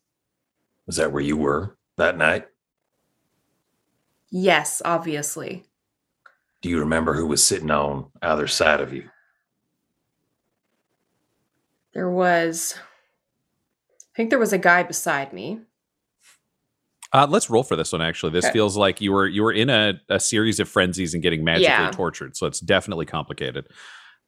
is 0.88 0.96
that 0.96 1.12
where 1.12 1.22
you 1.22 1.36
were 1.36 1.76
that 1.98 2.16
night? 2.16 2.46
Yes, 4.30 4.80
obviously. 4.82 5.66
Do 6.62 6.70
you 6.70 6.78
remember 6.80 7.12
who 7.12 7.26
was 7.26 7.46
sitting 7.46 7.70
on 7.70 8.10
either 8.22 8.46
side 8.46 8.80
of 8.80 8.94
you? 8.94 9.10
There 11.92 12.08
was 12.10 12.74
I 12.78 14.16
think 14.16 14.30
there 14.30 14.38
was 14.38 14.54
a 14.54 14.58
guy 14.58 14.82
beside 14.84 15.34
me. 15.34 15.60
Uh, 17.12 17.26
let's 17.28 17.50
roll 17.50 17.62
for 17.62 17.76
this 17.76 17.92
one. 17.92 18.00
Actually, 18.00 18.32
this 18.32 18.46
Okay. 18.46 18.54
feels 18.54 18.74
like 18.74 19.02
you 19.02 19.12
were 19.12 19.26
you 19.26 19.42
were 19.42 19.52
in 19.52 19.68
a, 19.68 20.00
a 20.08 20.18
series 20.18 20.58
of 20.60 20.68
frenzies 20.70 21.12
and 21.12 21.22
getting 21.22 21.44
magically 21.44 21.64
Yeah. 21.64 21.90
tortured. 21.90 22.38
So 22.38 22.46
it's 22.46 22.60
definitely 22.60 23.04
complicated. 23.04 23.66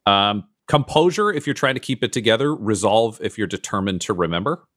Um, 0.05 0.43
composure 0.67 1.31
if 1.31 1.45
you're 1.47 1.53
trying 1.53 1.75
to 1.75 1.79
keep 1.79 2.03
it 2.03 2.11
together. 2.13 2.53
Resolve 2.53 3.19
if 3.21 3.37
you're 3.37 3.47
determined 3.47 4.01
to 4.01 4.13
remember. 4.13 4.67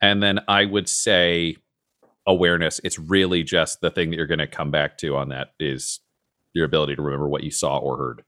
And 0.00 0.22
then 0.22 0.40
I 0.46 0.64
would 0.64 0.88
say 0.88 1.56
awareness. 2.26 2.80
It's 2.84 2.98
really 2.98 3.42
just 3.42 3.80
the 3.80 3.90
thing 3.90 4.10
that 4.10 4.16
you're 4.16 4.26
going 4.26 4.38
to 4.40 4.46
come 4.46 4.70
back 4.70 4.98
to 4.98 5.16
on 5.16 5.30
that 5.30 5.52
is 5.58 6.00
your 6.52 6.64
ability 6.64 6.96
to 6.96 7.02
remember 7.02 7.28
what 7.28 7.44
you 7.44 7.50
saw 7.50 7.78
or 7.78 7.96
heard. 7.96 8.24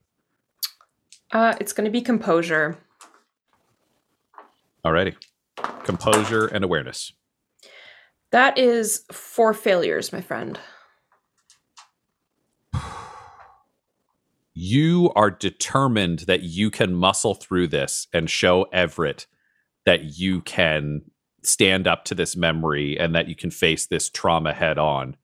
Uh 1.30 1.54
it's 1.60 1.72
going 1.72 1.84
to 1.84 1.90
be 1.90 2.00
composure. 2.00 2.78
Alrighty. 4.84 5.16
composure, 5.84 6.46
and 6.46 6.64
awareness. 6.64 7.12
That 8.30 8.56
is 8.58 9.04
four 9.10 9.52
failures, 9.54 10.12
my 10.12 10.20
friend. 10.20 10.58
You 14.60 15.12
are 15.14 15.30
determined 15.30 16.24
that 16.26 16.42
you 16.42 16.68
can 16.68 16.92
muscle 16.92 17.36
through 17.36 17.68
this 17.68 18.08
and 18.12 18.28
show 18.28 18.64
Everett 18.72 19.28
that 19.86 20.18
you 20.18 20.40
can 20.40 21.02
stand 21.44 21.86
up 21.86 22.04
to 22.06 22.14
this 22.16 22.34
memory 22.34 22.98
and 22.98 23.14
that 23.14 23.28
you 23.28 23.36
can 23.36 23.52
face 23.52 23.86
this 23.86 24.10
trauma 24.10 24.52
head 24.52 24.76
on. 24.76 25.14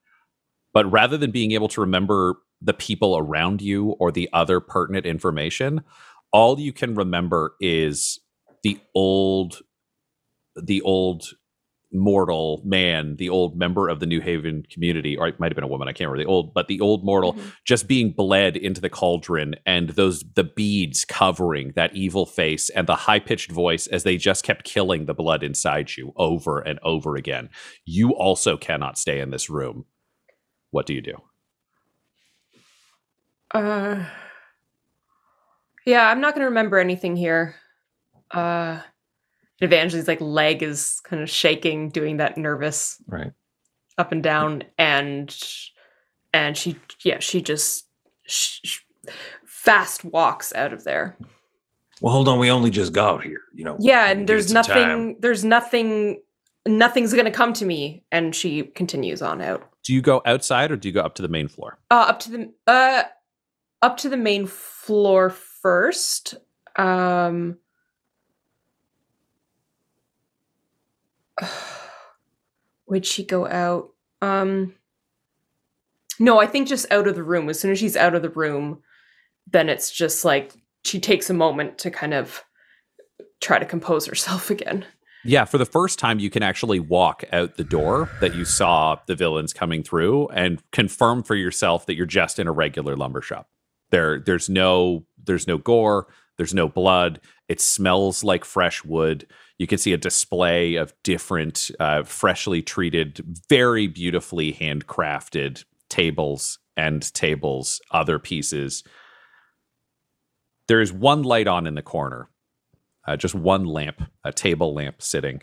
But 0.73 0.89
rather 0.89 1.17
than 1.17 1.33
being 1.33 1.51
able 1.51 1.67
to 1.71 1.81
remember 1.81 2.37
the 2.63 2.75
people 2.75 3.19
around 3.19 3.61
you 3.61 3.97
or 3.99 4.13
the 4.13 4.29
other 4.33 4.61
pertinent 4.61 5.05
information, 5.05 5.83
all 6.31 6.61
you 6.61 6.73
can 6.73 6.95
remember 6.95 7.57
is 7.61 8.21
the 8.63 8.79
old 8.95 9.63
the 10.55 10.81
old 10.83 11.25
mortal 11.95 12.61
man, 12.65 13.17
the 13.17 13.29
old 13.29 13.57
member 13.57 13.89
of 13.89 14.01
the 14.01 14.07
New 14.07 14.21
Haven 14.21 14.65
community, 14.71 15.17
or 15.17 15.29
it 15.29 15.39
might 15.41 15.51
have 15.51 15.55
been 15.55 15.65
a 15.65 15.69
woman, 15.69 15.89
I 15.89 15.93
can't 15.93 16.11
remember 16.11 16.25
the 16.25 16.31
old, 16.31 16.53
but 16.53 16.69
the 16.69 16.81
old 16.81 17.05
mortal 17.05 17.35
Mhm. 17.35 17.53
just 17.65 17.87
being 17.89 18.11
bled 18.11 18.57
into 18.57 18.81
the 18.81 18.91
cauldron 18.91 19.55
and 19.65 19.91
those 19.91 20.25
the 20.35 20.45
beads 20.45 21.05
covering 21.05 21.73
that 21.77 21.95
evil 21.95 22.27
face 22.27 22.69
and 22.71 22.87
the 22.87 22.97
high-pitched 22.97 23.51
voice 23.51 23.87
as 23.87 24.03
they 24.03 24.17
just 24.17 24.45
kept 24.45 24.65
killing 24.65 25.07
the 25.07 25.15
blood 25.15 25.43
inside 25.43 25.97
you 25.97 26.13
over 26.17 26.59
and 26.61 26.79
over 26.83 27.17
again. 27.17 27.49
You 27.85 28.11
also 28.15 28.57
cannot 28.57 28.99
stay 28.99 29.21
in 29.21 29.31
this 29.31 29.49
room. 29.49 29.87
What 30.71 30.87
do 30.87 30.95
you 30.95 31.01
do? 31.01 31.17
Uh, 33.53 34.05
yeah, 35.87 36.09
I'm 36.09 36.21
not 36.21 36.35
going 36.35 36.41
to 36.41 36.49
remember 36.49 36.79
anything 36.79 37.15
here. 37.17 37.55
Uh, 38.31 38.81
Evangeline's 39.63 40.09
like 40.09 40.21
leg 40.21 40.63
is 40.63 41.01
kind 41.05 41.23
of 41.23 41.31
shaking, 41.31 41.89
doing 41.91 42.17
that 42.19 42.37
nervous 42.37 43.01
Right. 43.07 43.33
up 43.99 44.11
and 44.13 44.23
down, 44.23 44.65
and 44.79 45.35
and 46.33 46.57
she 46.57 46.77
yeah 47.05 47.21
she 47.21 47.41
just 47.41 47.87
sh- 48.27 48.59
sh- 48.65 48.81
fast 49.47 50.05
walks 50.05 50.53
out 50.55 50.73
of 50.73 50.85
there. 50.85 51.17
Well, 52.01 52.13
hold 52.13 52.27
on. 52.29 52.39
We 52.41 52.51
only 52.51 52.71
just 52.71 52.93
got 52.93 53.23
here. 53.23 53.43
You 53.55 53.65
know. 53.65 53.77
Yeah, 53.79 54.11
and 54.11 54.29
there's 54.29 54.53
nothing. 54.53 54.75
time. 54.75 55.17
There's 55.21 55.45
nothing. 55.45 56.21
Nothing's 56.67 57.13
going 57.13 57.27
to 57.27 57.31
come 57.31 57.53
to 57.55 57.65
me, 57.65 58.05
and 58.11 58.35
she 58.35 58.63
continues 58.65 59.23
on 59.23 59.41
out. 59.41 59.69
Do 59.85 59.93
you 59.95 60.01
go 60.03 60.23
outside 60.27 60.71
or 60.73 60.77
do 60.77 60.89
you 60.89 60.95
go 60.95 61.03
up 61.03 61.15
to 61.17 61.23
the 61.23 61.29
main 61.29 61.47
floor? 61.47 61.79
Uh, 61.91 62.07
up 62.09 62.19
to 62.21 62.31
the 62.31 62.53
uh, 62.67 63.03
up 63.83 63.99
to 63.99 64.09
the 64.09 64.17
main 64.17 64.47
floor 64.47 65.31
first. 65.31 66.35
Um, 66.77 67.59
would 72.87 73.07
she 73.07 73.25
go 73.25 73.47
out? 73.47 73.91
Um, 74.23 74.75
no, 76.19 76.41
I 76.41 76.47
think 76.47 76.69
just 76.69 76.91
out 76.91 77.07
of 77.07 77.15
the 77.15 77.23
room. 77.23 77.49
As 77.49 77.59
soon 77.59 77.71
as 77.71 77.79
she's 77.79 77.97
out 77.97 78.15
of 78.15 78.23
the 78.23 78.31
room, 78.31 78.83
then 79.51 79.69
it's 79.69 79.91
just 79.91 80.25
like 80.25 80.53
she 80.85 81.01
takes 81.01 81.29
a 81.31 81.35
moment 81.35 81.79
to 81.79 81.91
kind 81.91 82.15
of 82.15 82.45
try 83.41 83.59
to 83.59 83.67
compose 83.67 84.07
herself 84.07 84.51
again. 84.51 84.85
Yeah, 85.27 85.47
for 85.47 85.57
the 85.57 85.65
first 85.65 85.99
time, 85.99 86.19
you 86.19 86.29
can 86.29 86.43
actually 86.43 86.81
walk 86.81 87.25
out 87.33 87.57
the 87.57 87.65
door 87.65 88.11
that 88.21 88.35
you 88.35 88.45
saw 88.45 88.99
the 89.07 89.15
villains 89.15 89.55
coming 89.55 89.83
through 89.83 90.29
and 90.29 90.63
confirm 90.71 91.23
for 91.23 91.35
yourself 91.35 91.87
that 91.87 91.95
you're 91.95 92.05
just 92.05 92.39
in 92.39 92.47
a 92.47 92.53
regular 92.53 92.95
lumber 92.95 93.23
shop. 93.23 93.49
There, 93.91 94.21
there's 94.21 94.51
no, 94.51 95.07
there's 95.23 95.47
no 95.47 95.57
gore, 95.57 96.09
there's 96.37 96.53
no 96.53 96.69
blood. 96.69 97.21
It 97.49 97.61
smells 97.63 98.23
like 98.23 98.45
fresh 98.45 98.85
wood. 98.85 99.27
You 99.59 99.67
can 99.67 99.79
see 99.79 99.93
a 99.93 99.99
display 99.99 100.75
of 100.75 100.93
different, 101.05 101.71
uh, 101.79 102.03
freshly 102.03 102.63
treated, 102.63 103.25
very 103.49 103.87
beautifully 103.87 104.53
handcrafted 104.53 105.65
tables 105.89 106.59
and 106.77 107.13
tables, 107.15 107.81
other 107.93 108.19
pieces. 108.19 108.83
There 110.67 110.81
is 110.81 110.93
one 110.93 111.23
light 111.23 111.47
on 111.47 111.67
in 111.67 111.75
the 111.77 111.83
corner 111.83 112.29
uh, 113.07 113.17
just 113.17 113.35
one 113.35 113.65
lamp, 113.65 114.03
a 114.25 114.33
table 114.33 114.75
lamp 114.75 115.03
sitting. 115.03 115.43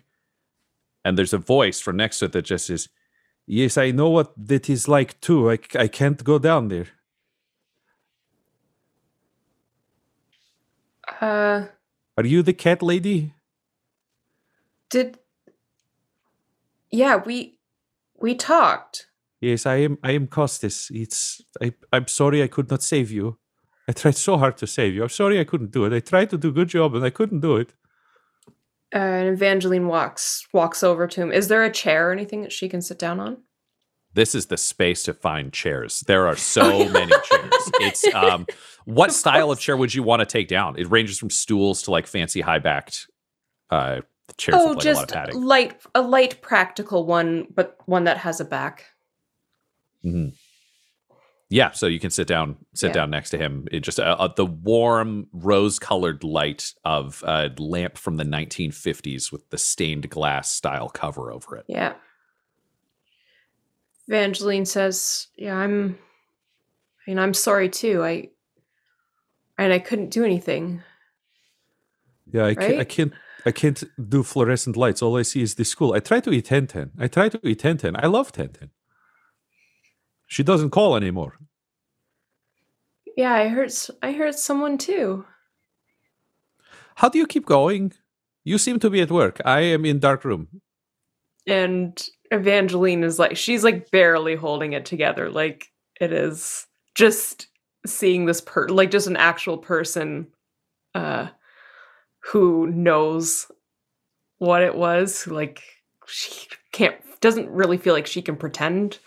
And 1.05 1.17
there's 1.17 1.33
a 1.33 1.37
voice 1.37 1.79
from 1.79 1.97
next 1.97 2.19
to 2.19 2.25
it 2.25 2.31
that 2.33 2.43
just 2.43 2.67
says, 2.67 2.89
Yes, 3.47 3.77
I 3.77 3.91
know 3.91 4.09
what 4.09 4.33
that 4.37 4.69
is 4.69 4.87
like 4.87 5.19
too. 5.19 5.51
I, 5.51 5.59
I 5.77 5.87
can't 5.87 6.23
go 6.23 6.39
down 6.39 6.67
there. 6.67 6.87
Uh, 11.19 11.65
Are 12.17 12.25
you 12.25 12.43
the 12.43 12.53
cat 12.53 12.81
lady? 12.81 13.33
Did 14.91 15.17
yeah 16.91 17.15
we 17.15 17.57
we 18.21 18.35
talked. 18.35 19.07
Yes, 19.41 19.65
I 19.65 19.77
am. 19.77 19.97
I 20.03 20.11
am 20.11 20.27
Costas. 20.27 20.89
It's. 20.93 21.41
I, 21.61 21.73
I'm 21.91 22.07
sorry 22.07 22.43
I 22.43 22.47
could 22.47 22.69
not 22.69 22.83
save 22.83 23.11
you. 23.11 23.39
I 23.87 23.93
tried 23.93 24.15
so 24.15 24.37
hard 24.37 24.57
to 24.57 24.67
save 24.67 24.93
you. 24.93 25.01
I'm 25.01 25.09
sorry 25.09 25.39
I 25.39 25.43
couldn't 25.43 25.71
do 25.71 25.85
it. 25.85 25.93
I 25.93 25.99
tried 25.99 26.29
to 26.29 26.37
do 26.37 26.49
a 26.49 26.53
good 26.53 26.69
job 26.69 26.95
and 26.95 27.03
I 27.03 27.09
couldn't 27.09 27.41
do 27.41 27.57
it. 27.57 27.73
Uh, 28.93 28.99
and 28.99 29.29
Evangeline 29.29 29.87
walks 29.87 30.47
walks 30.53 30.83
over 30.83 31.07
to 31.07 31.21
him. 31.21 31.31
Is 31.31 31.47
there 31.47 31.63
a 31.63 31.71
chair 31.71 32.09
or 32.09 32.11
anything 32.11 32.43
that 32.43 32.51
she 32.51 32.69
can 32.69 32.81
sit 32.81 32.99
down 32.99 33.19
on? 33.19 33.37
This 34.13 34.35
is 34.35 34.47
the 34.47 34.57
space 34.57 35.03
to 35.03 35.13
find 35.13 35.51
chairs. 35.51 36.01
There 36.05 36.27
are 36.27 36.35
so 36.35 36.87
many 36.89 37.11
chairs. 37.11 37.71
It's 37.79 38.05
um, 38.13 38.45
what 38.85 39.09
Of 39.09 39.15
style 39.15 39.49
of 39.51 39.59
chair 39.59 39.75
would 39.75 39.95
you 39.95 40.03
want 40.03 40.19
to 40.19 40.25
take 40.25 40.47
down? 40.47 40.77
It 40.77 40.89
ranges 40.91 41.17
from 41.17 41.29
stools 41.29 41.81
to 41.83 41.91
like 41.91 42.05
fancy 42.05 42.41
high 42.41 42.59
backed 42.59 43.07
uh, 43.71 44.01
chairs 44.37 44.57
oh, 44.59 44.69
with 44.69 44.77
like 44.77 44.83
just 44.83 44.97
a 44.97 45.01
lot 45.01 45.09
of 45.11 45.13
padding. 45.15 45.41
light 45.43 45.81
a 45.95 46.01
light 46.01 46.41
practical 46.41 47.05
one, 47.05 47.47
but 47.53 47.77
one 47.85 48.03
that 48.05 48.17
has 48.17 48.39
a 48.39 48.45
back. 48.45 48.85
Mhm. 50.03 50.33
Yeah, 51.49 51.71
so 51.71 51.85
you 51.87 51.99
can 51.99 52.11
sit 52.11 52.27
down, 52.27 52.55
sit 52.73 52.87
Yeah. 52.87 52.93
down 52.93 53.09
next 53.09 53.29
to 53.31 53.37
him. 53.37 53.67
It 53.73 53.81
just 53.81 53.99
uh, 53.99 54.15
uh, 54.17 54.29
the 54.33 54.45
warm 54.45 55.27
rose-colored 55.33 56.23
light 56.23 56.73
of 56.85 57.21
a 57.27 57.51
lamp 57.57 57.97
from 57.97 58.15
the 58.15 58.23
1950s 58.23 59.33
with 59.33 59.49
the 59.49 59.57
stained 59.57 60.09
glass 60.09 60.49
style 60.49 60.87
cover 60.87 61.29
over 61.29 61.57
it. 61.57 61.65
Yeah. 61.67 61.95
Evangeline 64.07 64.65
says, 64.65 65.27
"Yeah, 65.35 65.55
I'm. 65.55 65.97
I 67.05 67.11
mean, 67.11 67.19
I'm 67.19 67.33
sorry 67.33 67.69
too. 67.69 68.03
I. 68.03 68.29
And 69.57 69.71
I 69.73 69.79
couldn't 69.79 70.09
do 70.09 70.23
anything. 70.23 70.81
Yeah, 72.31 72.45
I, 72.45 72.55
can't- 72.55 72.79
I 72.79 72.83
can't. 72.83 73.13
I 73.45 73.51
can't 73.51 73.83
do 74.09 74.23
fluorescent 74.23 74.77
lights. 74.77 75.01
All 75.01 75.17
I 75.17 75.23
see 75.23 75.41
is 75.41 75.55
this 75.55 75.69
school. 75.69 75.93
I 75.93 75.99
try 75.99 76.19
to 76.19 76.31
eat 76.31 76.47
Tenten. 76.47 76.91
I 76.99 77.07
try 77.07 77.29
to 77.29 77.39
eat 77.43 77.61
Tenten. 77.61 77.95
I 78.01 78.07
love 78.07 78.31
Tenten. 78.31 78.69
She 80.27 80.43
doesn't 80.43 80.69
call 80.69 80.95
anymore. 80.95 81.37
Yeah, 83.17 83.33
I 83.33 83.47
heard. 83.49 83.71
I 84.01 84.11
heard 84.13 84.35
someone 84.35 84.77
too. 84.77 85.25
How 86.95 87.09
do 87.09 87.17
you 87.17 87.25
keep 87.25 87.45
going? 87.45 87.93
You 88.43 88.57
seem 88.57 88.79
to 88.79 88.89
be 88.89 89.01
at 89.01 89.11
work. 89.11 89.41
I 89.45 89.61
am 89.61 89.85
in 89.85 89.99
dark 89.99 90.23
room. 90.23 90.61
And 91.47 92.07
Evangeline 92.31 93.03
is 93.03 93.19
like, 93.19 93.35
she's 93.37 93.63
like 93.63 93.91
barely 93.91 94.35
holding 94.35 94.73
it 94.73 94.85
together. 94.85 95.29
Like 95.29 95.67
it 95.99 96.13
is 96.13 96.65
just 96.95 97.47
seeing 97.85 98.25
this 98.25 98.41
per, 98.41 98.67
like 98.67 98.91
just 98.91 99.07
an 99.07 99.17
actual 99.17 99.57
person, 99.57 100.27
uh, 100.95 101.27
who 102.21 102.67
knows 102.67 103.51
what 104.37 104.61
it 104.63 104.75
was. 104.75 105.27
Like 105.27 105.61
she 106.07 106.47
can't, 106.71 106.95
doesn't 107.19 107.49
really 107.49 107.77
feel 107.77 107.93
like 107.93 108.07
she 108.07 108.21
can 108.21 108.35
pretend. 108.35 108.99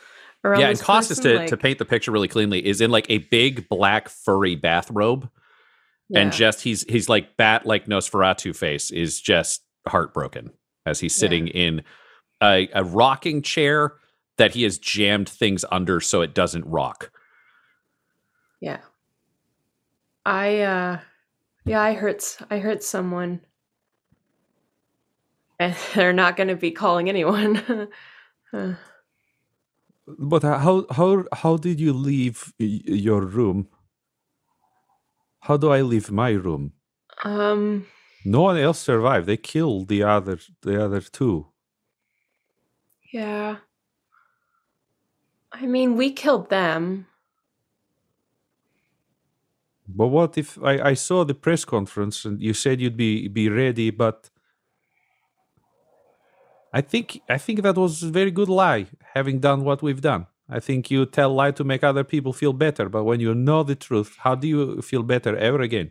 Around 0.45 0.61
yeah, 0.61 0.69
and 0.69 0.79
Costas 0.79 1.21
to, 1.21 1.37
like- 1.39 1.49
to 1.49 1.57
paint 1.57 1.79
the 1.79 1.87
picture 1.87 2.11
really 2.11 2.29
cleanly 2.29 2.65
is 2.67 2.81
in 2.83 2.91
like 2.91 3.07
a 3.09 3.19
big 3.19 3.69
black 3.69 4.09
furry 4.11 4.57
bathrobe. 4.57 5.29
and 6.15 6.33
just 6.33 6.61
he's 6.61 6.83
he's 6.83 7.09
like 7.09 7.37
bat 7.39 7.65
like 7.65 7.87
Nosferatu 7.87 8.55
face 8.55 8.91
is 8.91 9.21
just 9.21 9.63
heartbroken 9.89 10.51
as 10.85 11.01
he's 11.01 11.15
sitting 11.15 11.49
in 11.49 11.83
a, 12.43 12.69
a 12.75 12.85
rocking 12.85 13.41
chair 13.41 13.95
that 14.37 14.53
he 14.53 14.65
has 14.65 14.79
jammed 14.79 15.29
things 15.31 15.65
under 15.73 16.01
so 16.01 16.21
it 16.21 16.35
doesn't 16.35 16.67
rock. 16.67 17.11
Yeah. 18.61 18.81
I 20.27 20.61
uh 20.61 20.99
yeah, 21.65 21.81
I 21.83 21.95
hurt 21.95 22.39
I 22.51 22.59
hurt 22.59 22.83
someone. 22.83 23.41
And 25.59 25.75
they're 25.95 26.13
not 26.13 26.37
going 26.37 26.49
to 26.49 26.57
be 26.57 26.71
calling 26.71 27.09
anyone. 27.09 27.89
But 30.07 30.43
how 30.43 30.87
how 30.91 31.25
how 31.33 31.57
did 31.59 31.81
you 31.81 31.93
leave 31.93 32.53
your 32.59 33.21
room? 33.23 33.69
How 35.43 35.57
do 35.57 35.71
I 35.71 35.83
leave 35.83 36.11
my 36.11 36.31
room? 36.31 36.73
um 37.25 37.87
No 38.25 38.43
one 38.43 38.59
else 38.59 38.81
survived. 38.81 39.27
They 39.27 39.37
killed 39.39 39.89
the 39.89 40.03
other 40.03 40.39
the 40.63 40.85
other 40.85 41.01
two. 41.01 41.53
yeah. 43.13 43.59
I 45.53 45.67
mean, 45.67 45.97
we 45.97 46.13
killed 46.13 46.51
them. 46.51 47.07
But 49.87 50.09
what 50.09 50.39
if 50.39 50.59
I, 50.63 50.81
I 50.91 50.95
saw 50.95 51.25
the 51.25 51.35
press 51.35 51.65
conference 51.65 52.25
and 52.25 52.41
you 52.41 52.55
said 52.55 52.81
you'd 52.81 52.97
be 52.97 53.29
be 53.29 53.49
ready, 53.49 53.91
but 53.91 54.31
I 56.73 56.81
think 56.81 57.21
I 57.29 57.39
think 57.39 57.63
that 57.63 57.77
was 57.77 58.03
a 58.03 58.11
very 58.11 58.31
good 58.31 58.49
lie, 58.49 58.87
having 59.15 59.41
done 59.41 59.63
what 59.63 59.83
we've 59.83 60.01
done. 60.01 60.27
I 60.49 60.61
think 60.61 60.91
you 60.91 61.07
tell 61.07 61.33
lie 61.33 61.53
to 61.53 61.65
make 61.65 61.85
other 61.85 62.05
people 62.05 62.33
feel 62.33 62.53
better, 62.53 62.89
but 62.89 63.05
when 63.05 63.21
you 63.21 63.35
know 63.35 63.63
the 63.63 63.75
truth, 63.75 64.17
how 64.19 64.35
do 64.35 64.47
you 64.49 64.83
feel 64.83 65.03
better 65.03 65.37
ever 65.37 65.61
again? 65.61 65.91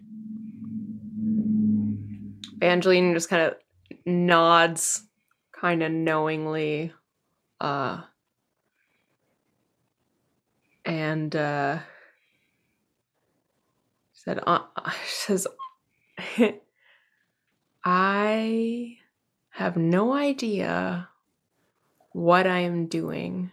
Evangeline 2.61 3.13
just 3.13 3.29
kind 3.29 3.43
of 3.43 3.55
nods, 4.05 5.03
kind 5.51 5.83
of 5.83 5.91
knowingly, 5.91 6.93
uh, 7.61 8.01
and 10.85 11.35
uh, 11.35 11.79
said, 14.23 14.39
uh, 14.45 14.59
says, 15.07 15.47
I 17.85 18.97
have 19.51 19.77
no 19.77 20.13
idea 20.13 21.09
what 22.11 22.47
I 22.47 22.59
am 22.59 22.87
doing. 22.87 23.51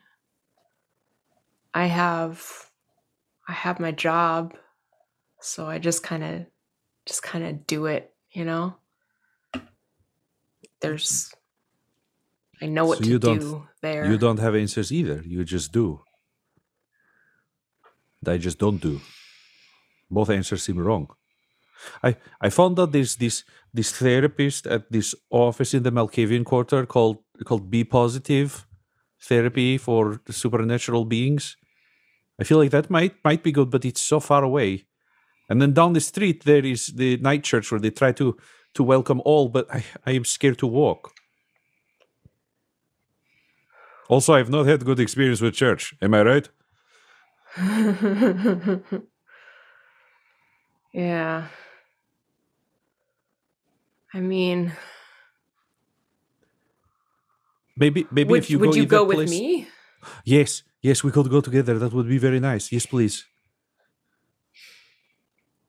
I 1.75 1.87
have 1.87 2.67
I 3.49 3.53
have 3.53 3.81
my 3.81 3.91
job, 3.93 4.55
so 5.41 5.67
I 5.67 5.79
just 5.79 6.03
kind 6.03 6.23
of 6.23 6.47
just 7.07 7.23
kind 7.23 7.45
of 7.45 7.67
do 7.67 7.87
it, 7.87 8.13
you 8.33 8.45
know? 8.45 8.77
There's 10.81 11.33
I 12.63 12.67
know 12.67 12.87
what 12.87 12.99
So 12.99 13.05
to 13.05 13.11
you 13.11 13.19
don't- 13.19 13.39
do 13.41 13.69
there. 13.83 14.11
You 14.11 14.19
don't 14.19 14.39
have 14.39 14.55
answers 14.55 14.93
either. 14.93 15.23
You 15.25 15.45
just 15.45 15.73
do. 15.73 16.03
I 18.27 18.37
just 18.37 18.59
don't 18.59 18.79
do. 18.79 19.01
Both 20.11 20.31
answers 20.31 20.63
seem 20.63 20.79
wrong. 20.79 21.09
I 22.03 22.17
I 22.41 22.51
found 22.51 22.79
out 22.79 22.93
there's 22.93 23.17
this 23.17 23.45
this 23.73 23.93
therapist 23.93 24.67
at 24.67 24.91
this 24.91 25.15
office 25.31 25.75
in 25.75 25.83
the 25.83 25.93
Malkavian 25.93 26.45
Quarter 26.45 26.87
called 26.87 27.19
called 27.45 27.71
Be 27.71 27.85
Positive 27.85 28.67
Therapy 29.23 29.79
for 29.79 30.21
Supernatural 30.31 31.05
Beings. 31.05 31.57
I 32.41 32.45
feel 32.45 32.59
like 32.59 32.71
that 32.71 32.91
might 32.91 33.15
might 33.25 33.43
be 33.43 33.53
good, 33.53 33.71
but 33.71 33.85
it's 33.85 34.01
so 34.01 34.21
far 34.21 34.45
away. 34.45 34.87
And 35.49 35.61
then 35.61 35.73
down 35.73 35.93
the 35.95 36.01
street 36.01 36.45
there 36.45 36.65
is 36.65 36.87
the 36.87 37.17
night 37.19 37.45
church 37.45 37.71
where 37.71 37.81
they 37.81 37.91
try 37.91 38.13
to 38.13 38.37
to 38.75 38.83
welcome 38.83 39.21
all, 39.25 39.49
but 39.49 39.67
I, 39.75 39.85
I 40.07 40.13
am 40.13 40.25
scared 40.25 40.59
to 40.59 40.67
walk. 40.67 41.13
Also, 44.09 44.35
I've 44.35 44.51
not 44.51 44.67
had 44.67 44.85
good 44.85 44.99
experience 44.99 45.41
with 45.41 45.55
church. 45.55 45.95
Am 46.03 46.15
I 46.15 46.23
right? 46.23 46.49
yeah. 50.93 51.49
I 54.13 54.21
mean, 54.21 54.73
Maybe 57.77 58.07
maybe 58.11 58.31
would, 58.31 58.43
if 58.43 58.51
you 58.51 58.59
would 58.59 58.71
go, 58.73 58.77
you 58.77 58.87
go 58.87 59.05
with 59.05 59.17
place- 59.17 59.31
me? 59.31 59.69
Yes, 60.25 60.63
yes, 60.83 61.03
we 61.03 61.11
could 61.11 61.31
go 61.31 61.41
together. 61.41 61.79
That 61.79 61.93
would 61.93 62.09
be 62.09 62.19
very 62.19 62.39
nice. 62.41 62.71
Yes, 62.73 62.85
please. 62.87 63.25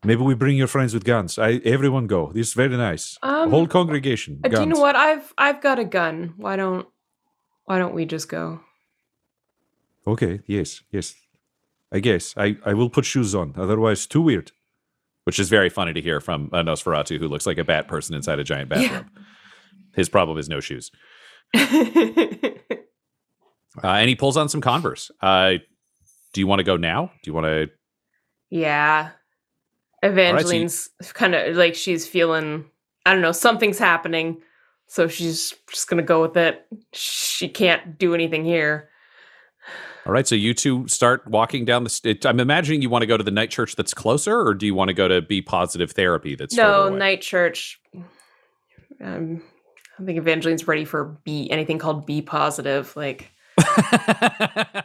Maybe 0.03 0.21
we 0.21 0.33
bring 0.33 0.57
your 0.57 0.67
friends 0.67 0.93
with 0.93 1.03
guns. 1.03 1.37
I 1.37 1.61
everyone 1.63 2.07
go. 2.07 2.31
This 2.33 2.49
is 2.49 2.53
very 2.53 2.75
nice. 2.75 3.17
Um, 3.21 3.51
Whole 3.51 3.67
congregation. 3.67 4.41
Uh, 4.43 4.49
do 4.49 4.61
you 4.61 4.65
know 4.65 4.81
what? 4.81 4.95
I've 4.95 5.33
I've 5.37 5.61
got 5.61 5.79
a 5.79 5.85
gun. 5.85 6.33
Why 6.37 6.55
don't 6.55 6.87
why 7.65 7.77
don't 7.77 7.93
we 7.93 8.05
just 8.05 8.27
go? 8.27 8.59
Okay. 10.05 10.41
Yes. 10.47 10.81
Yes. 10.91 11.15
I 11.93 11.99
guess 11.99 12.33
I 12.35 12.57
I 12.65 12.73
will 12.73 12.89
put 12.89 13.05
shoes 13.05 13.35
on. 13.35 13.53
Otherwise, 13.55 14.07
too 14.07 14.21
weird. 14.21 14.51
Which 15.25 15.39
is 15.39 15.49
very 15.49 15.69
funny 15.69 15.93
to 15.93 16.01
hear 16.01 16.19
from 16.19 16.49
a 16.53 16.63
Nosferatu 16.63 17.19
who 17.19 17.27
looks 17.27 17.45
like 17.45 17.57
a 17.57 17.63
bat 17.63 17.87
person 17.87 18.15
inside 18.15 18.39
a 18.39 18.43
giant 18.43 18.69
bathrobe. 18.69 19.07
His 19.95 20.09
problem 20.09 20.37
is 20.37 20.49
no 20.49 20.59
shoes. 20.59 20.91
Uh, 23.81 23.87
and 23.87 24.09
he 24.09 24.15
pulls 24.15 24.35
on 24.35 24.49
some 24.49 24.59
Converse. 24.59 25.11
Uh, 25.21 25.53
do 26.33 26.41
you 26.41 26.47
want 26.47 26.59
to 26.59 26.63
go 26.65 26.75
now? 26.75 27.11
Do 27.23 27.29
you 27.29 27.33
want 27.33 27.45
to? 27.45 27.69
yeah. 28.49 29.11
so 30.03 30.09
you- 30.09 30.13
Evangeline's 30.13 30.89
kind 31.13 31.33
of 31.35 31.55
like 31.55 31.75
she's 31.75 32.05
feeling 32.07 32.65
I 33.05 33.13
don't 33.13 33.21
know, 33.21 33.31
something's 33.31 33.79
happening. 33.79 34.41
So 34.87 35.07
she's 35.07 35.55
just 35.69 35.87
going 35.87 35.97
to 35.97 36.05
go 36.05 36.21
with 36.21 36.35
it. 36.37 36.65
She 36.93 37.47
can't 37.47 37.97
do 37.97 38.13
anything 38.13 38.43
here. 38.43 38.89
All 40.05 40.13
right, 40.13 40.27
so 40.27 40.33
you 40.33 40.53
two 40.55 40.87
start 40.87 41.27
walking 41.27 41.63
down 41.63 41.83
the. 41.83 41.89
St- 41.89 42.25
I'm 42.25 42.39
imagining 42.39 42.81
you 42.81 42.89
want 42.89 43.03
to 43.03 43.07
go 43.07 43.17
to 43.17 43.23
the 43.23 43.31
night 43.31 43.51
church 43.51 43.75
that's 43.75 43.93
closer, 43.93 44.39
or 44.41 44.55
do 44.55 44.65
you 44.65 44.73
want 44.73 44.87
to 44.87 44.93
go 44.93 45.07
to 45.07 45.21
Be 45.21 45.43
Positive 45.43 45.91
Therapy 45.91 46.35
that's 46.35 46.55
no, 46.55 46.87
away? 46.87 46.97
night 46.97 47.21
church. 47.21 47.79
Um, 48.99 49.43
I 49.43 49.97
don't 49.97 50.07
think 50.07 50.17
Evangeline's 50.17 50.67
ready 50.67 50.85
for 50.85 51.19
B 51.23 51.49
anything 51.51 51.77
called 51.77 52.07
B 52.07 52.21
positive. 52.21 52.95
Like 52.95 53.31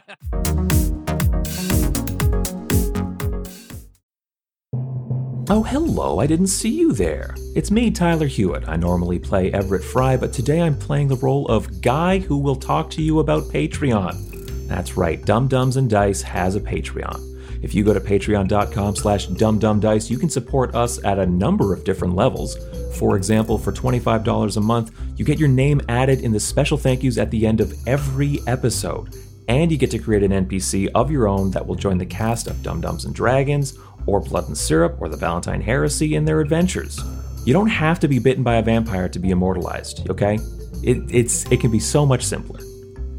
Oh, 5.49 5.63
hello, 5.63 6.19
I 6.19 6.27
didn't 6.27 6.47
see 6.47 6.69
you 6.69 6.91
there. 6.91 7.33
It's 7.55 7.71
me, 7.71 7.89
Tyler 7.89 8.27
Hewitt. 8.27 8.67
I 8.67 8.75
normally 8.75 9.17
play 9.17 9.49
Everett 9.53 9.83
Fry, 9.83 10.17
but 10.17 10.33
today 10.33 10.61
I'm 10.61 10.77
playing 10.77 11.07
the 11.07 11.15
role 11.15 11.47
of 11.47 11.81
Guy 11.81 12.19
who 12.19 12.37
will 12.37 12.57
talk 12.57 12.89
to 12.91 13.01
you 13.01 13.19
about 13.19 13.43
Patreon. 13.43 14.36
That's 14.67 14.97
right, 14.97 15.23
Dumb 15.25 15.47
Dumbs 15.47 15.77
and 15.77 15.89
Dice 15.89 16.21
has 16.21 16.55
a 16.55 16.59
Patreon. 16.59 17.37
If 17.61 17.73
you 17.73 17.83
go 17.83 17.93
to 17.93 17.99
patreon.com 17.99 18.95
slash 18.95 19.27
dumbdumbdice, 19.27 20.09
you 20.09 20.17
can 20.17 20.29
support 20.29 20.75
us 20.75 21.03
at 21.03 21.19
a 21.19 21.25
number 21.25 21.73
of 21.73 21.83
different 21.83 22.15
levels. 22.15 22.57
For 22.97 23.15
example, 23.15 23.57
for 23.57 23.71
$25 23.71 24.57
a 24.57 24.61
month, 24.61 24.91
you 25.15 25.25
get 25.25 25.39
your 25.39 25.49
name 25.49 25.81
added 25.89 26.21
in 26.21 26.31
the 26.31 26.39
special 26.39 26.77
thank 26.77 27.03
yous 27.03 27.17
at 27.17 27.31
the 27.31 27.47
end 27.47 27.61
of 27.61 27.73
every 27.87 28.39
episode. 28.47 29.15
And 29.47 29.71
you 29.71 29.77
get 29.77 29.91
to 29.91 29.99
create 29.99 30.23
an 30.23 30.45
NPC 30.45 30.89
of 30.93 31.09
your 31.09 31.27
own 31.27 31.51
that 31.51 31.65
will 31.65 31.75
join 31.75 31.97
the 31.97 32.05
cast 32.05 32.47
of 32.47 32.61
Dumb 32.61 32.81
Dumbs 32.81 33.05
and 33.05 33.15
Dragons, 33.15 33.77
or 34.05 34.19
Blood 34.19 34.47
and 34.47 34.57
Syrup, 34.57 34.97
or 34.99 35.09
the 35.09 35.17
Valentine 35.17 35.61
Heresy 35.61 36.15
in 36.15 36.25
their 36.25 36.41
adventures. 36.41 36.99
You 37.45 37.53
don't 37.53 37.67
have 37.67 37.99
to 38.01 38.07
be 38.07 38.19
bitten 38.19 38.43
by 38.43 38.55
a 38.55 38.61
vampire 38.61 39.07
to 39.09 39.19
be 39.19 39.31
immortalized, 39.31 40.09
okay? 40.09 40.37
It, 40.83 40.97
it's, 41.09 41.49
it 41.49 41.61
can 41.61 41.71
be 41.71 41.79
so 41.79 42.05
much 42.05 42.23
simpler. 42.23 42.59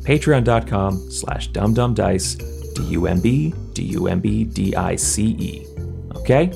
Patreon.com 0.03 1.11
slash 1.11 1.51
dumbdumbdice, 1.51 2.75
D-U-M-B, 2.75 3.55
D-U-M-B, 3.75 4.45
D-I-C-E. 4.45 5.67
Okay? 6.17 6.53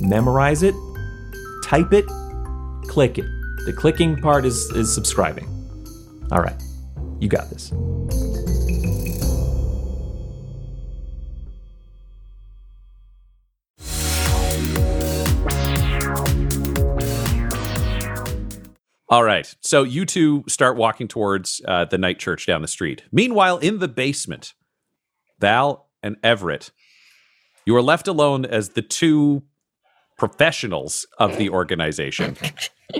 Memorize 0.00 0.62
it, 0.62 0.74
type 1.64 1.92
it, 1.92 2.06
click 2.84 3.18
it. 3.18 3.26
The 3.66 3.74
clicking 3.76 4.16
part 4.16 4.44
is, 4.44 4.70
is 4.72 4.92
subscribing. 4.92 5.46
All 6.32 6.40
right, 6.40 6.60
you 7.18 7.28
got 7.28 7.50
this. 7.50 7.72
All 19.10 19.24
right, 19.24 19.52
so 19.60 19.82
you 19.82 20.06
two 20.06 20.44
start 20.46 20.76
walking 20.76 21.08
towards 21.08 21.60
uh, 21.66 21.84
the 21.84 21.98
night 21.98 22.20
church 22.20 22.46
down 22.46 22.62
the 22.62 22.68
street. 22.68 23.02
Meanwhile, 23.10 23.58
in 23.58 23.80
the 23.80 23.88
basement, 23.88 24.54
Val 25.40 25.88
and 26.00 26.16
Everett, 26.22 26.70
you 27.66 27.74
are 27.74 27.82
left 27.82 28.06
alone 28.06 28.44
as 28.44 28.70
the 28.70 28.82
two 28.82 29.42
professionals 30.16 31.08
of 31.18 31.38
the 31.38 31.50
organization. 31.50 32.36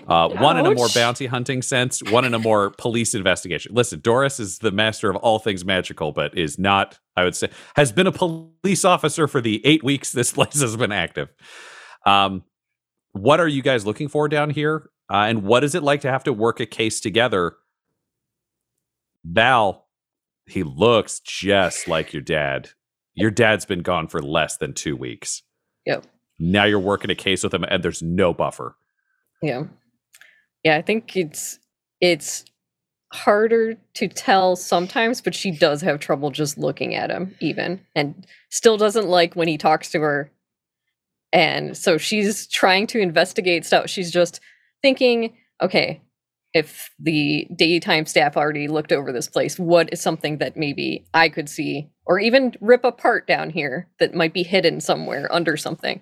Uh, 0.08 0.28
one 0.28 0.56
in 0.56 0.66
a 0.66 0.74
more 0.74 0.88
bounty 0.94 1.26
hunting 1.26 1.62
sense, 1.62 2.02
one 2.10 2.24
in 2.24 2.34
a 2.34 2.38
more 2.38 2.70
police 2.70 3.14
investigation. 3.14 3.72
Listen, 3.74 4.00
Doris 4.00 4.38
is 4.40 4.58
the 4.58 4.70
master 4.70 5.10
of 5.10 5.16
all 5.16 5.38
things 5.38 5.64
magical, 5.64 6.12
but 6.12 6.36
is 6.36 6.58
not, 6.58 6.98
I 7.16 7.24
would 7.24 7.36
say, 7.36 7.50
has 7.74 7.92
been 7.92 8.06
a 8.06 8.12
police 8.12 8.84
officer 8.84 9.28
for 9.28 9.40
the 9.40 9.64
eight 9.64 9.84
weeks 9.84 10.12
this 10.12 10.32
place 10.32 10.60
has 10.60 10.76
been 10.76 10.92
active. 10.92 11.28
Um, 12.06 12.44
what 13.12 13.40
are 13.40 13.48
you 13.48 13.62
guys 13.62 13.84
looking 13.86 14.08
for 14.08 14.28
down 14.28 14.50
here? 14.50 14.90
Uh, 15.10 15.26
and 15.26 15.42
what 15.42 15.64
is 15.64 15.74
it 15.74 15.82
like 15.82 16.02
to 16.02 16.10
have 16.10 16.24
to 16.24 16.32
work 16.32 16.60
a 16.60 16.66
case 16.66 17.00
together? 17.00 17.56
Val, 19.24 19.88
he 20.46 20.62
looks 20.62 21.20
just 21.20 21.88
like 21.88 22.12
your 22.12 22.22
dad. 22.22 22.70
Your 23.14 23.30
dad's 23.30 23.64
been 23.64 23.82
gone 23.82 24.06
for 24.06 24.22
less 24.22 24.56
than 24.56 24.72
two 24.72 24.96
weeks. 24.96 25.42
Yep. 25.84 26.06
Now 26.38 26.64
you're 26.64 26.78
working 26.78 27.10
a 27.10 27.14
case 27.14 27.42
with 27.42 27.52
him, 27.52 27.64
and 27.64 27.82
there's 27.82 28.02
no 28.02 28.32
buffer. 28.32 28.76
Yeah. 29.42 29.64
Yeah, 30.64 30.76
I 30.76 30.82
think 30.82 31.16
it's 31.16 31.58
it's 32.00 32.44
harder 33.12 33.76
to 33.94 34.08
tell 34.08 34.56
sometimes, 34.56 35.20
but 35.20 35.34
she 35.34 35.50
does 35.50 35.82
have 35.82 35.98
trouble 35.98 36.30
just 36.30 36.56
looking 36.56 36.94
at 36.94 37.10
him 37.10 37.34
even 37.40 37.80
and 37.96 38.26
still 38.50 38.76
doesn't 38.76 39.08
like 39.08 39.34
when 39.34 39.48
he 39.48 39.58
talks 39.58 39.90
to 39.90 40.00
her. 40.00 40.30
And 41.32 41.76
so 41.76 41.98
she's 41.98 42.46
trying 42.46 42.86
to 42.88 43.00
investigate 43.00 43.66
stuff. 43.66 43.90
She's 43.90 44.10
just 44.10 44.40
thinking, 44.82 45.34
okay, 45.62 46.00
if 46.52 46.90
the 46.98 47.46
daytime 47.54 48.06
staff 48.06 48.36
already 48.36 48.66
looked 48.66 48.92
over 48.92 49.12
this 49.12 49.28
place, 49.28 49.58
what 49.58 49.92
is 49.92 50.00
something 50.00 50.38
that 50.38 50.56
maybe 50.56 51.06
I 51.14 51.28
could 51.28 51.48
see 51.48 51.90
or 52.06 52.18
even 52.18 52.54
rip 52.60 52.84
apart 52.84 53.26
down 53.26 53.50
here 53.50 53.88
that 54.00 54.14
might 54.14 54.34
be 54.34 54.42
hidden 54.42 54.80
somewhere 54.80 55.32
under 55.32 55.56
something? 55.56 56.00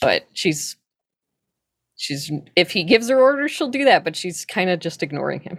But 0.00 0.26
she's 0.32 0.76
she's 1.96 2.32
if 2.56 2.70
he 2.70 2.82
gives 2.82 3.10
her 3.10 3.20
orders 3.20 3.50
she'll 3.50 3.68
do 3.68 3.84
that 3.84 4.02
but 4.02 4.16
she's 4.16 4.46
kind 4.46 4.70
of 4.70 4.80
just 4.80 5.02
ignoring 5.02 5.40
him 5.40 5.58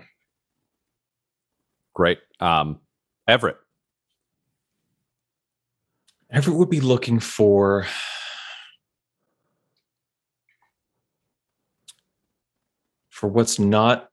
Great. 1.94 2.20
Um, 2.40 2.80
Everett. 3.28 3.58
Everett 6.32 6.58
would 6.58 6.70
be 6.70 6.80
looking 6.80 7.20
for 7.20 7.86
for 13.22 13.28
what's 13.28 13.60
not 13.60 14.10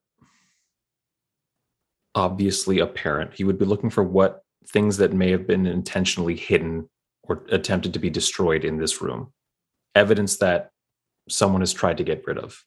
obviously 2.14 2.80
apparent. 2.80 3.32
He 3.32 3.42
would 3.42 3.58
be 3.58 3.64
looking 3.64 3.88
for 3.88 4.04
what 4.04 4.42
things 4.68 4.98
that 4.98 5.14
may 5.14 5.30
have 5.30 5.46
been 5.46 5.64
intentionally 5.64 6.36
hidden 6.36 6.90
or 7.22 7.42
attempted 7.50 7.94
to 7.94 7.98
be 7.98 8.10
destroyed 8.10 8.66
in 8.66 8.76
this 8.76 9.00
room. 9.00 9.32
Evidence 9.94 10.36
that 10.36 10.72
someone 11.26 11.62
has 11.62 11.72
tried 11.72 11.96
to 11.96 12.04
get 12.04 12.22
rid 12.26 12.36
of. 12.36 12.62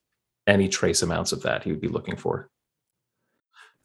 Any 0.48 0.68
trace 0.68 1.04
amounts 1.04 1.32
of 1.32 1.44
that 1.44 1.62
he 1.64 1.70
would 1.70 1.80
be 1.80 1.88
looking 1.88 2.16
for. 2.16 2.50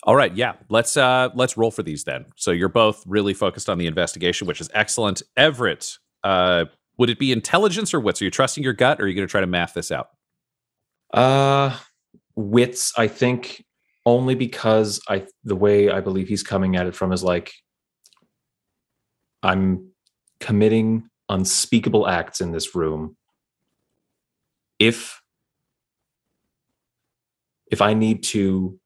All 0.05 0.17
right, 0.17 0.35
yeah. 0.35 0.55
Let's 0.71 0.97
uh 0.97 1.29
let's 1.35 1.59
roll 1.59 1.71
for 1.71 1.83
these 1.83 2.05
then. 2.05 2.25
So 2.37 2.53
you're 2.53 2.71
both 2.71 3.05
really 3.07 3.35
focused 3.35 3.69
on 3.69 3.77
the 3.77 3.87
investigation, 3.87 4.47
which 4.47 4.63
is 4.63 4.71
excellent. 4.73 5.21
Everett, 5.37 5.99
uh 6.25 6.65
would 6.97 7.11
it 7.11 7.19
be 7.19 7.33
intelligence 7.33 7.93
or 7.93 8.01
what? 8.01 8.17
So 8.17 8.25
you're 8.25 8.31
trusting 8.31 8.65
your 8.65 8.73
gut 8.73 8.99
or 8.99 9.05
are 9.05 9.09
you 9.09 9.15
going 9.15 9.29
to 9.29 9.31
try 9.31 9.43
to 9.43 9.47
math 9.47 9.75
this 9.75 9.93
out? 9.93 10.09
Uh 11.13 11.77
wits, 12.37 12.93
I 12.97 13.09
think 13.09 13.65
only 14.05 14.35
because 14.35 15.01
I 15.09 15.27
the 15.43 15.57
way 15.57 15.91
I 15.91 16.01
believe 16.01 16.29
he's 16.29 16.45
coming 16.45 16.77
at 16.77 16.87
it 16.87 16.95
from 16.95 17.13
is 17.13 17.25
like 17.25 17.53
I'm 19.43 19.89
committing 20.39 21.09
unspeakable 21.29 22.07
acts 22.07 22.41
in 22.41 22.53
this 22.53 22.75
room. 22.75 23.17
If 24.79 25.21
if 27.71 27.83
I 27.83 27.95
need 27.95 28.23
to 28.25 28.79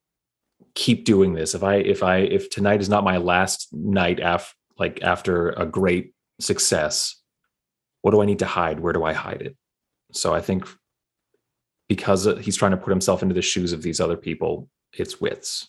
keep 0.74 1.04
doing 1.04 1.34
this, 1.34 1.54
if 1.54 1.62
I 1.62 1.76
if 1.76 2.02
I 2.02 2.18
if 2.18 2.48
tonight 2.48 2.80
is 2.80 2.88
not 2.88 3.04
my 3.04 3.18
last 3.18 3.68
night 3.72 4.20
after 4.20 4.54
like 4.78 5.02
after 5.02 5.50
a 5.50 5.66
great 5.66 6.14
success, 6.40 7.16
what 8.00 8.12
do 8.12 8.22
I 8.22 8.24
need 8.24 8.38
to 8.38 8.46
hide? 8.46 8.80
Where 8.80 8.94
do 8.94 9.04
I 9.04 9.12
hide 9.12 9.42
it? 9.42 9.56
So 10.12 10.34
I 10.34 10.40
think 10.40 10.66
because 11.90 12.24
he's 12.40 12.56
trying 12.56 12.70
to 12.70 12.76
put 12.76 12.90
himself 12.90 13.20
into 13.20 13.34
the 13.34 13.42
shoes 13.42 13.72
of 13.72 13.82
these 13.82 13.98
other 14.00 14.16
people, 14.16 14.70
it's 14.96 15.20
wits. 15.20 15.68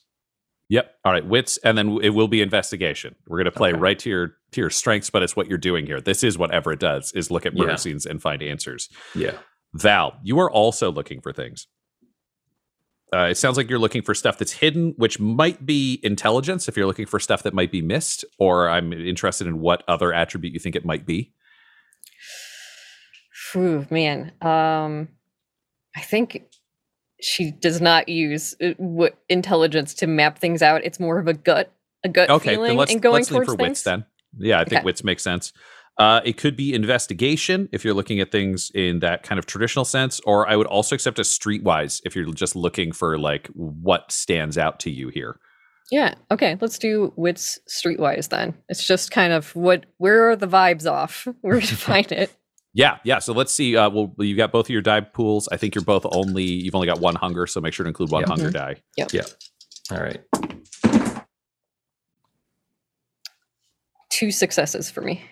Yep. 0.69 0.93
All 1.03 1.11
right, 1.11 1.25
wits, 1.25 1.57
and 1.57 1.75
then 1.77 1.97
it 2.01 2.11
will 2.11 2.27
be 2.29 2.41
investigation. 2.41 3.15
We're 3.27 3.39
going 3.39 3.45
to 3.45 3.51
play 3.51 3.71
Okay. 3.71 3.79
right 3.79 3.99
to 3.99 4.09
your 4.09 4.27
to 4.51 4.61
your 4.61 4.69
strengths, 4.69 5.09
but 5.09 5.23
it's 5.23 5.35
what 5.35 5.47
you're 5.47 5.57
doing 5.57 5.85
here. 5.87 5.99
This 5.99 6.23
is 6.23 6.37
what 6.37 6.51
Everett 6.51 6.79
does: 6.79 7.11
is 7.13 7.31
look 7.31 7.45
at 7.47 7.55
murder 7.55 7.71
Yeah. 7.71 7.75
scenes 7.77 8.05
and 8.05 8.21
find 8.21 8.41
answers. 8.43 8.87
Yeah. 9.15 9.37
Val, 9.73 10.19
you 10.23 10.39
are 10.39 10.49
also 10.51 10.91
looking 10.91 11.21
for 11.21 11.33
things. 11.33 11.65
Uh, 13.13 13.29
it 13.31 13.35
sounds 13.35 13.57
like 13.57 13.67
you're 13.69 13.79
looking 13.79 14.01
for 14.03 14.13
stuff 14.13 14.37
that's 14.37 14.51
hidden, 14.53 14.93
which 14.97 15.19
might 15.19 15.65
be 15.65 15.99
intelligence. 16.03 16.69
If 16.69 16.77
you're 16.77 16.85
looking 16.85 17.07
for 17.07 17.19
stuff 17.19 17.41
that 17.43 17.53
might 17.53 17.71
be 17.71 17.81
missed, 17.81 18.23
or 18.37 18.69
I'm 18.69 18.93
interested 18.93 19.47
in 19.47 19.59
what 19.59 19.83
other 19.87 20.13
attribute 20.13 20.53
you 20.53 20.59
think 20.59 20.75
it 20.77 20.85
might 20.85 21.05
be. 21.05 21.33
Phew, 23.33 23.85
man. 23.89 24.31
Um, 24.41 25.09
I 25.95 26.01
think 26.01 26.43
she 27.21 27.51
does 27.51 27.81
not 27.81 28.09
use 28.09 28.55
uh, 28.63 28.73
intelligence 29.29 29.93
to 29.95 30.07
map 30.07 30.39
things 30.39 30.61
out. 30.61 30.83
It's 30.83 30.99
more 30.99 31.19
of 31.19 31.27
a 31.27 31.33
gut, 31.33 31.71
a 32.03 32.09
gut 32.09 32.29
Okay, 32.29 32.51
feeling 32.55 32.77
let's 32.77 32.91
and 32.91 33.01
going 33.01 33.15
let's 33.15 33.29
towards 33.29 33.49
for 33.51 33.55
things. 33.57 33.69
wits 33.69 33.83
then. 33.83 34.05
Yeah, 34.37 34.59
I 34.59 34.63
think 34.63 34.79
Okay. 34.79 34.85
wits 34.85 35.03
makes 35.03 35.23
sense. 35.23 35.51
Uh, 35.99 36.21
it 36.23 36.37
could 36.37 36.55
be 36.55 36.73
investigation 36.73 37.67
if 37.71 37.83
you're 37.83 37.93
looking 37.93 38.19
at 38.21 38.31
things 38.31 38.71
in 38.73 38.99
that 38.99 39.23
kind 39.23 39.37
of 39.37 39.45
traditional 39.45 39.85
sense, 39.85 40.19
or 40.25 40.49
I 40.49 40.55
would 40.55 40.65
also 40.67 40.95
accept 40.95 41.19
a 41.19 41.23
streetwise 41.23 42.01
if 42.05 42.15
you're 42.15 42.31
just 42.33 42.55
looking 42.55 42.91
for 42.91 43.19
like 43.19 43.47
what 43.53 44.11
stands 44.11 44.57
out 44.57 44.79
to 44.79 44.89
you 44.89 45.09
here. 45.09 45.37
Yeah. 45.91 46.15
Okay. 46.31 46.57
Let's 46.61 46.79
do 46.79 47.11
wits 47.17 47.59
streetwise 47.69 48.29
then. 48.29 48.55
It's 48.69 48.87
just 48.87 49.11
kind 49.11 49.33
of 49.33 49.53
what. 49.55 49.85
Where 49.97 50.29
are 50.29 50.35
the 50.37 50.47
vibes 50.47 50.89
off? 50.89 51.27
Where 51.41 51.59
to 51.59 51.75
find 51.75 52.09
it? 52.13 52.31
Yeah, 52.73 52.97
yeah. 53.03 53.19
So 53.19 53.33
let's 53.33 53.51
see. 53.51 53.75
Uh, 53.75 53.89
well, 53.89 54.13
you 54.19 54.35
got 54.37 54.51
both 54.51 54.67
of 54.67 54.69
your 54.69 54.81
die 54.81 55.01
pools. 55.01 55.49
I 55.51 55.57
think 55.57 55.75
you're 55.75 55.83
both 55.83 56.05
only 56.13 56.43
you've 56.43 56.75
only 56.75 56.87
got 56.87 56.99
one 57.01 57.15
hunger, 57.15 57.45
so 57.47 57.59
make 57.59 57.73
sure 57.73 57.83
to 57.83 57.87
include 57.89 58.11
one 58.11 58.21
Yeah. 58.21 58.27
hunger 58.29 58.49
Mhm. 58.49 58.53
die. 58.53 58.75
Yep. 58.97 59.13
Yeah. 59.13 59.21
All 59.91 59.97
right. 60.01 60.21
Two 64.09 64.31
successes 64.31 64.89
for 64.89 65.01
me. 65.01 65.23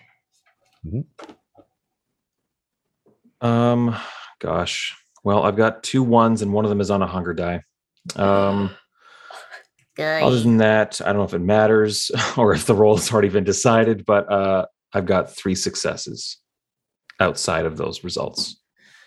Um, 3.40 3.96
gosh. 4.40 4.94
Well, 5.24 5.42
I've 5.44 5.56
got 5.56 5.82
two 5.82 6.02
ones, 6.02 6.42
and 6.42 6.52
one 6.52 6.64
of 6.64 6.68
them 6.68 6.80
is 6.80 6.90
on 6.90 7.02
a 7.02 7.06
hunger 7.06 7.34
die. 7.34 7.62
Um, 8.16 8.70
other 9.98 10.40
than 10.40 10.58
that, 10.58 11.00
I 11.02 11.06
don't 11.06 11.16
know 11.16 11.24
if 11.24 11.34
it 11.34 11.40
matters 11.40 12.10
or 12.36 12.52
if 12.52 12.66
the 12.66 12.74
roll 12.74 12.96
has 12.96 13.12
already 13.12 13.28
been 13.28 13.44
decided, 13.44 14.04
but 14.06 14.30
uh, 14.30 14.66
I've 14.92 15.06
got 15.06 15.34
three 15.34 15.54
successes 15.54 16.38
outside 17.20 17.66
of 17.66 17.76
those 17.76 18.02
results. 18.02 18.56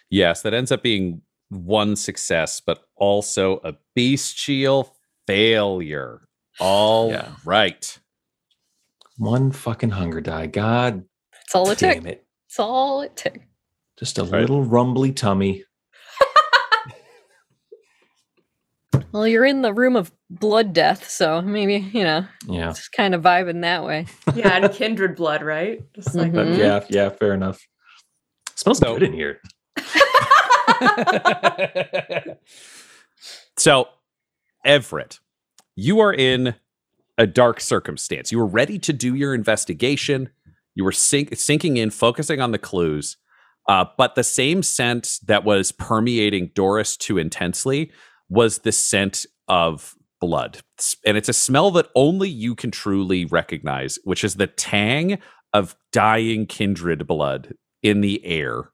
Yes, 0.09 0.41
that 0.43 0.53
ends 0.53 0.71
up 0.71 0.83
being 0.83 1.21
one 1.49 1.95
success, 1.95 2.61
but 2.61 2.83
also 2.95 3.59
a 3.63 3.73
bestial 3.95 4.95
failure. 5.27 6.27
All 6.59 7.11
right. 7.45 7.97
Yeah. 7.97 7.99
One 9.17 9.51
fucking 9.51 9.91
hunger 9.91 10.21
die. 10.21 10.47
God 10.47 11.03
That's 11.31 11.55
all 11.55 11.69
it 11.69 11.77
took. 11.79 11.93
damn 11.93 12.07
it. 12.07 12.25
That's 12.47 12.59
all 12.59 13.01
it 13.01 13.15
took. 13.17 13.37
Just 13.97 14.17
a 14.19 14.23
Right. 14.23 14.41
little 14.41 14.63
rumbly 14.63 15.11
tummy. 15.11 15.63
Well, 19.11 19.27
you're 19.27 19.45
in 19.45 19.61
the 19.61 19.73
room 19.73 19.95
of 19.95 20.11
blood 20.29 20.73
death, 20.73 21.07
so 21.07 21.39
maybe 21.41 21.75
you 21.75 22.03
know, 22.03 22.25
Yeah. 22.47 22.69
just 22.69 22.91
kind 22.93 23.13
of 23.13 23.21
vibing 23.21 23.61
that 23.61 23.83
way. 23.83 24.07
yeah, 24.35 24.55
and 24.57 24.73
kindred 24.73 25.15
blood, 25.15 25.43
right? 25.43 25.81
Just 25.93 26.15
like 26.15 26.33
But 26.33 26.47
Mhm. 26.47 26.57
yeah, 26.57 26.83
yeah, 26.89 27.09
fair 27.09 27.33
enough. 27.33 27.59
Smells 28.55 28.79
So- 28.79 28.93
good 28.93 29.03
in 29.03 29.13
here. 29.13 29.39
so, 33.57 33.87
Everett, 34.65 35.19
you 35.75 35.99
are 35.99 36.13
in 36.13 36.55
a 37.17 37.27
dark 37.27 37.59
circumstance. 37.59 38.31
You 38.31 38.39
were 38.39 38.45
ready 38.45 38.79
to 38.79 38.93
do 38.93 39.15
your 39.15 39.33
investigation. 39.33 40.29
You 40.75 40.83
were 40.83 40.91
sink- 40.91 41.35
sinking 41.37 41.77
in, 41.77 41.89
focusing 41.91 42.41
on 42.41 42.51
the 42.51 42.57
clues. 42.57 43.17
Uh, 43.67 43.85
but 43.97 44.15
the 44.15 44.23
same 44.23 44.61
scent 44.63 45.19
that 45.25 45.45
was 45.45 45.71
permeating 45.71 46.51
Doris 46.53 46.97
too 46.97 47.17
intensely 47.17 47.91
was 48.29 48.59
the 48.59 48.71
scent 48.71 49.25
of 49.47 49.95
blood. 50.19 50.59
And 51.05 51.17
it's 51.17 51.29
a 51.29 51.33
smell 51.33 51.71
that 51.71 51.89
only 51.95 52.29
you 52.29 52.55
can 52.55 52.71
truly 52.71 53.25
recognize, 53.25 53.99
which 54.03 54.23
is 54.23 54.35
the 54.35 54.47
tang 54.47 55.19
of 55.53 55.75
dying 55.91 56.45
kindred 56.45 57.05
blood 57.07 57.53
in 57.83 58.01
the 58.01 58.25
air 58.25 58.71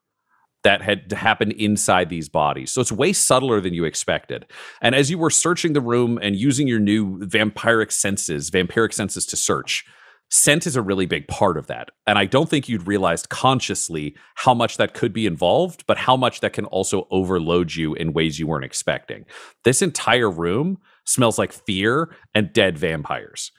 that 0.63 0.81
had 0.81 1.11
happened 1.11 1.53
inside 1.53 2.09
these 2.09 2.29
bodies. 2.29 2.71
So 2.71 2.81
it's 2.81 2.91
way 2.91 3.13
subtler 3.13 3.61
than 3.61 3.73
you 3.73 3.85
expected. 3.85 4.45
And 4.81 4.93
as 4.93 5.09
you 5.09 5.17
were 5.17 5.29
searching 5.29 5.73
the 5.73 5.81
room 5.81 6.19
and 6.21 6.35
using 6.35 6.67
your 6.67 6.79
new 6.79 7.19
vampiric 7.19 7.91
senses, 7.91 8.51
vampiric 8.51 8.93
senses 8.93 9.25
to 9.27 9.37
search, 9.37 9.85
scent 10.29 10.67
is 10.67 10.75
a 10.75 10.81
really 10.81 11.05
big 11.05 11.27
part 11.27 11.57
of 11.57 11.67
that. 11.67 11.89
And 12.05 12.19
I 12.19 12.25
don't 12.25 12.49
think 12.49 12.67
you'd 12.67 12.87
realized 12.87 13.29
consciously 13.29 14.15
how 14.35 14.53
much 14.53 14.77
that 14.77 14.93
could 14.93 15.13
be 15.13 15.25
involved, 15.25 15.85
but 15.87 15.97
how 15.97 16.17
much 16.17 16.41
that 16.41 16.53
can 16.53 16.65
also 16.65 17.07
overload 17.09 17.73
you 17.73 17.93
in 17.95 18.13
ways 18.13 18.37
you 18.37 18.45
weren't 18.45 18.65
expecting. 18.65 19.25
This 19.63 19.81
entire 19.81 20.29
room 20.29 20.77
smells 21.05 21.37
like 21.37 21.53
fear 21.53 22.15
and 22.35 22.53
dead 22.53 22.77
vampires. 22.77 23.51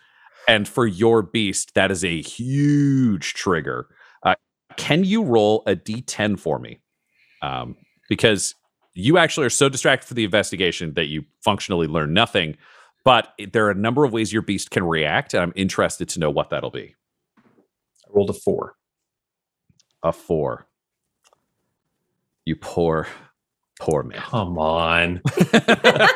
And 0.46 0.68
for 0.68 0.86
your 0.86 1.22
beast, 1.22 1.74
that 1.74 1.90
is 1.90 2.04
a 2.04 2.22
huge 2.22 3.34
trigger. 3.34 3.88
Can 4.80 5.04
you 5.04 5.22
roll 5.22 5.62
a 5.66 5.76
d10 5.76 6.40
for 6.40 6.58
me? 6.58 6.80
Um, 7.42 7.76
because 8.08 8.54
you 8.94 9.18
actually 9.18 9.46
are 9.46 9.50
so 9.50 9.68
distracted 9.68 10.06
for 10.06 10.14
the 10.14 10.24
investigation 10.24 10.94
that 10.94 11.06
you 11.06 11.24
functionally 11.42 11.86
learn 11.86 12.14
nothing. 12.14 12.56
But 13.04 13.32
there 13.52 13.66
are 13.66 13.70
a 13.70 13.74
number 13.74 14.04
of 14.04 14.12
ways 14.12 14.32
your 14.32 14.42
beast 14.42 14.70
can 14.70 14.84
react, 14.84 15.34
and 15.34 15.42
I'm 15.42 15.52
interested 15.54 16.08
to 16.10 16.18
know 16.18 16.30
what 16.30 16.50
that'll 16.50 16.70
be. 16.70 16.94
I 17.38 18.10
rolled 18.10 18.30
a 18.30 18.34
four. 18.34 18.74
A 20.02 20.12
four. 20.12 20.66
You 22.44 22.56
poor, 22.56 23.06
poor 23.78 24.02
man. 24.02 24.18
Come 24.18 24.58
on. 24.58 25.22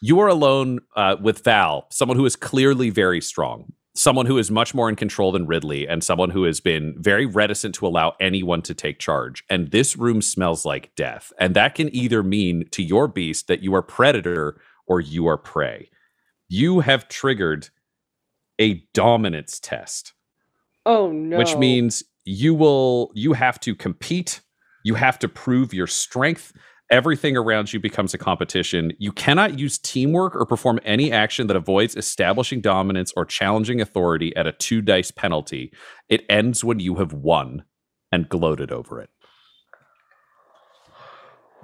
you 0.00 0.20
are 0.20 0.28
alone 0.28 0.80
uh, 0.94 1.16
with 1.20 1.42
Val, 1.42 1.88
someone 1.90 2.16
who 2.16 2.26
is 2.26 2.36
clearly 2.36 2.90
very 2.90 3.20
strong, 3.20 3.72
someone 3.96 4.26
who 4.26 4.38
is 4.38 4.50
much 4.50 4.74
more 4.74 4.88
in 4.88 4.96
control 4.96 5.32
than 5.32 5.46
Ridley, 5.46 5.88
and 5.88 6.04
someone 6.04 6.30
who 6.30 6.44
has 6.44 6.60
been 6.60 6.94
very 6.98 7.26
reticent 7.26 7.74
to 7.76 7.86
allow 7.86 8.14
anyone 8.20 8.62
to 8.62 8.74
take 8.74 8.98
charge. 8.98 9.44
And 9.50 9.70
this 9.70 9.96
room 9.96 10.22
smells 10.22 10.64
like 10.64 10.94
death. 10.96 11.32
And 11.40 11.56
that 11.56 11.74
can 11.74 11.94
either 11.94 12.22
mean 12.22 12.68
to 12.70 12.82
your 12.82 13.08
beast 13.08 13.48
that 13.48 13.62
you 13.62 13.74
are 13.74 13.82
predator 13.82 14.60
or 14.86 15.00
you 15.00 15.26
are 15.26 15.38
prey. 15.38 15.90
You 16.48 16.80
have 16.80 17.08
triggered 17.08 17.70
a 18.58 18.84
dominance 18.94 19.60
test 19.60 20.12
Oh 20.84 21.10
no. 21.10 21.36
which 21.38 21.56
means 21.56 22.04
you 22.24 22.54
will 22.54 23.10
you 23.14 23.32
have 23.34 23.60
to 23.60 23.74
compete 23.74 24.40
you 24.84 24.94
have 24.94 25.18
to 25.18 25.28
prove 25.28 25.74
your 25.74 25.86
strength 25.88 26.52
Everything 26.90 27.36
around 27.36 27.72
you 27.72 27.80
becomes 27.80 28.14
a 28.14 28.18
competition. 28.18 28.92
You 28.98 29.10
cannot 29.10 29.58
use 29.58 29.76
teamwork 29.78 30.36
or 30.36 30.46
perform 30.46 30.78
any 30.84 31.10
action 31.10 31.48
that 31.48 31.56
avoids 31.56 31.96
establishing 31.96 32.60
dominance 32.60 33.12
or 33.16 33.24
challenging 33.24 33.80
authority 33.80 34.34
at 34.36 34.46
a 34.46 34.52
two 34.52 34.80
dice 34.82 35.10
penalty. 35.10 35.72
It 36.08 36.24
ends 36.28 36.62
when 36.62 36.78
you 36.78 36.94
have 36.96 37.12
won 37.12 37.64
and 38.12 38.28
gloated 38.28 38.70
over 38.70 39.00
it. 39.00 39.10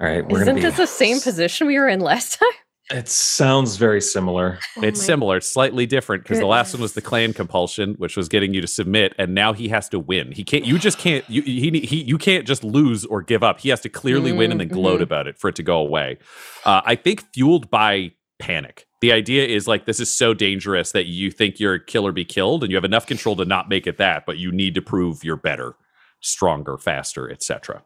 All 0.01 0.09
right, 0.09 0.27
we're 0.27 0.43
Isn't 0.43 0.57
be. 0.57 0.63
this 0.63 0.77
the 0.77 0.87
same 0.87 1.21
position 1.21 1.69
we 1.69 1.79
were 1.79 1.89
in 1.89 2.01
last 2.01 2.37
time? 2.41 2.49
It 2.91 3.09
sounds 3.09 3.77
very 3.77 4.01
similar. 4.01 4.59
it's 4.77 5.01
similar. 5.03 5.37
It's 5.39 5.49
slightly 5.49 5.87
different 5.87 6.25
because 6.25 6.41
the 6.41 6.47
last 6.47 6.75
one 6.75 6.83
was 6.83 6.93
the 6.95 7.01
clan 7.01 7.33
compulsion, 7.33 7.95
which 7.95 8.17
was 8.17 8.29
getting 8.29 8.53
you 8.53 8.61
to 8.61 8.67
submit, 8.67 9.15
and 9.19 9.35
now 9.35 9.53
he 9.53 9.69
has 9.69 9.89
to 9.91 9.99
win. 9.99 10.33
He 10.33 10.45
can't. 10.45 10.67
You 10.67 10.79
just 10.79 10.99
can't. 10.99 11.25
You 11.31 11.43
he, 11.43 11.71
he 11.81 12.03
you 12.03 12.19
can't 12.19 12.47
just 12.47 12.65
lose 12.65 13.05
or 13.07 13.23
give 13.23 13.43
up. 13.43 13.61
He 13.61 13.69
has 13.71 13.81
to 13.83 13.89
clearly 13.89 14.33
win 14.33 14.51
and 14.51 14.61
then 14.61 14.69
gloat 14.69 15.01
Mhm. 15.01 15.05
about 15.05 15.27
it 15.27 15.39
for 15.39 15.49
it 15.49 15.57
to 15.57 15.63
go 15.63 15.79
away. 15.79 16.19
Uh, 16.65 16.83
I 16.85 16.97
think 16.97 17.23
fueled 17.33 17.71
by 17.71 18.13
panic. 18.39 18.87
The 19.01 19.13
idea 19.13 19.47
is 19.47 19.67
like 19.67 19.87
this 19.87 20.01
is 20.01 20.13
so 20.13 20.35
dangerous 20.35 20.93
that 20.93 21.07
you 21.07 21.31
think 21.31 21.59
you're 21.61 21.75
a 21.75 21.85
kill 21.85 22.07
or 22.07 22.13
be 22.13 22.25
killed, 22.25 22.63
and 22.63 22.71
you 22.71 22.77
have 22.77 22.85
enough 22.85 23.07
control 23.07 23.37
to 23.37 23.45
not 23.45 23.69
make 23.69 23.87
it 23.87 23.97
that, 23.99 24.27
but 24.27 24.39
you 24.39 24.51
need 24.53 24.75
to 24.75 24.83
prove 24.83 25.25
you're 25.25 25.37
better, 25.37 25.77
stronger, 26.21 26.77
faster, 26.77 27.31
etc. 27.31 27.85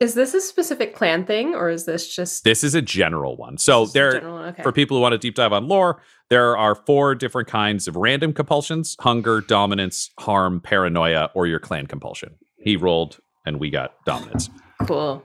Is 0.00 0.14
this 0.14 0.32
a 0.32 0.40
specific 0.40 0.94
clan 0.94 1.26
thing, 1.26 1.54
or 1.54 1.68
is 1.68 1.84
this 1.84 2.08
just 2.14 2.42
This 2.42 2.64
is 2.64 2.74
a 2.74 2.80
general 2.80 3.36
one. 3.36 3.58
So 3.58 3.84
there, 3.84 4.18
one? 4.22 4.48
Okay. 4.48 4.62
For 4.62 4.72
people 4.72 4.96
who 4.96 5.02
want 5.02 5.12
to 5.12 5.18
deep 5.18 5.34
dive 5.34 5.52
on 5.52 5.68
lore, 5.68 6.00
there 6.30 6.56
are 6.56 6.74
four 6.74 7.14
different 7.14 7.48
kinds 7.48 7.86
of 7.86 7.96
random 7.96 8.32
compulsions 8.32 8.96
hunger, 9.00 9.42
dominance, 9.42 10.10
harm, 10.18 10.62
paranoia, 10.62 11.30
or 11.34 11.46
your 11.46 11.58
clan 11.58 11.86
compulsion. 11.86 12.34
He 12.56 12.76
rolled 12.76 13.18
and 13.44 13.60
we 13.60 13.68
got 13.68 13.92
dominance. 14.06 14.48
cool. 14.86 15.22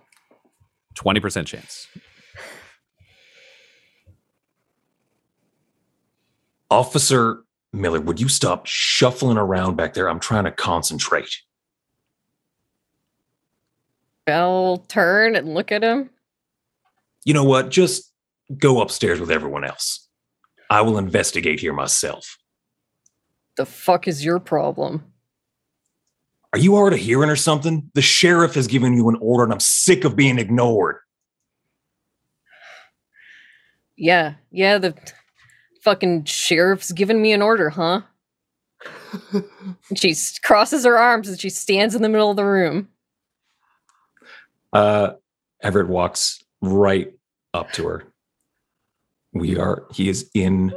20% 0.96 1.46
chance. 1.46 1.88
Officer 6.70 7.44
Miller, 7.72 8.02
would 8.02 8.20
you 8.20 8.28
stop 8.28 8.66
shuffling 8.66 9.38
around 9.38 9.76
back 9.76 9.94
there? 9.94 10.10
I'm 10.10 10.20
trying 10.20 10.46
to 10.46 10.52
concentrate. 10.52 11.30
I'll 14.28 14.78
turn 14.88 15.36
and 15.36 15.54
look 15.54 15.72
at 15.72 15.84
him. 15.84 16.10
You 17.24 17.34
know 17.34 17.44
what? 17.44 17.70
Just 17.70 18.12
go 18.58 18.82
upstairs 18.82 19.20
with 19.20 19.32
everyone 19.32 19.64
else. 19.64 20.08
I 20.70 20.82
will 20.82 20.98
investigate 20.98 21.60
here 21.60 21.74
myself. 21.74 22.38
The 23.58 23.66
fuck 23.66 24.08
is 24.08 24.26
your 24.26 24.40
problem? 24.40 25.04
Are 26.54 26.60
you 26.60 26.76
hard 26.76 26.94
of 26.94 27.00
hearing 27.00 27.30
or 27.30 27.36
something? 27.36 27.90
The 27.94 28.02
sheriff 28.02 28.56
has 28.56 28.68
given 28.68 28.94
you 28.94 29.10
an 29.10 29.18
order 29.22 29.44
and 29.44 29.54
I'm 29.54 29.60
sick 29.60 30.06
of 30.06 30.16
being 30.16 30.40
ignored. 30.40 30.98
Yeah, 33.98 34.34
yeah, 34.52 34.78
the 34.78 34.96
fucking 35.82 36.26
sheriff's 36.26 36.92
giving 36.92 37.22
me 37.22 37.32
an 37.32 37.42
order, 37.42 37.70
huh? 37.70 38.02
She 39.96 40.16
crosses 40.44 40.84
her 40.84 40.98
arms 40.98 41.30
and 41.30 41.40
she 41.40 41.50
stands 41.50 41.96
in 41.96 42.02
the 42.02 42.10
middle 42.10 42.30
of 42.30 42.36
the 42.36 42.46
room. 42.46 42.90
Uh, 44.76 45.14
Everett 45.64 45.88
walks 45.88 46.44
right 46.62 47.14
up 47.54 47.72
to 47.72 47.88
her. 47.88 48.04
We 49.34 49.58
are, 49.58 49.86
he 49.94 50.10
is 50.10 50.30
in 50.34 50.74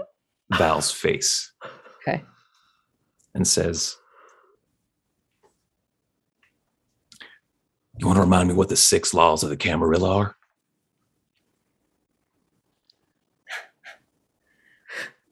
Val's 0.57 0.91
face 0.93 1.53
Okay. 2.07 2.23
and 3.35 3.47
says, 3.47 3.97
You 7.99 8.07
want 8.07 8.19
to 8.19 8.21
remind 8.23 8.49
me 8.49 8.55
what 8.55 8.69
the 8.69 8.77
six 8.77 9.13
laws 9.13 9.43
of 9.43 9.51
the 9.51 9.57
Camarilla 9.57 10.17
are? 10.17 10.37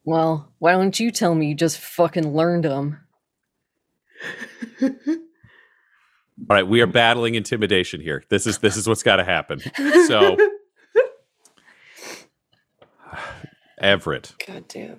Well, 0.04 0.52
why 0.58 0.72
don't 0.72 0.98
you 0.98 1.12
tell 1.12 1.36
me 1.36 1.46
you 1.48 1.54
just 1.54 1.78
fucking 1.78 2.34
learned 2.34 2.64
them? 2.64 2.98
All 6.38 6.54
right, 6.54 6.66
we 6.66 6.80
are 6.80 6.86
battling 6.86 7.34
intimidation 7.34 8.00
here. 8.00 8.22
This 8.28 8.46
is 8.46 8.58
this 8.58 8.76
is 8.76 8.86
what's 8.86 9.02
got 9.02 9.16
to 9.16 9.24
happen. 9.24 9.60
So, 10.06 10.36
Everett, 13.80 14.34
God 14.46 14.68
damn. 14.68 14.98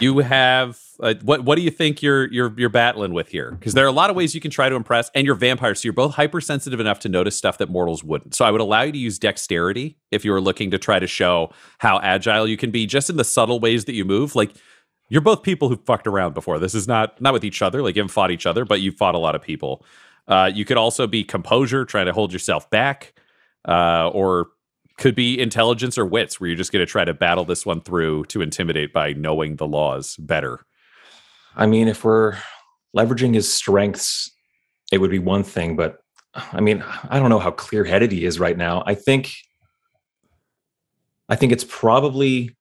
you 0.00 0.18
have 0.18 0.78
uh, 1.00 1.14
what 1.22 1.44
what 1.44 1.56
do 1.56 1.62
you 1.62 1.70
think 1.70 2.02
you're 2.02 2.30
you're 2.32 2.52
you're 2.56 2.68
battling 2.68 3.12
with 3.12 3.28
here 3.28 3.52
because 3.52 3.74
there 3.74 3.84
are 3.84 3.88
a 3.88 3.92
lot 3.92 4.10
of 4.10 4.16
ways 4.16 4.34
you 4.34 4.40
can 4.40 4.50
try 4.50 4.68
to 4.68 4.74
impress 4.74 5.10
and 5.14 5.26
you're 5.26 5.34
vampires 5.34 5.80
so 5.80 5.86
you're 5.86 5.92
both 5.92 6.14
hypersensitive 6.14 6.80
enough 6.80 7.00
to 7.00 7.08
notice 7.08 7.36
stuff 7.36 7.58
that 7.58 7.68
mortals 7.68 8.02
wouldn't 8.02 8.34
so 8.34 8.44
i 8.44 8.50
would 8.50 8.60
allow 8.60 8.82
you 8.82 8.92
to 8.92 8.98
use 8.98 9.18
dexterity 9.18 9.98
if 10.10 10.24
you 10.24 10.30
were 10.32 10.40
looking 10.40 10.70
to 10.70 10.78
try 10.78 10.98
to 10.98 11.06
show 11.06 11.52
how 11.78 12.00
agile 12.00 12.46
you 12.46 12.56
can 12.56 12.70
be 12.70 12.86
just 12.86 13.10
in 13.10 13.16
the 13.16 13.24
subtle 13.24 13.60
ways 13.60 13.84
that 13.84 13.94
you 13.94 14.04
move 14.04 14.34
like 14.34 14.54
you're 15.14 15.20
both 15.20 15.44
people 15.44 15.68
who 15.68 15.76
fucked 15.76 16.08
around 16.08 16.34
before. 16.34 16.58
This 16.58 16.74
is 16.74 16.88
not 16.88 17.20
not 17.20 17.32
with 17.32 17.44
each 17.44 17.62
other 17.62 17.82
like 17.82 17.94
you 17.94 18.00
haven't 18.00 18.12
fought 18.12 18.32
each 18.32 18.46
other 18.46 18.64
but 18.64 18.80
you've 18.80 18.96
fought 18.96 19.14
a 19.14 19.18
lot 19.18 19.36
of 19.36 19.42
people. 19.42 19.86
Uh, 20.26 20.50
you 20.52 20.64
could 20.64 20.76
also 20.76 21.06
be 21.06 21.22
composure 21.22 21.84
trying 21.84 22.06
to 22.06 22.12
hold 22.12 22.32
yourself 22.32 22.68
back 22.68 23.14
uh, 23.68 24.08
or 24.08 24.48
could 24.98 25.14
be 25.14 25.40
intelligence 25.40 25.96
or 25.96 26.04
wits 26.04 26.40
where 26.40 26.48
you're 26.48 26.56
just 26.56 26.72
going 26.72 26.84
to 26.84 26.90
try 26.90 27.04
to 27.04 27.14
battle 27.14 27.44
this 27.44 27.64
one 27.64 27.80
through 27.80 28.24
to 28.24 28.42
intimidate 28.42 28.92
by 28.92 29.12
knowing 29.12 29.54
the 29.54 29.68
laws 29.68 30.16
better. 30.16 30.66
I 31.54 31.66
mean, 31.66 31.86
if 31.86 32.04
we're 32.04 32.36
leveraging 32.96 33.34
his 33.34 33.52
strengths, 33.52 34.32
it 34.90 34.98
would 34.98 35.12
be 35.12 35.20
one 35.20 35.44
thing, 35.44 35.76
but 35.76 35.98
I 36.34 36.60
mean, 36.60 36.82
I 37.08 37.20
don't 37.20 37.30
know 37.30 37.38
how 37.38 37.52
clear 37.52 37.84
headed 37.84 38.10
he 38.10 38.24
is 38.24 38.40
right 38.40 38.58
now. 38.58 38.82
I 38.84 38.96
think 38.96 39.32
I 41.28 41.36
think 41.36 41.52
it's 41.52 41.64
probably 41.64 42.56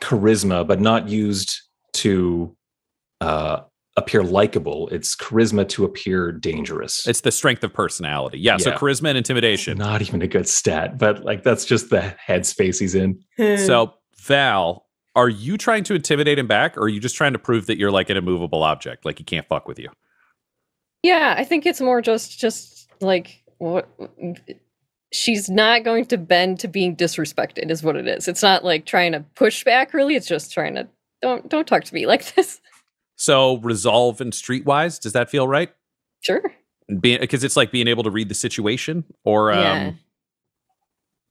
charisma, 0.00 0.66
but 0.66 0.80
not 0.80 1.08
used 1.08 1.61
to 1.94 2.56
uh, 3.20 3.60
appear 3.96 4.22
likable. 4.22 4.88
It's 4.88 5.14
charisma 5.14 5.68
to 5.70 5.84
appear 5.84 6.32
dangerous. 6.32 7.06
it's 7.06 7.20
the 7.22 7.30
strength 7.30 7.62
of 7.64 7.72
personality 7.72 8.38
yeah, 8.38 8.56
so 8.56 8.72
charisma 8.72 9.08
and 9.08 9.18
intimidation 9.18 9.78
not 9.78 10.02
even 10.02 10.22
a 10.22 10.26
good 10.26 10.48
stat, 10.48 10.98
but 10.98 11.24
like 11.24 11.42
that's 11.42 11.64
just 11.64 11.90
the 11.90 12.14
headspace 12.26 12.78
he's 12.78 12.94
in. 12.94 13.20
so 13.66 13.94
val 14.16 14.86
are 15.14 15.28
you 15.28 15.58
trying 15.58 15.84
to 15.84 15.94
intimidate 15.94 16.38
him 16.38 16.46
back 16.46 16.76
or 16.76 16.82
are 16.82 16.88
you 16.88 17.00
just 17.00 17.16
trying 17.16 17.32
to 17.32 17.38
prove 17.38 17.66
that 17.66 17.76
you're 17.76 17.90
like 17.90 18.08
an 18.08 18.16
immovable 18.16 18.62
object 18.62 19.04
like 19.04 19.18
he 19.18 19.24
can't 19.24 19.46
fuck 19.46 19.68
with 19.68 19.78
you 19.78 19.88
Yeah, 21.02 21.34
I 21.36 21.44
think 21.44 21.66
it's 21.66 21.80
more 21.80 22.00
just 22.00 22.38
just 22.38 22.88
like 23.00 23.42
what 23.58 23.88
she's 25.12 25.50
not 25.50 25.84
going 25.84 26.06
to 26.06 26.16
bend 26.16 26.60
to 26.60 26.68
being 26.68 26.96
disrespected 26.96 27.70
is 27.70 27.82
what 27.82 27.96
it 27.96 28.08
is. 28.08 28.28
It's 28.28 28.42
not 28.42 28.64
like 28.64 28.86
trying 28.86 29.12
to 29.12 29.20
push 29.34 29.64
back 29.64 29.92
really, 29.92 30.16
it's 30.16 30.26
just 30.26 30.52
trying 30.52 30.74
to 30.76 30.88
don't 31.22 31.48
don't 31.48 31.66
talk 31.66 31.84
to 31.84 31.94
me 31.94 32.06
like 32.12 32.34
this. 32.34 32.60
so 33.16 33.58
resolve 33.58 34.20
and 34.20 34.32
streetwise 34.32 35.00
does 35.00 35.12
that 35.12 35.30
feel 35.30 35.46
right 35.48 35.70
Sure. 36.20 36.42
because 37.00 37.42
it's 37.44 37.56
like 37.56 37.70
being 37.72 37.88
able 37.88 38.02
to 38.04 38.10
read 38.10 38.28
the 38.28 38.34
situation 38.34 39.04
or 39.24 39.52
um 39.52 39.58
Yeah. 39.58 39.92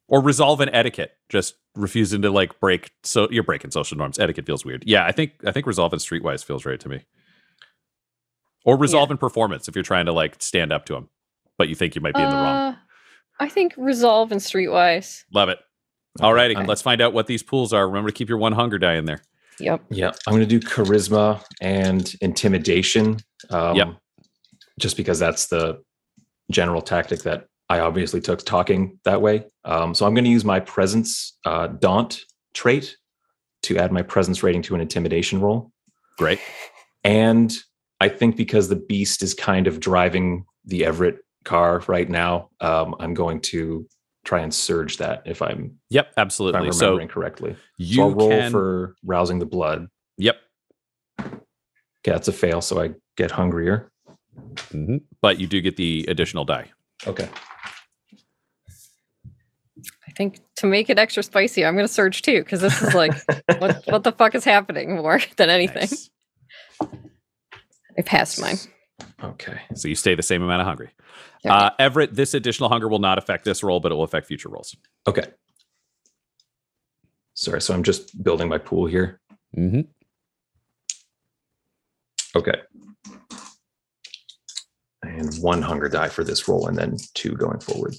or 0.07 0.21
resolve 0.21 0.59
and 0.61 0.69
etiquette 0.73 1.11
just 1.29 1.55
refusing 1.75 2.21
to 2.23 2.31
like 2.31 2.59
break 2.59 2.91
so 3.03 3.27
you're 3.31 3.43
breaking 3.43 3.71
social 3.71 3.97
norms 3.97 4.19
etiquette 4.19 4.45
feels 4.45 4.65
weird 4.65 4.83
yeah 4.85 5.05
i 5.05 5.11
think 5.11 5.31
i 5.45 5.51
think 5.51 5.65
resolve 5.65 5.93
and 5.93 6.01
streetwise 6.01 6.43
feels 6.43 6.65
right 6.65 6.79
to 6.79 6.89
me 6.89 7.05
or 8.65 8.77
resolve 8.77 9.09
Yeah. 9.09 9.13
in 9.13 9.17
performance 9.17 9.67
if 9.67 9.75
you're 9.75 9.83
trying 9.83 10.05
to 10.07 10.13
like 10.13 10.35
stand 10.41 10.71
up 10.73 10.85
to 10.85 10.95
him 10.95 11.09
but 11.57 11.69
you 11.69 11.75
think 11.75 11.95
you 11.95 12.01
might 12.01 12.13
be 12.15 12.21
in 12.21 12.29
the 12.29 12.35
wrong 12.35 12.73
Uh, 12.73 12.75
I 13.39 13.49
think 13.49 13.73
resolve 13.77 14.31
and 14.31 14.41
streetwise. 14.41 15.23
love 15.33 15.49
it 15.49 15.59
alrighty 16.19 16.57
Okay. 16.57 16.65
let's 16.67 16.81
find 16.81 17.01
out 17.01 17.13
what 17.13 17.27
these 17.27 17.41
pools 17.43 17.71
are 17.71 17.87
remember 17.87 18.09
to 18.09 18.13
keep 18.13 18.27
your 18.29 18.37
one 18.37 18.51
hunger 18.51 18.77
die 18.77 18.95
in 18.95 19.05
there 19.05 19.21
Yep. 19.59 19.83
Yeah, 19.89 20.11
I'm 20.25 20.33
going 20.33 20.47
to 20.47 20.59
do 20.59 20.59
charisma 20.59 21.43
and 21.61 22.13
intimidation. 22.21 23.19
Um, 23.49 23.75
Yep. 23.75 23.95
Just 24.79 24.97
because 24.97 25.19
that's 25.19 25.47
the 25.47 25.81
general 26.49 26.81
tactic 26.81 27.23
that 27.23 27.45
I 27.69 27.79
obviously 27.79 28.19
took 28.19 28.43
talking 28.43 28.99
that 29.05 29.21
way. 29.21 29.45
Um, 29.63 29.93
so 29.93 30.05
I'm 30.05 30.13
going 30.13 30.25
to 30.25 30.29
use 30.29 30.43
my 30.43 30.59
presence 30.59 31.37
uh, 31.45 31.67
daunt 31.67 32.21
trait 32.53 32.97
to 33.63 33.77
add 33.77 33.91
my 33.91 34.01
presence 34.01 34.43
rating 34.43 34.61
to 34.63 34.75
an 34.75 34.81
intimidation 34.81 35.39
roll. 35.39 35.71
great 36.17 36.39
And 37.03 37.55
I 37.99 38.09
think 38.09 38.35
because 38.35 38.67
the 38.67 38.75
beast 38.75 39.21
is 39.21 39.33
kind 39.33 39.67
of 39.67 39.79
driving 39.79 40.45
the 40.65 40.85
Everett 40.85 41.19
car 41.45 41.83
right 41.87 42.09
now, 42.09 42.49
um, 42.59 42.95
I'm 42.99 43.13
going 43.13 43.39
to 43.41 43.87
try 44.23 44.41
and 44.41 44.53
surge 44.53 44.97
that 44.97 45.23
if 45.25 45.41
I'm, 45.41 45.79
yep 45.89 46.07
if 46.11 46.13
I'm 46.17 46.21
absolutely 46.23 46.59
remembering 46.69 47.07
so 47.09 47.13
correctly. 47.13 47.55
you 47.77 47.95
so 47.97 48.01
I'll 48.03 48.11
roll 48.15 48.29
can 48.29 48.51
for 48.51 48.95
rousing 49.03 49.39
the 49.39 49.45
blood. 49.45 49.87
yep 50.17 50.37
Okay, 51.19 51.33
that's 52.13 52.27
a 52.27 52.33
fail, 52.33 52.61
so 52.61 52.81
I 52.81 52.91
get 53.17 53.31
hungrier. 53.31 53.91
Mhm. 54.69 55.01
but 55.21 55.39
you 55.39 55.45
do 55.47 55.59
get 55.61 55.75
the 55.77 56.05
additional 56.07 56.45
die 56.45 56.71
Okay. 57.07 57.27
I 60.07 60.11
think 60.15 60.39
to 60.57 60.67
make 60.67 60.89
it 60.89 60.99
extra 60.99 61.23
spicy, 61.23 61.65
I'm 61.65 61.75
gonna 61.75 61.87
surge 61.87 62.21
too, 62.21 62.39
because 62.43 62.61
this 62.61 62.81
is 62.81 62.93
like 62.93 63.13
what 63.59 63.83
what 63.87 64.03
the 64.03 64.11
fuck 64.11 64.35
is 64.35 64.43
happening 64.43 64.95
more 64.95 65.19
than 65.37 65.49
anything. 65.49 65.75
Nice. 65.89 66.09
I 67.97 68.01
passed 68.05 68.39
mine. 68.39 68.57
Okay. 69.23 69.61
So 69.75 69.87
you 69.87 69.95
stay 69.95 70.15
the 70.15 70.23
same 70.23 70.41
amount 70.41 70.61
of 70.61 70.67
hungry. 70.67 70.89
Okay. 71.45 71.53
Uh, 71.53 71.71
Everett, 71.79 72.13
this 72.15 72.33
additional 72.33 72.69
hunger 72.69 72.87
will 72.87 72.99
not 72.99 73.17
affect 73.17 73.45
this 73.45 73.63
roll, 73.63 73.79
but 73.79 73.91
it 73.91 73.95
will 73.95 74.03
affect 74.03 74.27
future 74.27 74.49
rolls. 74.49 74.75
Okay. 75.07 75.25
Sorry, 77.33 77.61
so 77.61 77.73
I'm 77.73 77.83
just 77.83 78.23
building 78.23 78.49
my 78.49 78.57
pool 78.57 78.85
here. 78.85 79.19
Mm-hmm. 79.57 79.81
Okay. 82.35 82.61
And 85.03 85.35
one 85.37 85.61
hunger 85.61 85.89
die 85.89 86.09
for 86.09 86.23
this 86.23 86.47
roll, 86.47 86.67
and 86.67 86.77
then 86.77 86.97
two 87.15 87.35
going 87.35 87.59
forward. 87.59 87.95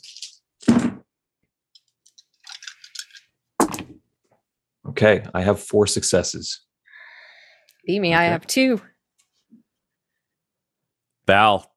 Okay, 4.88 5.24
I 5.34 5.40
have 5.42 5.60
four 5.60 5.86
successes. 5.86 6.60
Beat 7.86 8.00
me. 8.00 8.14
I 8.14 8.24
have 8.24 8.46
two. 8.46 8.80
Val, 11.32 11.72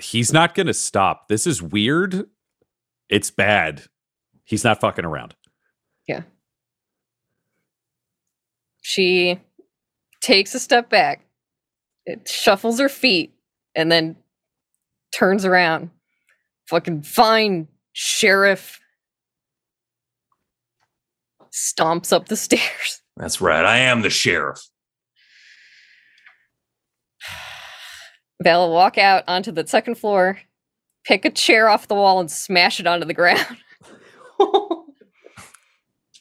he's 0.00 0.32
not 0.32 0.54
going 0.54 0.66
to 0.66 0.72
stop. 0.72 1.28
This 1.28 1.46
is 1.46 1.60
weird. 1.60 2.26
It's 3.10 3.30
bad. 3.30 3.82
He's 4.44 4.64
not 4.64 4.80
fucking 4.80 5.04
around. 5.04 5.34
Yeah. 6.08 6.22
She 8.80 9.40
takes 10.22 10.54
a 10.54 10.58
step 10.58 10.88
back, 10.88 11.26
it 12.06 12.26
shuffles 12.26 12.80
her 12.80 12.88
feet, 12.88 13.34
and 13.74 13.92
then 13.92 14.16
turns 15.14 15.44
around. 15.44 15.90
Fucking 16.70 17.02
fine, 17.02 17.68
sheriff. 17.92 18.80
Stomps 21.52 22.10
up 22.10 22.28
the 22.28 22.36
stairs. 22.46 23.02
That's 23.18 23.42
right. 23.42 23.66
I 23.66 23.80
am 23.80 24.00
the 24.00 24.08
sheriff. 24.08 24.66
Val 28.42 28.68
will 28.68 28.74
walk 28.74 28.98
out 28.98 29.24
onto 29.26 29.50
the 29.52 29.66
second 29.66 29.96
floor, 29.96 30.38
pick 31.04 31.24
a 31.24 31.30
chair 31.30 31.68
off 31.68 31.88
the 31.88 31.94
wall, 31.94 32.20
and 32.20 32.30
smash 32.30 32.80
it 32.80 32.86
onto 32.86 33.06
the 33.06 33.14
ground. 33.14 33.46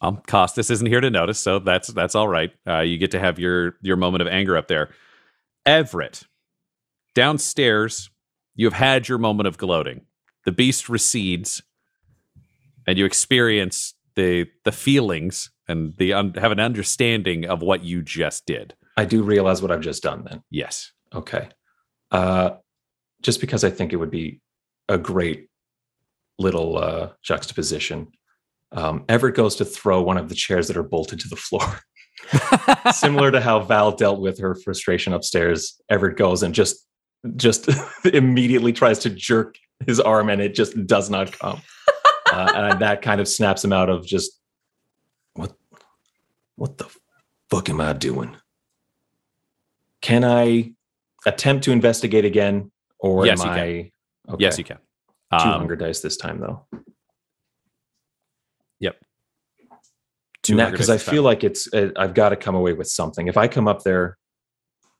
Um, 0.01 0.21
Costas 0.27 0.69
isn't 0.69 0.87
here 0.87 1.01
to 1.01 1.09
notice, 1.09 1.39
so 1.39 1.59
that's 1.59 1.87
that's 1.89 2.15
all 2.15 2.27
right. 2.27 2.51
Uh, 2.67 2.81
you 2.81 2.97
get 2.97 3.11
to 3.11 3.19
have 3.19 3.39
your 3.39 3.77
your 3.81 3.97
moment 3.97 4.21
of 4.21 4.27
anger 4.27 4.55
up 4.55 4.67
there. 4.67 4.89
Everett, 5.65 6.23
downstairs, 7.15 8.09
you 8.55 8.67
have 8.67 8.73
had 8.73 9.09
your 9.09 9.17
moment 9.17 9.47
of 9.47 9.57
gloating. 9.57 10.01
The 10.45 10.51
beast 10.51 10.87
recedes, 10.87 11.63
and 12.85 12.97
you 12.97 13.05
experience 13.05 13.95
the 14.15 14.45
the 14.65 14.71
feelings 14.71 15.49
and 15.67 15.97
the 15.97 16.13
un- 16.13 16.35
have 16.35 16.51
an 16.51 16.59
understanding 16.59 17.45
of 17.45 17.61
what 17.61 17.83
you 17.83 18.01
just 18.01 18.45
did. 18.45 18.75
I 18.97 19.05
do 19.05 19.23
realize 19.23 19.61
what 19.61 19.71
I've 19.71 19.81
just 19.81 20.03
done 20.03 20.25
then. 20.29 20.43
Yes. 20.49 20.91
Okay. 21.13 21.49
Uh, 22.11 22.51
just 23.21 23.41
because 23.41 23.63
I 23.63 23.69
think 23.69 23.93
it 23.93 23.97
would 23.97 24.11
be 24.11 24.41
a 24.89 24.97
great 24.97 25.49
little 26.39 26.77
uh, 26.77 27.09
juxtaposition. 27.23 28.07
Um, 28.71 29.05
Everett 29.09 29.35
goes 29.35 29.55
to 29.57 29.65
throw 29.65 30.01
one 30.01 30.17
of 30.17 30.29
the 30.29 30.35
chairs 30.35 30.67
that 30.67 30.77
are 30.77 30.83
bolted 30.83 31.19
to 31.21 31.29
the 31.29 31.35
floor. 31.35 31.81
Similar 32.93 33.31
to 33.31 33.41
how 33.41 33.59
Val 33.59 33.91
dealt 33.91 34.19
with 34.19 34.39
her 34.39 34.55
frustration 34.55 35.13
upstairs, 35.13 35.81
Everett 35.89 36.17
goes 36.17 36.43
and 36.43 36.53
just 36.53 36.85
just 37.35 37.69
immediately 38.13 38.71
tries 38.71 38.99
to 38.99 39.09
jerk 39.09 39.55
his 39.85 39.99
arm 39.99 40.29
and 40.29 40.41
it 40.41 40.55
just 40.55 40.85
does 40.87 41.09
not 41.09 41.31
come. 41.31 41.61
Uh, 42.29 42.51
and 42.55 42.81
that 42.81 43.01
kind 43.01 43.21
of 43.21 43.27
snaps 43.27 43.63
him 43.63 43.71
out 43.71 43.89
of 43.89 44.05
just 44.05 44.37
what 45.33 45.55
what 46.57 46.77
the 46.77 46.85
fuck 47.49 47.69
am 47.69 47.79
I 47.79 47.93
doing? 47.93 48.35
Can 50.01 50.25
I 50.25 50.73
attempt 51.27 51.63
to 51.65 51.71
investigate 51.71 52.25
again, 52.25 52.71
or 52.99 53.25
Yes, 53.25 53.41
am 53.41 53.47
you 53.47 53.51
I? 53.53 53.55
can. 53.57 54.33
Okay. 54.33 54.43
Yes, 54.43 54.57
you 54.57 54.63
can. 54.63 54.77
Two 54.77 55.37
Um, 55.37 55.59
hunger 55.59 55.75
dice 55.75 55.99
this 55.99 56.17
time, 56.17 56.39
though. 56.39 56.65
Yep. 58.79 58.95
Two 60.43 60.55
Because 60.55 60.89
I 60.89 60.97
feel 60.97 61.23
like 61.23 61.43
it's 61.43 61.71
uh, 61.73 61.89
I've 61.97 62.13
got 62.13 62.29
to 62.29 62.35
come 62.35 62.55
away 62.55 62.73
with 62.73 62.87
something. 62.87 63.27
If 63.27 63.37
I 63.37 63.47
come 63.47 63.67
up 63.67 63.83
there 63.83 64.17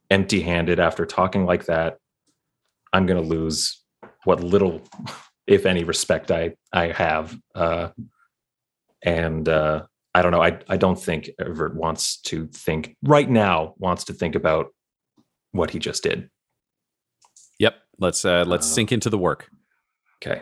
empty-handed 0.09 0.80
after 0.80 1.05
talking 1.05 1.45
like 1.45 1.65
that, 1.65 1.97
I'm 2.93 3.05
going 3.05 3.21
to 3.21 3.28
lose 3.28 3.84
what 4.25 4.41
little, 4.41 4.82
if 5.47 5.65
any, 5.65 5.84
respect 5.84 6.32
I 6.32 6.55
I 6.73 6.88
have. 6.88 7.38
Uh, 7.55 7.89
and 9.03 9.47
uh, 9.47 9.86
I 10.13 10.21
don't 10.21 10.32
know. 10.32 10.41
I 10.41 10.59
I 10.67 10.75
don't 10.78 10.99
think 10.99 11.30
Everett 11.39 11.75
wants 11.75 12.19
to 12.23 12.47
think 12.47 12.97
right 13.03 13.30
now. 13.30 13.75
Wants 13.78 14.03
to 14.05 14.13
think 14.13 14.36
about 14.36 14.67
what 15.51 15.71
he 15.71 15.79
just 15.79 16.03
did. 16.03 16.29
Yep. 17.59 17.75
Let's 17.99 18.23
uh, 18.25 18.43
let's 18.47 18.65
Uh, 18.67 18.75
sink 18.75 18.91
into 18.91 19.09
the 19.09 19.17
work. 19.17 19.49
Okay. 20.23 20.41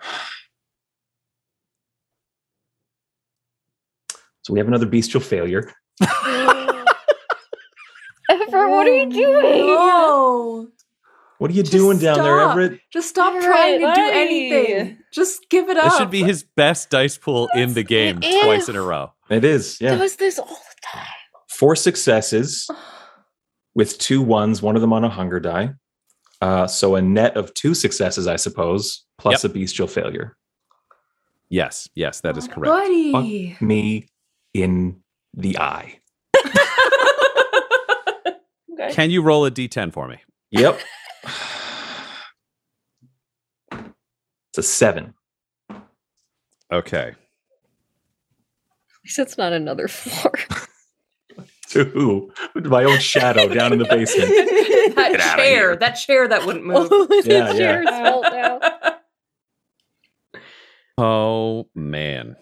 So 4.42 4.52
we 4.52 4.60
have 4.60 4.68
another 4.68 4.86
bestial 4.86 5.20
failure. 5.20 5.72
Everett, 8.28 8.70
what 8.70 8.86
are 8.86 8.94
you 8.94 9.10
doing? 9.10 9.66
No. 9.66 10.68
What 11.38 11.50
are 11.50 11.54
you 11.54 11.62
Just 11.62 11.72
doing 11.72 11.98
down 11.98 12.18
there. 12.18 12.40
Everett? 12.40 12.80
Just 12.92 13.08
stop 13.08 13.34
All 13.34 13.40
trying 13.42 13.80
to 13.80 13.86
right, 13.86 13.94
do 13.94 14.10
anything. 14.12 14.98
Just 15.16 15.48
give 15.48 15.70
it 15.70 15.78
up. 15.78 15.84
This 15.84 15.96
should 15.96 16.10
be 16.10 16.22
his 16.22 16.44
best 16.56 16.90
dice 16.90 17.16
pool 17.16 17.48
in 17.54 17.72
the 17.72 17.82
game 17.82 18.18
it 18.22 18.44
twice 18.44 18.64
is. 18.64 18.68
in 18.68 18.76
a 18.76 18.82
row. 18.82 19.14
It 19.30 19.46
is, 19.46 19.80
yeah. 19.80 19.94
Does 19.94 20.16
this 20.16 20.38
all 20.38 20.46
the 20.46 20.76
time? 20.82 21.06
Four 21.48 21.74
successes 21.74 22.68
with 23.74 23.98
two 23.98 24.20
ones, 24.20 24.60
one 24.60 24.76
of 24.76 24.82
them 24.82 24.92
on 24.92 25.04
a 25.04 25.08
hunger 25.08 25.40
die. 25.40 25.70
Uh, 26.42 26.66
so 26.66 26.96
a 26.96 27.02
net 27.02 27.34
of 27.34 27.54
two 27.54 27.72
successes, 27.72 28.26
I 28.26 28.36
suppose, 28.36 29.06
plus 29.16 29.42
a 29.42 29.48
bestial 29.48 29.86
failure. 29.86 30.36
Yes, 31.48 31.88
yes, 31.94 32.20
that 32.20 32.36
is 32.36 32.46
correct. 32.46 32.66
Buddy. 32.66 33.54
Fuck 33.54 33.62
me 33.62 34.08
in 34.52 35.00
the 35.32 35.58
eye. 35.58 35.98
okay. 38.76 38.92
Can 38.92 39.10
you 39.10 39.22
roll 39.22 39.46
a 39.46 39.50
d10 39.50 39.94
for 39.94 40.08
me? 40.08 40.18
Yep. 40.50 40.78
it's 44.56 44.66
a 44.66 44.70
seven. 44.70 45.12
Okay. 46.72 47.08
At 47.08 47.16
least 49.04 49.18
it's 49.18 49.36
not 49.36 49.52
another 49.52 49.86
four. 49.88 50.32
To 51.70 51.82
who? 51.82 52.32
My 52.54 52.84
own 52.84 53.00
shadow 53.00 53.48
down 53.52 53.72
in 53.72 53.80
the 53.80 53.86
basement. 53.86 54.28
that 54.94 55.10
Get 55.16 55.36
chair, 55.36 55.74
that 55.74 55.94
chair 55.94 56.28
that 56.28 56.46
wouldn't 56.46 56.64
move. 56.68 56.86
Oh, 56.92 57.08
yeah, 57.24 57.52
yeah. 57.52 57.58
Chair's 57.58 57.88
fault 57.88 58.24
now. 58.30 58.60
Oh 60.96 61.68
man. 61.74 62.36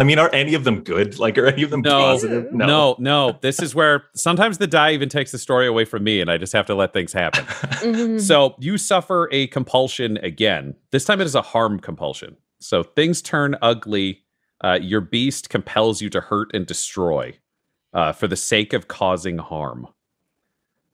I 0.00 0.02
mean, 0.04 0.18
are 0.18 0.30
any 0.32 0.54
of 0.54 0.64
them 0.64 0.80
good? 0.80 1.18
Like, 1.18 1.36
are 1.36 1.46
any 1.46 1.62
of 1.62 1.68
them 1.68 1.82
No. 1.82 1.90
positive? 1.90 2.50
No. 2.54 2.66
no, 2.66 2.96
no. 2.98 3.38
This 3.42 3.60
is 3.60 3.74
where 3.74 4.04
sometimes 4.14 4.56
the 4.56 4.66
die 4.66 4.92
even 4.92 5.10
takes 5.10 5.30
the 5.30 5.36
story 5.36 5.66
away 5.66 5.84
from 5.84 6.02
me, 6.04 6.22
and 6.22 6.30
I 6.30 6.38
just 6.38 6.54
have 6.54 6.66
to 6.68 6.74
let 6.74 6.94
things 6.94 7.12
happen. 7.12 7.44
Mhm. 7.80 8.20
So 8.20 8.54
you 8.58 8.78
suffer 8.78 9.28
a 9.30 9.46
compulsion 9.48 10.16
again. 10.18 10.74
This 10.90 11.04
time 11.04 11.20
it 11.20 11.24
is 11.26 11.34
a 11.34 11.42
harm 11.42 11.78
compulsion. 11.80 12.36
So 12.60 12.82
things 12.82 13.20
turn 13.20 13.56
ugly. 13.60 14.22
Uh, 14.62 14.78
your 14.80 15.00
beast 15.02 15.50
compels 15.50 16.00
you 16.00 16.08
to 16.10 16.20
hurt 16.20 16.50
and 16.54 16.66
destroy 16.66 17.38
uh, 17.92 18.12
for 18.12 18.26
the 18.26 18.36
sake 18.36 18.72
of 18.72 18.88
causing 18.88 19.36
harm. 19.38 19.86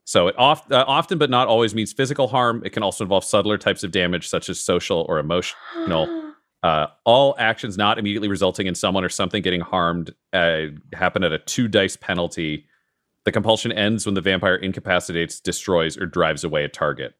So 0.05 0.29
it 0.29 0.35
oft, 0.39 0.71
uh, 0.73 0.85
often, 0.87 1.19
but 1.19 1.31
not 1.31 1.47
always, 1.49 1.75
means 1.75 1.93
physical 1.93 2.27
harm. 2.29 2.63
It 2.65 2.71
can 2.71 2.83
also 2.83 3.05
involve 3.05 3.25
subtler 3.25 3.59
types 3.59 3.83
of 3.85 3.91
damage, 3.93 4.29
such 4.29 4.49
as 4.49 4.61
social 4.61 5.05
or 5.09 5.19
emotional. 5.19 6.07
Uh, 6.67 6.89
all 7.05 7.37
actions 7.39 7.79
not 7.79 7.97
immediately 7.97 8.27
resulting 8.27 8.67
in 8.67 8.75
someone 8.75 9.05
or 9.05 9.09
something 9.09 9.41
getting 9.41 9.61
harmed 9.61 10.13
uh, 10.33 10.63
happen 10.95 11.23
at 11.23 11.31
a 11.31 11.39
two 11.39 11.69
dice 11.69 11.95
penalty. 11.95 12.67
The 13.25 13.31
compulsion 13.31 13.71
ends 13.71 14.05
when 14.05 14.17
the 14.17 14.21
vampire 14.21 14.57
incapacitates, 14.57 15.39
destroys, 15.39 15.97
or 15.97 16.07
drives 16.07 16.43
away 16.43 16.65
a 16.65 16.69
target. 16.69 17.15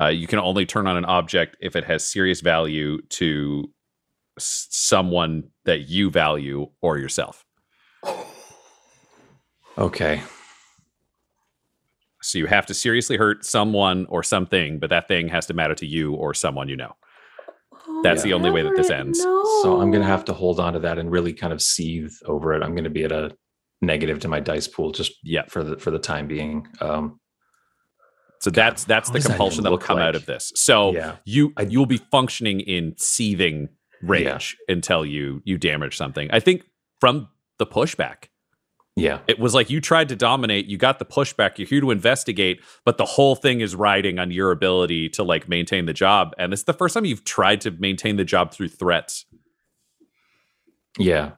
Uh, 0.00 0.06
you 0.06 0.26
can 0.26 0.38
only 0.38 0.64
turn 0.64 0.86
on 0.86 0.96
an 0.96 1.04
object 1.04 1.58
if 1.60 1.76
it 1.76 1.84
has 1.84 2.02
serious 2.02 2.40
value 2.40 3.02
to 3.08 3.70
s- 4.38 4.68
someone 4.70 5.50
that 5.66 5.90
you 5.90 6.10
value 6.10 6.70
or 6.80 6.96
yourself. 6.96 7.44
Okay. 9.76 10.22
So 12.22 12.38
you 12.38 12.46
have 12.46 12.64
to 12.64 12.72
seriously 12.72 13.18
hurt 13.18 13.44
someone 13.44 14.06
or 14.08 14.22
something, 14.22 14.78
but 14.78 14.88
that 14.88 15.08
thing 15.08 15.28
has 15.28 15.44
to 15.46 15.52
matter 15.52 15.74
to 15.74 15.86
you 15.86 16.14
or 16.14 16.32
someone 16.32 16.70
you 16.70 16.76
know. 16.76 16.96
That's 18.02 18.22
the 18.22 18.32
only 18.32 18.50
way 18.50 18.62
that 18.62 18.74
this 18.76 18.90
ends. 18.90 19.20
So 19.20 19.80
I'm 19.80 19.90
going 19.90 20.02
to 20.02 20.08
have 20.08 20.24
to 20.26 20.32
hold 20.32 20.60
on 20.60 20.74
to 20.74 20.78
that 20.80 20.98
and 20.98 21.10
really 21.10 21.32
kind 21.32 21.52
of 21.52 21.60
seethe 21.62 22.12
over 22.26 22.52
it. 22.54 22.62
I'm 22.62 22.72
going 22.72 22.84
to 22.84 22.90
be 22.90 23.04
at 23.04 23.12
a 23.12 23.36
negative 23.82 24.20
to 24.20 24.28
my 24.28 24.40
dice 24.40 24.68
pool 24.68 24.90
just 24.92 25.12
Yeah. 25.22 25.44
for 25.48 25.62
the 25.64 25.76
for 25.78 25.90
the 25.90 25.98
time 25.98 26.26
being. 26.26 26.66
Um, 26.80 27.20
So 28.40 28.50
that's 28.50 28.84
that's 28.84 29.10
the 29.10 29.20
compulsion 29.20 29.62
that'll 29.64 29.78
look 29.78 29.84
come 29.86 29.98
out 29.98 30.14
of 30.14 30.26
this. 30.26 30.52
So 30.54 30.92
Yeah. 30.92 31.16
you 31.24 31.52
you'll 31.68 31.86
be 31.86 31.98
functioning 31.98 32.60
in 32.60 32.94
seething 32.96 33.68
rage 34.02 34.56
until 34.68 35.04
you 35.04 35.40
you 35.44 35.58
damage 35.58 35.96
something. 35.96 36.30
I 36.30 36.40
think 36.40 36.62
from 37.00 37.28
the 37.58 37.66
pushback, 37.66 38.28
Yeah. 38.96 39.18
it 39.28 39.38
was 39.38 39.52
like 39.52 39.68
you 39.68 39.82
tried 39.82 40.08
to 40.08 40.16
dominate, 40.16 40.66
you 40.66 40.78
got 40.78 40.98
the 40.98 41.04
pushback, 41.04 41.58
you're 41.58 41.68
here 41.68 41.82
to 41.82 41.90
investigate, 41.90 42.62
but 42.86 42.96
the 42.96 43.04
whole 43.04 43.36
thing 43.36 43.60
is 43.60 43.76
riding 43.76 44.18
on 44.18 44.30
your 44.30 44.50
ability 44.50 45.10
to 45.10 45.22
like 45.22 45.50
maintain 45.50 45.84
the 45.84 45.92
job. 45.92 46.32
And 46.38 46.54
it's 46.54 46.62
the 46.62 46.72
first 46.72 46.94
time 46.94 47.04
you've 47.04 47.24
tried 47.24 47.60
to 47.60 47.70
maintain 47.72 48.16
the 48.16 48.24
job 48.24 48.52
through 48.52 48.68
threats. 48.70 49.26
Yeah. 50.98 51.32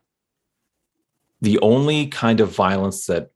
The 1.40 1.58
only 1.58 2.06
kind 2.06 2.38
of 2.38 2.54
violence 2.54 3.06
that 3.06 3.30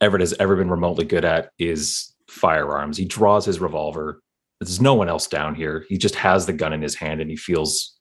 Everett 0.00 0.20
has 0.20 0.34
ever 0.40 0.56
been 0.56 0.70
remotely 0.70 1.04
good 1.04 1.24
at 1.24 1.50
is 1.58 2.14
firearms. 2.28 2.96
He 2.96 3.04
draws 3.04 3.44
his 3.44 3.60
revolver. 3.60 4.22
There's 4.60 4.80
no 4.80 4.94
one 4.94 5.10
else 5.10 5.26
down 5.26 5.54
here. 5.54 5.84
He 5.90 5.98
just 5.98 6.14
has 6.14 6.46
the 6.46 6.54
gun 6.54 6.72
in 6.72 6.80
his 6.80 6.94
hand 6.94 7.20
and 7.20 7.30
he 7.30 7.36
feels 7.36 7.98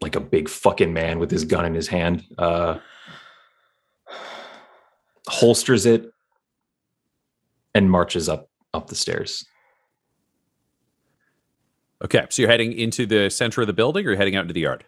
like 0.00 0.14
a 0.14 0.20
big 0.20 0.48
fucking 0.48 0.92
man 0.92 1.18
with 1.18 1.30
his 1.30 1.44
gun 1.44 1.64
in 1.64 1.74
his 1.74 1.88
hand. 1.88 2.24
Uh, 2.36 2.78
holsters 5.28 5.86
it 5.86 6.10
and 7.74 7.90
marches 7.90 8.28
up 8.28 8.50
up 8.74 8.88
the 8.88 8.94
stairs. 8.94 9.44
Okay, 12.04 12.24
so 12.30 12.42
you're 12.42 12.50
heading 12.50 12.72
into 12.72 13.06
the 13.06 13.28
center 13.28 13.60
of 13.60 13.66
the 13.66 13.72
building 13.72 14.06
or 14.06 14.10
you're 14.10 14.18
heading 14.18 14.36
out 14.36 14.42
into 14.42 14.54
the 14.54 14.60
yard? 14.60 14.84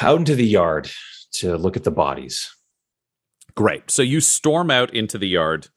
Out 0.00 0.18
into 0.18 0.34
the 0.34 0.46
yard 0.46 0.90
to 1.32 1.56
look 1.56 1.76
at 1.76 1.84
the 1.84 1.90
bodies. 1.90 2.54
Great. 3.54 3.90
So 3.90 4.02
you 4.02 4.20
storm 4.20 4.70
out 4.70 4.94
into 4.94 5.18
the 5.18 5.28
yard. 5.28 5.68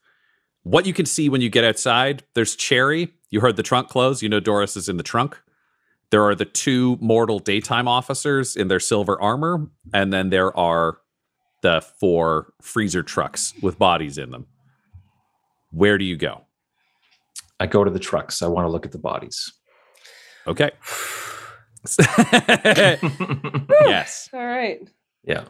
What 0.63 0.85
you 0.85 0.93
can 0.93 1.05
see 1.05 1.27
when 1.27 1.41
you 1.41 1.49
get 1.49 1.65
outside, 1.65 2.23
there's 2.35 2.55
Cherry. 2.55 3.13
You 3.29 3.41
heard 3.41 3.57
the 3.57 3.63
trunk 3.63 3.89
close. 3.89 4.21
You 4.21 4.29
know 4.29 4.39
Doris 4.39 4.77
is 4.77 4.87
in 4.87 4.97
the 4.97 5.03
trunk. 5.03 5.41
There 6.09 6.23
are 6.23 6.35
the 6.35 6.45
two 6.45 6.97
mortal 7.01 7.39
daytime 7.39 7.87
officers 7.87 8.55
in 8.55 8.67
their 8.67 8.79
silver 8.79 9.19
armor, 9.21 9.67
and 9.93 10.13
then 10.13 10.29
there 10.29 10.55
are 10.55 10.99
the 11.63 11.83
four 11.99 12.53
freezer 12.61 13.01
trucks 13.01 13.53
with 13.61 13.79
bodies 13.79 14.19
in 14.19 14.29
them. 14.29 14.45
Where 15.71 15.97
do 15.97 16.05
you 16.05 16.15
go? 16.15 16.41
I 17.59 17.65
go 17.65 17.83
to 17.83 17.89
the 17.89 17.99
trucks. 17.99 18.43
I 18.43 18.47
want 18.47 18.65
to 18.65 18.69
look 18.69 18.85
at 18.85 18.91
the 18.91 18.99
bodies. 18.99 19.51
Okay. 20.45 20.69
yes. 23.87 24.29
All 24.33 24.45
right. 24.45 24.79
Yeah. 25.25 25.45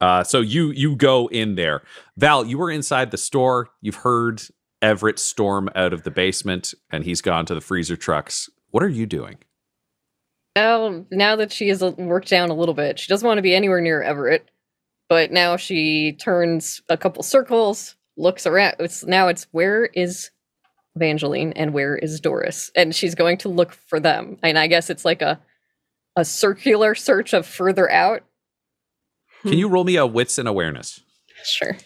Uh, 0.00 0.24
so 0.24 0.40
you 0.40 0.70
you 0.70 0.96
go 0.96 1.28
in 1.28 1.54
there. 1.54 1.82
Val, 2.16 2.44
you 2.44 2.58
were 2.58 2.70
inside 2.70 3.10
the 3.10 3.16
store. 3.16 3.68
You've 3.80 3.96
heard 3.96 4.42
Everett 4.82 5.18
storm 5.18 5.70
out 5.74 5.92
of 5.92 6.02
the 6.02 6.10
basement, 6.10 6.74
and 6.90 7.04
he's 7.04 7.20
gone 7.20 7.46
to 7.46 7.54
the 7.54 7.60
freezer 7.60 7.96
trucks. 7.96 8.50
What 8.70 8.82
are 8.82 8.88
you 8.88 9.06
doing? 9.06 9.38
Now, 10.56 11.04
now 11.10 11.36
that 11.36 11.52
she 11.52 11.68
has 11.68 11.82
worked 11.82 12.28
down 12.28 12.50
a 12.50 12.54
little 12.54 12.74
bit, 12.74 12.98
she 12.98 13.08
doesn't 13.08 13.26
want 13.26 13.38
to 13.38 13.42
be 13.42 13.54
anywhere 13.54 13.80
near 13.80 14.02
Everett. 14.02 14.50
But 15.08 15.30
now 15.30 15.56
she 15.56 16.12
turns 16.12 16.80
a 16.88 16.96
couple 16.96 17.22
circles, 17.22 17.96
looks 18.16 18.46
around. 18.46 18.76
It's 18.78 19.04
now 19.04 19.28
it's 19.28 19.46
where 19.52 19.86
is 19.86 20.30
Evangeline 20.96 21.52
and 21.52 21.72
where 21.72 21.96
is 21.96 22.20
Doris, 22.20 22.70
and 22.76 22.94
she's 22.94 23.14
going 23.14 23.38
to 23.38 23.48
look 23.48 23.72
for 23.72 24.00
them. 24.00 24.38
And 24.42 24.58
I 24.58 24.66
guess 24.66 24.90
it's 24.90 25.04
like 25.04 25.22
a 25.22 25.40
a 26.16 26.24
circular 26.24 26.94
search 26.94 27.32
of 27.32 27.46
further 27.46 27.90
out. 27.90 28.22
Can 29.42 29.54
you 29.54 29.68
roll 29.68 29.84
me 29.84 29.96
a 29.96 30.06
wits 30.06 30.38
and 30.38 30.46
awareness? 30.46 31.00
Sure. 31.44 31.76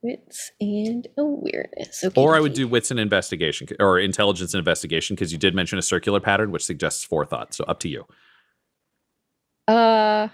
Wits 0.00 0.52
and 0.60 1.08
awareness. 1.16 2.04
Okay, 2.04 2.20
Or 2.20 2.36
I 2.36 2.40
would 2.40 2.52
do 2.52 2.68
wits 2.68 2.90
and 2.92 3.00
investigation 3.00 3.66
or 3.80 3.98
intelligence 3.98 4.54
and 4.54 4.58
investigation 4.58 5.16
because 5.16 5.32
you 5.32 5.38
did 5.38 5.54
mention 5.54 5.76
a 5.78 5.82
circular 5.82 6.20
pattern, 6.20 6.52
which 6.52 6.64
suggests 6.64 7.02
forethought. 7.02 7.52
So 7.52 7.64
up 7.64 7.80
to 7.80 7.88
you. 7.88 8.04
Uh, 9.66 10.28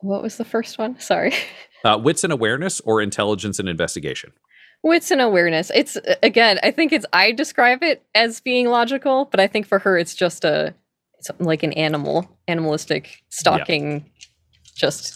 what 0.00 0.22
was 0.22 0.36
the 0.36 0.44
first 0.44 0.78
one? 0.78 0.98
Sorry. 1.00 1.34
Uh, 1.84 1.96
wits 1.96 2.24
and 2.24 2.32
awareness 2.32 2.80
or 2.80 3.00
intelligence 3.00 3.60
and 3.60 3.68
investigation. 3.68 4.32
Wits 4.82 5.12
and 5.12 5.20
awareness. 5.20 5.70
It's 5.72 5.96
uh, 5.96 6.16
again, 6.24 6.58
I 6.64 6.72
think 6.72 6.92
it's 6.92 7.06
I 7.12 7.30
describe 7.30 7.84
it 7.84 8.04
as 8.16 8.40
being 8.40 8.66
logical, 8.66 9.26
but 9.26 9.38
I 9.38 9.46
think 9.46 9.64
for 9.64 9.78
her 9.78 9.96
it's 9.96 10.16
just 10.16 10.44
a 10.44 10.74
it's 11.20 11.30
like 11.38 11.62
an 11.62 11.72
animal, 11.74 12.28
animalistic 12.48 13.22
stalking, 13.28 14.04
just 14.76 15.14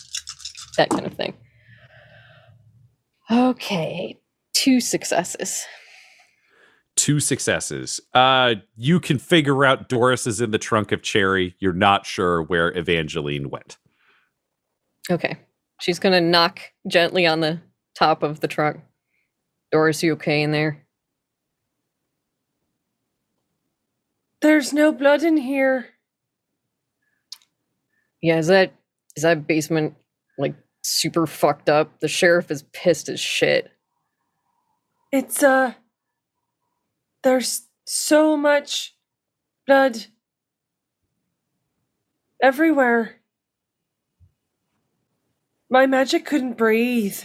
that 0.76 0.88
kind 0.90 1.04
of 1.04 1.14
thing. 1.14 1.34
Okay, 3.28 4.20
two 4.54 4.80
successes. 4.80 5.64
Two 6.94 7.18
successes. 7.18 8.00
Uh, 8.14 8.54
you 8.76 9.00
can 9.00 9.18
figure 9.18 9.64
out 9.64 9.88
Doris 9.88 10.28
is 10.28 10.40
in 10.40 10.52
the 10.52 10.58
trunk 10.58 10.92
of 10.92 11.02
Cherry. 11.02 11.56
You're 11.58 11.72
not 11.72 12.06
sure 12.06 12.42
where 12.42 12.76
Evangeline 12.76 13.50
went. 13.50 13.78
Okay, 15.10 15.36
she's 15.80 15.98
gonna 15.98 16.20
knock 16.20 16.60
gently 16.86 17.26
on 17.26 17.40
the 17.40 17.60
top 17.94 18.22
of 18.22 18.40
the 18.40 18.48
trunk. 18.48 18.80
Doris, 19.70 20.02
you 20.02 20.12
okay 20.12 20.42
in 20.42 20.52
there? 20.52 20.84
There's 24.40 24.72
no 24.72 24.92
blood 24.92 25.22
in 25.22 25.36
here. 25.36 25.88
Yeah, 28.20 28.38
is 28.38 28.48
that 28.48 28.72
is 29.16 29.22
that 29.22 29.46
basement 29.46 29.94
like 30.38 30.54
super 30.82 31.26
fucked 31.26 31.68
up? 31.68 32.00
The 32.00 32.08
sheriff 32.08 32.50
is 32.50 32.64
pissed 32.72 33.08
as 33.08 33.20
shit. 33.20 33.70
It's 35.10 35.42
uh 35.42 35.74
there's 37.22 37.62
so 37.84 38.36
much 38.36 38.96
blood 39.66 40.06
everywhere. 42.42 43.21
My 45.72 45.86
magic 45.86 46.26
couldn't 46.26 46.58
breathe. 46.58 47.18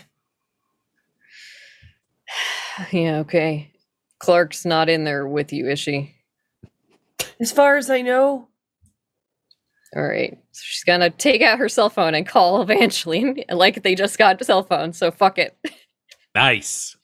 Yeah, 2.92 3.20
okay. 3.20 3.72
Clark's 4.20 4.66
not 4.66 4.90
in 4.90 5.04
there 5.04 5.28
with 5.28 5.54
you, 5.54 5.70
is 5.70 5.80
she? 5.80 6.16
As 7.40 7.52
far 7.52 7.78
as 7.78 7.90
I 7.90 8.02
know, 8.04 8.48
All 9.96 10.04
right. 10.08 10.38
So 10.52 10.62
she's 10.64 10.84
gonna 10.86 11.10
take 11.10 11.42
out 11.42 11.60
her 11.60 11.70
cell 11.70 11.90
phone 11.90 12.16
and 12.16 12.28
call 12.28 12.62
Evangeline, 12.70 13.44
like 13.50 13.84
they 13.84 13.96
just 13.96 14.18
got 14.18 14.44
cell 14.46 14.64
phones. 14.64 14.98
So 14.98 15.12
fuck 15.12 15.40
it. 15.40 15.58
Nice. 16.36 16.98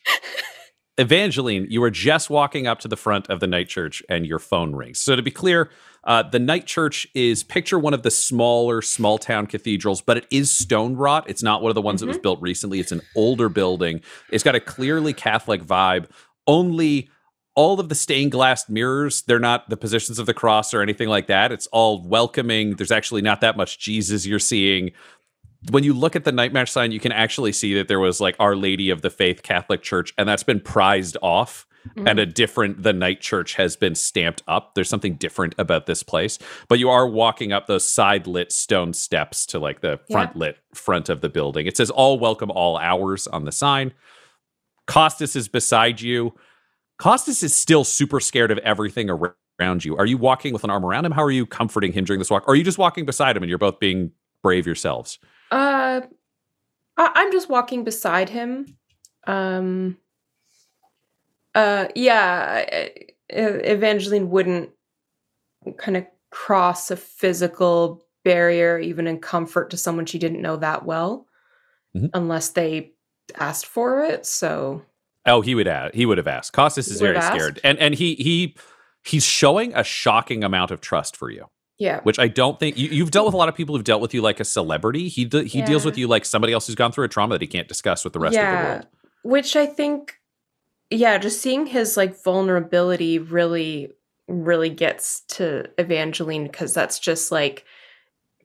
Evangeline, 1.00 1.68
you 1.70 1.84
are 1.84 1.92
just 1.92 2.30
walking 2.30 2.68
up 2.68 2.80
to 2.82 2.88
the 2.88 2.98
front 2.98 3.30
of 3.30 3.40
the 3.42 3.48
night 3.48 3.70
church 3.70 4.04
and 4.10 4.26
your 4.28 4.40
phone 4.40 4.76
rings. 4.76 5.00
So, 5.00 5.16
to 5.16 5.24
be 5.24 5.32
clear, 5.32 5.72
uh, 6.04 6.24
the 6.24 6.40
night 6.40 6.66
church 6.66 7.08
is 7.14 7.44
picture 7.44 7.80
one 7.80 7.94
of 7.94 8.04
the 8.04 8.12
smaller 8.12 8.82
small 8.82 9.18
town 9.18 9.48
cathedrals, 9.48 10.02
but 10.02 10.18
it 10.18 10.28
is 10.32 10.52
stone 10.52 10.96
wrought. 10.96 11.30
It's 11.30 11.44
not 11.44 11.62
one 11.62 11.70
of 11.70 11.76
the 11.76 11.82
ones 11.82 12.02
that 12.02 12.08
was 12.08 12.18
built 12.18 12.42
recently. 12.42 12.80
It's 12.80 12.92
an 12.92 13.02
older 13.16 13.50
building. 13.50 14.02
It's 14.30 14.44
got 14.44 14.56
a 14.56 14.60
clearly 14.60 15.14
Catholic 15.14 15.64
vibe. 15.64 16.10
Only 16.46 17.10
all 17.56 17.80
of 17.80 17.88
the 17.88 17.96
stained 17.96 18.32
glass 18.32 18.68
mirrors, 18.68 19.22
they're 19.22 19.40
not 19.40 19.70
the 19.70 19.78
positions 19.78 20.20
of 20.20 20.26
the 20.26 20.34
cross 20.34 20.74
or 20.74 20.82
anything 20.82 21.08
like 21.08 21.28
that. 21.28 21.52
It's 21.52 21.68
all 21.68 22.02
welcoming. 22.02 22.76
There's 22.76 22.92
actually 22.92 23.22
not 23.22 23.42
that 23.42 23.56
much 23.56 23.80
Jesus 23.80 24.26
you're 24.26 24.40
seeing 24.40 24.92
when 25.70 25.84
you 25.84 25.94
look 25.94 26.16
at 26.16 26.24
the 26.24 26.32
night 26.32 26.54
match 26.54 26.70
sign, 26.70 26.92
you 26.92 27.00
can 27.00 27.12
actually 27.12 27.54
see 27.54 27.74
that 27.76 27.88
there 27.88 28.00
was 28.00 28.20
like 28.20 28.36
Our 28.40 28.56
Lady 28.56 28.90
of 28.90 29.02
the 29.02 29.10
Faith 29.10 29.44
Catholic 29.44 29.82
Church, 29.82 30.14
and 30.18 30.28
that's 30.28 30.44
been 30.44 30.60
prized 30.60 31.18
off. 31.22 31.66
And 31.98 32.18
a 32.20 32.26
different, 32.26 32.82
the 32.84 32.94
night 32.94 33.20
church 33.20 33.56
has 33.56 33.76
been 33.76 33.94
stamped 33.96 34.42
up. 34.48 34.74
There's 34.74 34.88
something 34.88 35.16
different 35.16 35.54
about 35.58 35.86
this 35.86 36.02
place. 36.02 36.40
But 36.70 36.80
you 36.80 36.90
are 36.90 37.08
walking 37.08 37.52
up 37.52 37.68
those 37.68 37.86
side 37.86 38.26
lit 38.26 38.52
stone 38.54 38.94
steps 38.94 39.46
to 39.48 39.60
like 39.60 39.82
the 39.82 40.00
front 40.10 40.36
lit 40.36 40.58
front 40.74 41.10
of 41.10 41.22
the 41.22 41.30
building. 41.30 41.68
It 41.68 41.76
says 41.76 41.90
all 41.90 42.18
welcome 42.20 42.50
all 42.52 42.78
hours 42.78 43.28
on 43.28 43.44
the 43.46 43.52
sign. 43.52 43.94
Costas 44.88 45.36
is 45.36 45.48
beside 45.48 46.02
you. 46.02 46.34
Costas 47.00 47.44
is 47.44 47.54
still 47.56 47.84
super 47.84 48.20
scared 48.20 48.52
of 48.52 48.58
everything 48.60 49.10
around 49.10 49.84
you. 49.86 49.98
Are 49.98 50.06
you 50.06 50.18
walking 50.18 50.54
with 50.54 50.64
an 50.64 50.70
arm 50.70 50.86
around 50.86 51.06
him? 51.06 51.12
How 51.12 51.24
are 51.24 51.32
you 51.32 51.46
comforting 51.46 51.92
him 51.94 52.06
during 52.06 52.20
this 52.20 52.30
walk? 52.30 52.48
Or 52.48 52.54
are 52.54 52.56
you 52.56 52.64
just 52.64 52.78
walking 52.78 53.06
beside 53.06 53.36
him 53.36 53.44
and 53.44 53.50
you're 53.50 53.58
both 53.60 53.80
being 53.80 54.12
brave 54.42 54.66
yourselves? 54.66 55.20
Uh, 55.52 56.02
I- 56.98 57.12
I'm 57.16 57.32
just 57.32 57.50
walking 57.50 57.84
beside 57.84 58.30
him. 58.30 58.78
Um. 59.28 59.98
Uh, 61.56 61.88
yeah, 61.96 62.88
Evangeline 63.30 64.30
wouldn't 64.30 64.70
kind 65.78 65.98
of 65.98 66.06
cross 66.32 66.92
a 66.92 66.96
physical 66.98 68.04
barrier, 68.26 68.80
even 68.80 69.08
in 69.08 69.20
comfort, 69.20 69.70
to 69.72 69.78
someone 69.78 70.06
she 70.06 70.18
didn't 70.20 70.42
know 70.42 70.56
that 70.58 70.86
well, 70.86 71.28
Mhm. 71.96 72.10
unless 72.14 72.50
they 72.50 72.94
asked 73.36 73.66
for 73.66 74.04
it. 74.04 74.26
So 74.26 74.82
Oh, 75.26 75.40
he 75.42 75.56
would 75.56 75.68
add, 75.68 75.94
he 75.96 76.06
would 76.06 76.18
have 76.18 76.28
asked. 76.28 76.52
Costas 76.54 76.90
is 76.90 77.00
very 77.00 77.16
have 77.16 77.34
scared. 77.34 77.60
And 77.64 77.78
and 77.80 77.94
he 77.96 78.16
he 78.16 78.56
he's 79.06 79.24
showing 79.24 79.74
a 79.74 79.84
shocking 79.84 80.44
amount 80.44 80.72
of 80.72 80.82
trust 80.82 81.16
for 81.16 81.30
you, 81.30 81.46
yeah, 81.78 82.02
which 82.02 82.20
I 82.20 82.28
don't 82.28 82.60
think 82.60 82.78
you, 82.78 82.90
you've 82.90 83.12
dealt 83.12 83.26
with 83.28 83.34
a 83.34 83.38
lot 83.38 83.48
of 83.48 83.56
people 83.56 83.76
who've 83.76 83.84
dealt 83.86 84.02
with 84.02 84.14
you 84.14 84.22
like 84.22 84.40
a 84.42 84.46
celebrity. 84.46 85.08
He 85.08 85.24
de- 85.26 85.44
he 85.46 85.62
deals 85.62 85.86
with 85.86 85.98
you 85.98 86.08
like 86.08 86.26
somebody 86.26 86.52
else 86.52 86.68
who's 86.68 86.76
gone 86.76 86.92
through 86.92 87.06
a 87.06 87.10
trauma 87.10 87.36
that 87.36 87.42
he 87.42 87.48
can't 87.48 87.68
discuss 87.70 88.04
with 88.04 88.12
the 88.14 88.20
rest 88.20 88.36
of 88.38 88.42
the 88.60 88.64
world. 88.70 88.88
Which 89.24 89.56
I 89.56 89.66
think, 89.66 90.16
yeah, 90.90 91.18
just 91.18 91.42
seeing 91.42 91.66
his 91.66 91.98
like 91.98 92.22
vulnerability 92.24 93.20
really 93.20 93.92
really 94.28 94.70
gets 94.70 95.22
to 95.28 95.66
Evangeline 95.78 96.44
because 96.44 96.74
that's 96.74 96.98
just 97.00 97.32
like 97.32 97.66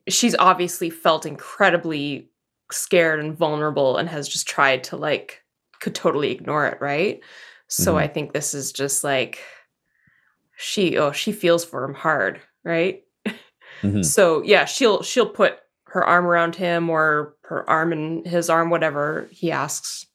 she's 0.09 0.35
obviously 0.39 0.91
felt 0.91 1.25
incredibly 1.25 2.29
scared 2.73 3.21
and 3.21 3.37
vulnerable 3.37 3.97
and 3.97 4.09
has 4.09 4.29
just 4.29 4.49
tried 4.49 4.83
to 4.85 4.97
like 4.97 5.43
could 5.81 5.95
totally 5.95 6.33
ignore 6.33 6.67
it, 6.67 6.79
right? 6.81 7.21
So 7.69 7.95
Mhm. 7.95 7.99
I 7.99 8.07
think 8.09 8.33
this 8.33 8.55
is 8.55 8.73
just 8.73 9.05
like 9.05 9.39
she 10.57 10.97
oh 10.99 11.13
she 11.13 11.33
feels 11.33 11.65
for 11.65 11.85
him 11.85 11.95
hard, 11.95 12.41
right? 12.65 13.03
Mhm. 13.83 14.05
So 14.05 14.43
yeah, 14.43 14.65
she'll 14.65 15.03
she'll 15.03 15.29
put 15.29 15.59
her 15.87 16.05
arm 16.05 16.27
around 16.27 16.57
him 16.57 16.91
or 16.91 17.37
her 17.43 17.69
arm 17.71 17.93
in 17.93 18.25
his 18.25 18.51
arm, 18.51 18.71
whatever 18.71 19.29
he 19.31 19.53
asks. 19.53 20.07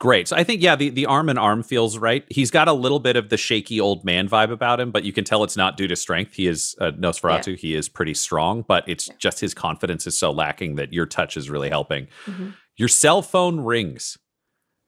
Great. 0.00 0.28
So 0.28 0.36
I 0.36 0.44
think 0.44 0.62
yeah, 0.62 0.76
the 0.76 0.90
the 0.90 1.06
arm 1.06 1.28
and 1.28 1.38
arm 1.38 1.64
feels 1.64 1.98
right. 1.98 2.24
He's 2.30 2.52
got 2.52 2.68
a 2.68 2.72
little 2.72 3.00
bit 3.00 3.16
of 3.16 3.30
the 3.30 3.36
shaky 3.36 3.80
old 3.80 4.04
man 4.04 4.28
vibe 4.28 4.52
about 4.52 4.78
him, 4.78 4.92
but 4.92 5.02
you 5.02 5.12
can 5.12 5.24
tell 5.24 5.42
it's 5.42 5.56
not 5.56 5.76
due 5.76 5.88
to 5.88 5.96
strength. 5.96 6.34
He 6.34 6.46
is 6.46 6.76
uh, 6.80 6.92
Nosferatu. 6.92 7.56
He 7.56 7.74
is 7.74 7.88
pretty 7.88 8.14
strong, 8.14 8.64
but 8.68 8.84
it's 8.88 9.08
just 9.18 9.40
his 9.40 9.54
confidence 9.54 10.06
is 10.06 10.16
so 10.16 10.30
lacking 10.30 10.76
that 10.76 10.92
your 10.92 11.04
touch 11.04 11.36
is 11.36 11.50
really 11.50 11.68
helping. 11.68 12.06
Mhm. 12.26 12.54
Your 12.76 12.88
cell 12.88 13.22
phone 13.22 13.60
rings. 13.60 14.16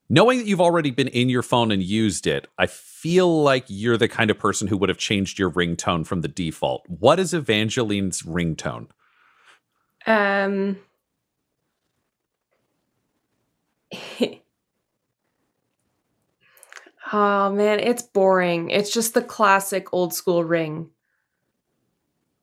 Knowing 0.09 0.39
that 0.39 0.47
you've 0.47 0.61
already 0.61 0.91
been 0.91 1.09
in 1.09 1.29
your 1.29 1.43
phone 1.43 1.73
and 1.73 1.83
used 1.83 2.27
it, 2.27 2.47
I 2.59 2.67
feel 2.67 3.43
like 3.43 3.65
you're 3.69 3.97
the 3.97 4.09
kind 4.09 4.31
of 4.31 4.39
person 4.39 4.69
who 4.69 4.77
would 4.77 4.89
have 4.89 4.99
changed 4.99 5.39
your 5.41 5.51
ringtone 5.51 6.07
from 6.07 6.21
the 6.21 6.29
default. 6.29 6.85
What 6.89 7.19
is 7.19 7.35
Evangeline's 7.35 8.23
ringtone? 8.23 8.89
Um 10.07 10.79
Oh 17.13 17.53
man, 17.53 17.81
it's 17.81 18.03
boring. 18.03 18.71
It's 18.71 18.93
just 18.93 19.15
the 19.15 19.23
classic 19.23 19.93
old 19.93 20.15
school 20.15 20.45
ring. 20.45 20.91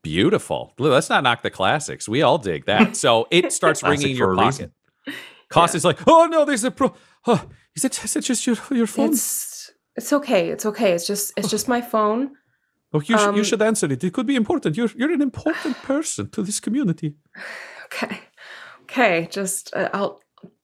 Beautiful. 0.02 0.74
Let's 0.78 1.10
not 1.10 1.24
knock 1.24 1.42
the 1.42 1.50
classics. 1.50 2.08
We 2.08 2.22
all 2.22 2.38
dig 2.38 2.66
that. 2.66 2.96
So 3.04 3.28
it 3.32 3.52
starts 3.52 3.84
ringing 3.84 4.16
your 4.16 4.34
a 4.34 4.36
pocket. 4.36 4.72
reason. 5.06 5.16
Cost 5.50 5.76
is 5.76 5.86
like, 5.86 6.00
oh 6.08 6.28
no, 6.30 6.46
there's 6.46 6.64
a 6.64 6.72
pro. 6.72 6.94
Oh, 7.26 7.46
is 7.76 7.86
it 7.86 8.04
is 8.04 8.16
it 8.16 8.22
just 8.22 8.46
your 8.46 8.58
your 8.72 8.88
phone? 8.88 9.10
It's 9.10 9.72
it's 9.96 10.12
okay. 10.14 10.50
It's 10.50 10.66
okay. 10.66 10.92
It's 10.92 11.08
just 11.08 11.34
it's 11.38 11.50
just 11.50 11.68
my 11.68 11.82
phone. 11.82 12.32
oh, 12.94 13.00
you, 13.00 13.18
should, 13.18 13.36
you 13.36 13.42
um, 13.42 13.44
should 13.44 13.62
answer 13.62 13.92
it. 13.92 14.04
It 14.04 14.14
could 14.14 14.28
be 14.28 14.36
important. 14.36 14.76
You're 14.76 14.92
you're 14.96 15.12
an 15.12 15.22
important 15.22 15.78
person 15.84 16.30
to 16.32 16.42
this 16.42 16.60
community. 16.60 17.16
Okay. 17.86 18.20
Okay, 18.84 19.28
just 19.30 19.74
uh, 19.76 19.90
I'll 19.94 20.22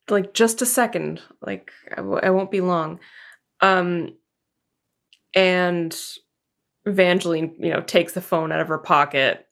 like 0.10 0.34
just 0.34 0.62
a 0.62 0.66
second. 0.66 1.22
Like 1.42 1.72
I 1.92 1.98
w- 1.98 2.20
I 2.24 2.30
won't 2.30 2.52
be 2.52 2.62
long. 2.62 3.00
Um 3.64 4.16
and 5.36 5.98
Evangeline, 6.86 7.56
you 7.60 7.72
know, 7.72 7.82
takes 7.82 8.14
the 8.14 8.22
phone 8.22 8.52
out 8.52 8.60
of 8.60 8.68
her 8.68 8.78
pocket, 8.78 9.48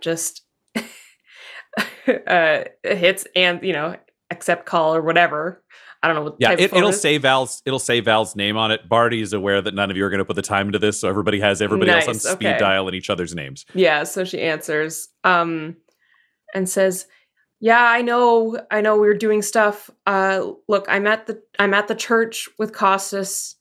just 0.00 0.42
uh 2.26 2.64
hits 2.82 3.26
and, 3.36 3.62
you 3.62 3.72
know, 3.72 3.96
accept 4.30 4.66
call 4.66 4.94
or 4.94 5.02
whatever. 5.02 5.62
I 6.02 6.08
don't 6.08 6.16
know 6.16 6.22
what 6.24 6.36
Yeah, 6.40 6.48
type 6.48 6.58
it, 6.58 6.72
is. 6.74 7.00
say 7.00 7.18
Val's 7.18 7.62
it'll 7.64 7.78
say 7.78 8.00
Val's 8.00 8.34
name 8.34 8.56
on 8.56 8.72
it. 8.72 8.88
Barty 8.88 9.20
is 9.20 9.32
aware 9.32 9.62
that 9.62 9.74
none 9.74 9.90
of 9.90 9.96
you 9.96 10.04
are 10.04 10.10
going 10.10 10.18
to 10.18 10.24
put 10.24 10.34
the 10.36 10.42
time 10.42 10.66
into 10.66 10.80
this, 10.80 10.98
so 11.00 11.08
everybody 11.08 11.38
has 11.40 11.62
everybody 11.62 11.92
else 11.92 12.08
on 12.08 12.14
Nice, 12.14 12.22
speed 12.24 12.48
okay. 12.48 12.58
dial 12.58 12.88
and 12.88 12.96
each 12.96 13.08
other's 13.10 13.34
names. 13.34 13.64
Yeah, 13.74 14.02
so 14.04 14.24
she 14.24 14.40
answers 14.40 15.08
um 15.24 15.76
and 16.54 16.68
says, 16.68 17.06
"Yeah, 17.62 17.82
I 17.82 18.02
know. 18.02 18.58
I 18.70 18.82
know 18.82 18.98
we 18.98 19.08
are 19.08 19.14
doing 19.14 19.40
stuff. 19.40 19.88
Uh 20.06 20.52
look, 20.68 20.84
I'm 20.88 21.06
at 21.06 21.26
the 21.26 21.42
I'm 21.58 21.72
at 21.72 21.88
the 21.88 21.94
church 21.94 22.50
with 22.58 22.74
Costas. 22.74 23.56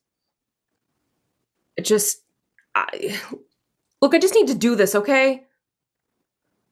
It 1.78 1.86
just 1.86 2.22
I 2.76 3.18
Look, 4.02 4.16
I 4.16 4.20
just 4.20 4.34
need 4.34 4.48
to 4.48 4.56
do 4.56 4.76
this, 4.76 4.96
okay? 4.96 5.46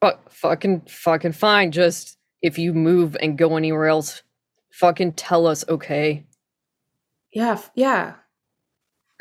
Fuck, 0.01 0.31
fucking, 0.31 0.81
fucking 0.89 1.33
fine. 1.33 1.71
Just 1.71 2.17
if 2.41 2.57
you 2.57 2.73
move 2.73 3.15
and 3.21 3.37
go 3.37 3.55
anywhere 3.55 3.85
else, 3.85 4.23
fucking 4.71 5.13
tell 5.13 5.45
us, 5.45 5.63
okay? 5.69 6.25
Yeah, 7.31 7.51
f- 7.51 7.69
yeah. 7.75 8.15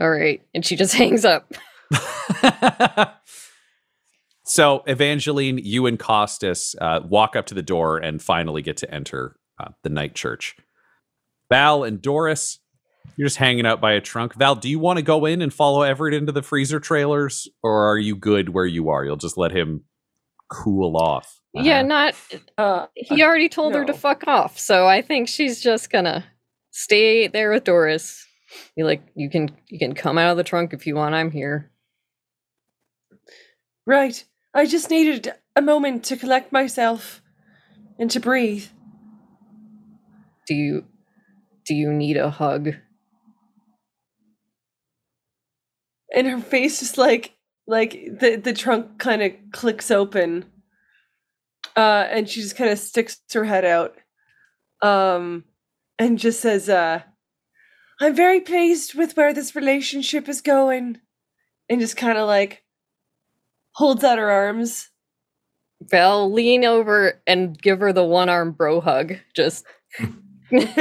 All 0.01 0.11
right. 0.11 0.41
And 0.55 0.65
she 0.65 0.75
just 0.75 0.95
hangs 1.03 1.27
up. 1.27 1.53
so 4.49 4.83
Evangeline, 4.87 5.59
you 5.59 5.87
and 5.87 5.99
Costas 5.99 6.75
uh, 6.81 7.01
walk 7.05 7.37
up 7.37 7.47
to 7.47 7.55
the 7.55 7.63
door 7.63 7.99
and 7.99 8.21
finally 8.23 8.63
get 8.63 8.77
to 8.79 8.93
enter 8.93 9.37
uh, 9.61 9.71
the 9.83 9.91
night 9.91 10.15
church. 10.15 10.57
Val 11.51 11.85
and 11.85 12.01
Doris, 12.03 12.59
you're 13.17 13.27
just 13.27 13.39
hanging 13.39 13.67
out 13.67 13.81
by 13.81 13.93
a 13.93 14.01
trunk. 14.01 14.35
Val, 14.35 14.55
do 14.55 14.69
you 14.69 14.79
want 14.79 14.99
to 14.99 15.03
go 15.03 15.25
in 15.25 15.43
and 15.43 15.53
follow 15.53 15.83
Everett 15.83 16.15
into 16.15 16.33
the 16.33 16.43
freezer 16.43 16.79
trailers, 16.81 17.49
or 17.63 17.91
are 17.91 17.99
you 17.99 18.15
good 18.17 18.51
where 18.51 18.67
you 18.67 18.91
are? 18.91 19.05
You'll 19.05 19.17
just 19.17 19.39
let 19.39 19.51
him 19.53 19.85
cool 20.51 20.97
off. 20.97 21.41
Yeah, 21.55 21.81
Uh, 21.81 21.83
not. 21.83 22.15
Uh, 22.57 22.87
He 22.95 23.23
already 23.23 23.49
told 23.49 23.75
her 23.75 23.85
to 23.85 23.95
fuck 23.95 24.25
off. 24.27 24.59
So 24.59 24.87
I 24.87 25.03
think 25.03 25.29
she's 25.29 25.61
just 25.61 25.91
gonna 25.91 26.25
stay 26.71 27.27
there 27.29 27.51
with 27.51 27.65
Doris. 27.65 28.25
You 28.77 28.85
like, 28.85 29.03
you 29.15 29.29
can, 29.31 29.51
you 29.69 29.79
can 29.79 29.95
come 29.95 30.17
out 30.19 30.31
of 30.31 30.37
the 30.37 30.45
trunk 30.45 30.73
if 30.73 30.87
you 30.87 30.95
want. 30.95 31.15
I'm 31.15 31.31
here. 31.31 31.71
right. 33.87 34.23
I 34.59 34.67
just 34.67 34.91
needed 34.91 35.33
a 35.55 35.63
moment 35.63 36.03
to 36.07 36.17
collect 36.17 36.51
myself 36.51 37.23
and 37.97 38.11
to 38.11 38.19
breathe. 38.19 38.67
Do 40.49 40.55
you, 40.57 40.85
do 41.65 41.77
you 41.77 41.93
need 41.93 42.17
a 42.17 42.29
hug? 42.29 42.75
And 46.13 46.27
her 46.27 46.41
face 46.41 46.81
just 46.81 46.99
like 46.99 47.37
like 47.69 47.93
the 47.93 48.35
the 48.35 48.53
trunk 48.53 48.99
kind 48.99 49.23
of 49.23 49.33
clicks 49.53 49.93
open. 49.93 50.47
Uh 51.77 52.09
and 52.11 52.29
she 52.29 52.41
just 52.41 52.57
kind 52.57 52.71
of 52.71 52.81
sticks 52.81 53.21
her 53.33 53.45
head 53.45 53.65
out. 53.65 53.95
Um 54.83 55.45
and 56.01 56.19
just 56.19 56.41
says 56.41 56.69
uh 56.69 57.03
I'm 58.01 58.17
very 58.17 58.41
pleased 58.41 58.97
with 58.97 59.17
where 59.17 59.33
this 59.33 59.55
relationship 59.55 60.29
is 60.29 60.41
going. 60.41 60.99
And 61.71 61.81
just 61.81 61.97
kind 61.97 62.19
of 62.19 62.27
like 62.27 62.65
holds 63.79 64.03
out 64.05 64.18
her 64.18 64.31
arms. 64.31 64.89
Val, 65.81 66.31
lean 66.33 66.64
over 66.64 67.20
and 67.26 67.57
give 67.61 67.79
her 67.81 67.93
the 67.93 68.05
one 68.05 68.29
arm 68.29 68.51
bro 68.53 68.81
hug. 68.81 69.14
Just, 69.35 69.64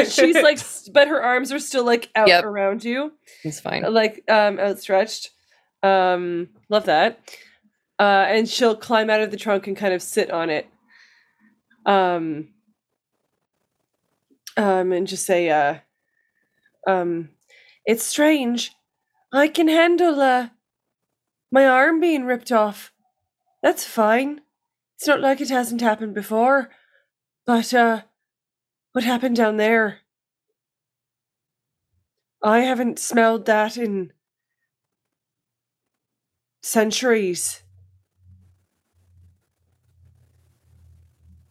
She's 0.10 0.36
like 0.36 0.60
but 0.94 1.08
her 1.08 1.22
arms 1.22 1.52
are 1.52 1.60
still 1.60 1.84
like 1.86 2.10
out 2.16 2.28
Yep. 2.30 2.44
around 2.46 2.84
you. 2.84 3.12
it's 3.44 3.60
fine. 3.60 3.84
like 3.94 4.24
um 4.30 4.60
outstretched 4.60 5.30
um 5.84 6.50
love 6.70 6.86
that 6.86 7.20
uh 8.00 8.26
and 8.28 8.50
she'll 8.50 8.76
climb 8.76 9.10
out 9.10 9.22
of 9.22 9.30
the 9.30 9.38
trunk 9.38 9.68
and 9.68 9.76
kind 9.78 9.94
of 9.94 10.02
sit 10.02 10.32
on 10.32 10.50
it 10.50 10.68
um 11.86 12.48
um 14.58 14.92
and 14.92 15.06
just 15.08 15.26
say 15.26 15.50
uh 15.50 15.76
um 16.88 17.30
it's 17.86 18.04
strange 18.04 18.72
i 19.34 19.48
can 19.48 19.68
handle 19.68 20.20
uh 20.20 20.48
my 21.52 21.66
arm 21.66 22.00
being 22.00 22.26
ripped 22.26 22.52
off 22.52 22.92
that's 23.62 23.86
fine 23.86 24.42
it's 24.96 25.08
not 25.08 25.22
like 25.22 25.42
it 25.42 25.50
hasn't 25.50 25.82
happened 25.82 26.14
before 26.14 26.70
but 27.46 27.74
uh 27.74 28.02
what 28.94 29.04
happened 29.04 29.36
down 29.36 29.58
there 29.58 30.02
I 32.44 32.60
haven't 32.60 33.00
smelled 33.00 33.46
that 33.48 33.78
in 33.78 34.14
centuries. 36.62 37.64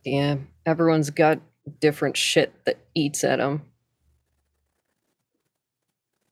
Yeah, 0.05 0.37
everyone's 0.65 1.11
got 1.11 1.41
different 1.81 2.17
shit 2.17 2.53
that 2.65 2.79
eats 2.95 3.25
at 3.25 3.39
them. 3.39 3.63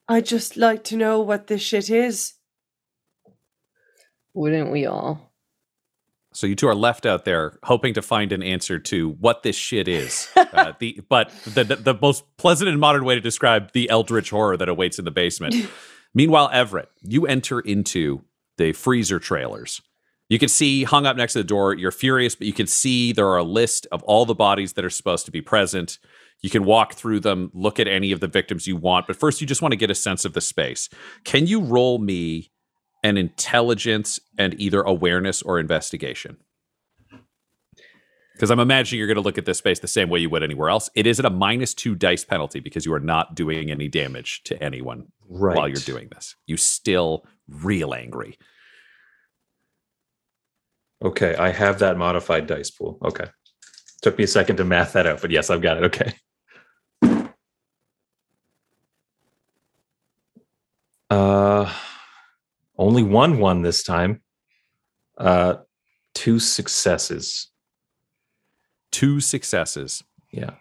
I'd 0.09 0.27
just 0.27 0.57
like 0.57 0.85
to 0.85 0.97
know 0.97 1.21
what 1.21 1.49
this 1.49 1.63
shit 1.63 1.91
is. 1.91 2.35
Wouldn't 4.35 4.71
we 4.71 4.87
all? 4.87 5.33
So 6.35 6.49
you 6.49 6.57
two 6.57 6.67
are 6.67 6.75
left 6.75 7.07
out 7.07 7.25
there 7.25 7.59
hoping 7.63 7.95
to 7.95 8.03
find 8.03 8.33
an 8.33 8.43
answer 8.43 8.81
to 8.81 9.11
what 9.21 9.45
this 9.45 9.55
shit 9.55 9.87
is. 9.87 10.29
uh, 10.37 10.73
the 10.81 11.01
but 11.09 11.31
the, 11.45 11.63
the 11.63 11.77
the 11.77 11.95
most 11.95 12.25
pleasant 12.37 12.69
and 12.69 12.81
modern 12.81 13.05
way 13.05 13.15
to 13.15 13.21
describe 13.21 13.73
the 13.73 13.89
eldritch 13.89 14.31
horror 14.31 14.57
that 14.57 14.69
awaits 14.69 14.99
in 14.99 15.05
the 15.05 15.13
basement. 15.13 15.55
Meanwhile, 16.15 16.51
Everett, 16.53 16.91
you 17.03 17.27
enter 17.27 17.61
into 17.61 18.25
the 18.59 18.73
freezer 18.73 19.19
trailers. 19.19 19.81
You 20.29 20.39
can 20.39 20.49
see 20.49 20.85
hung 20.85 21.07
up 21.07 21.17
next 21.17 21.35
to 21.35 21.41
the 21.41 21.45
door. 21.45 21.75
You're 21.75 21.91
furious, 21.91 22.35
but 22.35 22.47
you 22.47 22.53
can 22.53 22.67
see 22.67 23.13
there 23.13 23.29
are 23.29 23.39
a 23.39 23.45
list 23.45 23.87
of 23.93 24.03
all 24.05 24.25
the 24.25 24.35
bodies 24.35 24.73
that 24.73 24.85
are 24.85 24.91
supposed 24.91 25.27
to 25.27 25.33
be 25.33 25.41
present. 25.41 25.99
You 26.41 26.51
can 26.51 26.65
walk 26.65 26.95
through 26.95 27.21
them, 27.21 27.51
look 27.55 27.79
at 27.79 27.89
any 27.89 28.11
of 28.13 28.21
the 28.21 28.27
victims 28.27 28.67
you 28.67 28.77
want, 28.77 29.07
but 29.07 29.17
first 29.17 29.41
you 29.41 29.47
just 29.47 29.63
want 29.63 29.73
to 29.73 29.77
get 29.77 29.91
a 29.91 29.95
sense 29.95 30.25
of 30.25 30.33
the 30.33 30.41
space. 30.41 30.89
Can 31.25 31.47
you 31.47 31.61
roll 31.61 31.99
me 31.99 32.51
an 33.05 33.17
intelligence 33.17 34.19
and 34.37 34.59
either 34.61 34.83
awareness 34.83 35.43
or 35.43 35.61
investigation? 35.61 36.39
Because 38.33 38.51
I'm 38.51 38.59
imagining 38.59 38.99
you're 38.99 39.07
going 39.07 39.15
to 39.15 39.21
look 39.21 39.39
at 39.39 39.45
this 39.45 39.59
space 39.59 39.79
the 39.79 39.87
same 39.87 40.09
way 40.09 40.19
you 40.19 40.29
would 40.31 40.43
anywhere 40.43 40.69
else. 40.69 40.91
It 40.97 41.07
is 41.07 41.21
at 41.21 41.25
a 41.25 41.31
minus 41.31 41.73
two 41.73 41.95
dice 41.95 42.25
penalty 42.25 42.59
because 42.59 42.85
you 42.85 42.93
are 42.93 42.99
not 43.01 43.37
doing 43.37 43.71
any 43.71 43.87
damage 43.87 44.43
to 44.45 44.61
anyone 44.61 45.07
Right. 45.29 45.57
while 45.57 45.69
you're 45.69 45.77
doing 45.77 46.09
this. 46.13 46.35
You 46.47 46.57
still 46.57 47.25
real 47.49 47.95
angry. 47.95 48.37
Okay, 51.05 51.37
I 51.37 51.51
have 51.51 51.79
that 51.79 51.97
modified 51.97 52.47
dice 52.49 52.71
pool. 52.71 52.99
Okay. 53.05 53.27
Took 54.03 54.19
me 54.19 54.25
a 54.25 54.27
second 54.29 54.57
to 54.57 54.65
math 54.65 54.95
that 54.95 55.07
out, 55.07 55.21
but 55.21 55.31
yes, 55.31 55.49
I've 55.51 55.63
got 55.63 55.77
it. 55.77 55.85
Okay. 55.85 56.15
Uh 61.11 61.73
only 62.77 63.03
one 63.03 63.39
one 63.39 63.63
this 63.63 63.83
time. 63.83 64.23
Uh 65.17 65.57
two 66.15 66.39
successes. 66.39 67.49
Two 68.91 69.21
successes. 69.21 70.03
Yeah. 70.31 70.55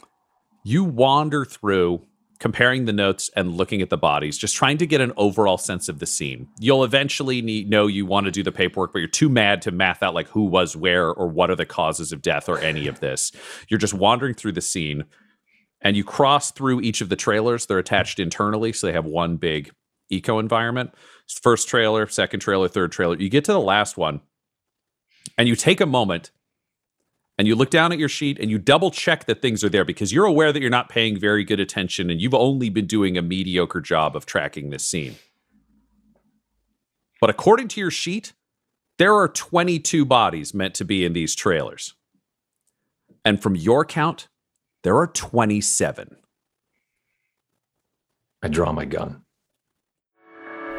You 0.64 0.84
wander 0.84 1.46
through 1.46 2.06
comparing 2.40 2.84
the 2.84 2.94
notes 2.94 3.30
and 3.38 3.54
looking 3.54 3.82
at 3.82 3.90
the 3.90 3.98
bodies, 3.98 4.38
just 4.38 4.56
trying 4.56 4.78
to 4.78 4.86
get 4.86 5.00
an 5.00 5.14
overall 5.16 5.58
sense 5.58 5.88
of 5.88 6.00
the 6.00 6.06
scene. 6.06 6.48
You'll 6.60 6.84
eventually 6.84 7.42
need, 7.42 7.70
know 7.70 7.88
you 7.88 8.06
want 8.06 8.26
to 8.26 8.32
do 8.32 8.44
the 8.44 8.52
paperwork, 8.52 8.92
but 8.92 9.00
you're 9.00 9.08
too 9.08 9.30
mad 9.30 9.62
to 9.62 9.72
math 9.72 10.04
out 10.04 10.14
like 10.14 10.28
who 10.28 10.44
was 10.44 10.76
where 10.76 11.10
or 11.10 11.28
what 11.28 11.50
are 11.50 11.56
the 11.56 11.66
causes 11.66 12.12
of 12.12 12.22
death 12.22 12.50
or 12.50 12.60
any 12.60 12.88
of 12.88 13.00
this. 13.00 13.32
You're 13.70 13.78
just 13.78 13.94
wandering 13.94 14.34
through 14.34 14.52
the 14.54 14.62
scene 14.62 15.06
and 15.80 15.96
you 15.96 16.04
cross 16.04 16.52
through 16.52 16.82
each 16.82 17.00
of 17.00 17.10
the 17.10 17.16
trailers. 17.16 17.66
They're 17.66 17.80
attached 17.80 18.20
internally, 18.20 18.74
so 18.74 18.88
they 18.88 18.94
have 18.94 19.06
one 19.06 19.38
big 19.38 19.72
eco 20.10 20.40
environment. 20.40 20.94
First 21.42 21.68
trailer, 21.68 22.08
second 22.08 22.40
trailer, 22.40 22.68
third 22.68 22.92
trailer. 22.92 23.18
You 23.18 23.30
get 23.30 23.46
to 23.46 23.54
the 23.54 23.60
last 23.60 23.98
one 23.98 24.22
and 25.38 25.48
you 25.48 25.56
take 25.56 25.82
a 25.82 25.86
moment 25.86 26.32
and 27.38 27.48
you 27.48 27.56
look 27.56 27.70
down 27.70 27.92
at 27.92 27.98
your 27.98 28.10
sheet 28.10 28.38
and 28.40 28.52
you 28.52 28.58
double 28.58 28.92
check 28.92 29.26
that 29.26 29.42
things 29.42 29.64
are 29.64 29.70
there 29.70 29.86
because 29.86 30.14
you're 30.14 30.26
aware 30.26 30.54
that 30.54 30.62
you're 30.62 30.70
not 30.70 30.90
paying 30.90 31.20
very 31.20 31.44
good 31.44 31.60
attention 31.60 32.10
and 32.10 32.22
you've 32.22 32.34
only 32.34 32.70
been 32.70 32.86
doing 32.86 33.18
a 33.18 33.22
mediocre 33.22 33.82
job 33.82 34.16
of 34.16 34.26
tracking 34.26 34.70
this 34.70 34.86
scene. 34.86 35.16
But 37.20 37.30
according 37.30 37.70
to 37.70 37.80
your 37.80 37.92
sheet, 37.92 38.34
there 39.00 39.16
are 39.16 39.28
22 39.28 40.06
bodies 40.06 40.54
meant 40.54 40.76
to 40.76 40.86
be 40.86 41.04
in 41.04 41.14
these 41.14 41.34
trailers. 41.34 41.96
And 43.26 43.42
from 43.42 43.56
your 43.56 43.86
count, 43.86 44.28
there 44.84 44.98
are 44.98 45.08
27. 45.08 46.18
I 48.44 48.48
draw 48.50 48.72
my 48.74 48.86
gun. 48.86 49.24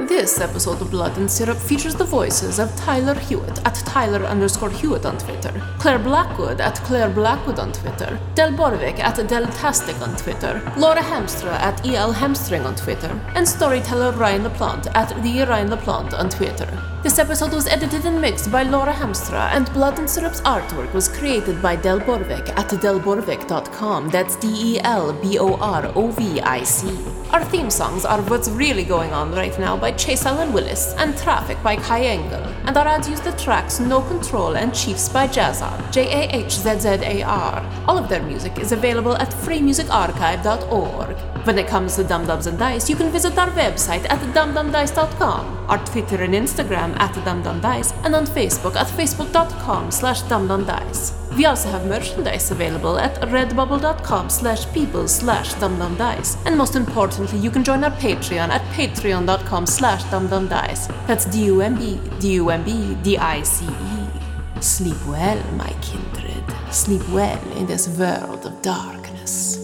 This 0.00 0.40
episode 0.40 0.82
of 0.82 0.90
Blood 0.90 1.16
and 1.18 1.30
Syrup 1.30 1.56
features 1.56 1.94
the 1.94 2.04
voices 2.04 2.58
of 2.58 2.74
Tyler 2.74 3.14
Hewitt 3.14 3.64
at 3.64 3.76
Tyler 3.76 4.24
underscore 4.24 4.68
Hewitt 4.68 5.06
on 5.06 5.16
Twitter, 5.18 5.52
Clare 5.78 6.00
Blackwood 6.00 6.60
at 6.60 6.74
Clare 6.80 7.08
Blackwood 7.08 7.60
on 7.60 7.70
Twitter, 7.70 8.18
Del 8.34 8.50
Borovic 8.50 8.98
at 8.98 9.14
Deltastic 9.14 10.02
on 10.02 10.16
Twitter, 10.16 10.60
Laura 10.76 11.00
Hamstra 11.00 11.52
at 11.52 11.86
EL 11.86 12.10
Hamstring 12.10 12.66
on 12.66 12.74
Twitter, 12.74 13.08
and 13.36 13.46
storyteller 13.46 14.10
Ryan 14.10 14.42
LaPlante 14.42 14.90
at 14.96 15.10
the 15.22 15.44
Ryan 15.44 15.68
LaPlante 15.68 16.18
on 16.18 16.28
Twitter. 16.28 16.68
This 17.04 17.18
episode 17.18 17.52
was 17.52 17.66
edited 17.66 18.06
and 18.06 18.18
mixed 18.18 18.50
by 18.50 18.62
Laura 18.62 18.92
Hamstra, 18.92 19.50
and 19.52 19.70
Blood 19.74 19.98
and 19.98 20.08
Syrup's 20.08 20.40
artwork 20.40 20.92
was 20.94 21.06
created 21.06 21.60
by 21.60 21.76
Del 21.76 22.00
Borovic 22.00 22.48
at 22.56 22.68
delborovic.com. 22.70 24.08
That's 24.08 24.36
D 24.36 24.48
E 24.48 24.80
L 24.80 25.12
B 25.12 25.38
O 25.38 25.54
R 25.56 25.92
O 25.94 26.08
V 26.08 26.40
I 26.40 26.62
C. 26.62 26.98
Our 27.30 27.44
theme 27.44 27.68
songs 27.68 28.06
are 28.06 28.22
What's 28.22 28.48
Really 28.48 28.84
Going 28.84 29.12
On 29.12 29.32
Right 29.32 29.58
Now 29.58 29.76
by 29.84 29.92
Chase 29.92 30.24
Allen 30.24 30.54
Willis 30.54 30.94
and 30.96 31.14
Traffic 31.18 31.62
by 31.62 31.76
Kai 31.76 32.04
Engel. 32.04 32.42
And 32.66 32.74
our 32.78 32.88
ads 32.88 33.06
use 33.06 33.20
the 33.20 33.32
tracks 33.32 33.80
No 33.80 34.00
Control 34.00 34.56
and 34.56 34.74
Chiefs 34.74 35.10
by 35.10 35.26
Jahzzar, 35.28 35.92
J 35.92 35.96
A 36.20 36.22
H 36.44 36.52
Z 36.52 36.78
Z 36.78 36.88
A 36.88 37.22
R. 37.22 37.84
All 37.86 37.98
of 37.98 38.08
their 38.08 38.22
music 38.22 38.58
is 38.58 38.72
available 38.72 39.14
at 39.16 39.28
freemusicarchive.org. 39.28 41.16
When 41.46 41.58
it 41.58 41.68
comes 41.68 41.96
to 41.96 42.04
Dumb 42.04 42.26
Dumbs 42.26 42.46
and 42.46 42.58
Dice, 42.58 42.88
you 42.88 42.96
can 42.96 43.10
visit 43.10 43.36
our 43.36 43.50
website 43.50 44.06
at 44.08 44.20
dumbdumbdice.com, 44.32 45.66
our 45.68 45.84
Twitter 45.84 46.22
and 46.22 46.32
Instagram 46.32 46.98
at 46.98 47.12
dumbdumbdice, 47.26 47.92
and 48.06 48.14
on 48.14 48.24
Facebook 48.24 48.76
at 48.76 48.86
facebook.com 48.86 49.90
slash 49.90 50.22
dumbdumbdice. 50.22 51.23
We 51.36 51.46
also 51.46 51.68
have 51.68 51.86
merchandise 51.86 52.50
available 52.52 52.96
at 52.98 53.20
redbubble.com 53.22 54.30
slash 54.30 54.72
people 54.72 55.08
slash 55.08 55.54
dumbdumbdice. 55.54 56.36
And 56.46 56.56
most 56.56 56.76
importantly, 56.76 57.38
you 57.38 57.50
can 57.50 57.64
join 57.64 57.82
our 57.82 57.90
Patreon 57.90 58.50
at 58.50 58.62
patreon.com 58.74 59.66
slash 59.66 60.04
dumbdumbdice. 60.04 61.06
That's 61.06 61.24
D-U-M-B, 61.24 62.00
D-U-M-B, 62.20 62.98
D-I-C-E. 63.02 64.60
Sleep 64.60 65.06
well, 65.06 65.42
my 65.54 65.74
kindred. 65.82 66.44
Sleep 66.72 67.06
well 67.10 67.52
in 67.56 67.66
this 67.66 67.88
world 67.88 68.46
of 68.46 68.62
darkness. 68.62 69.63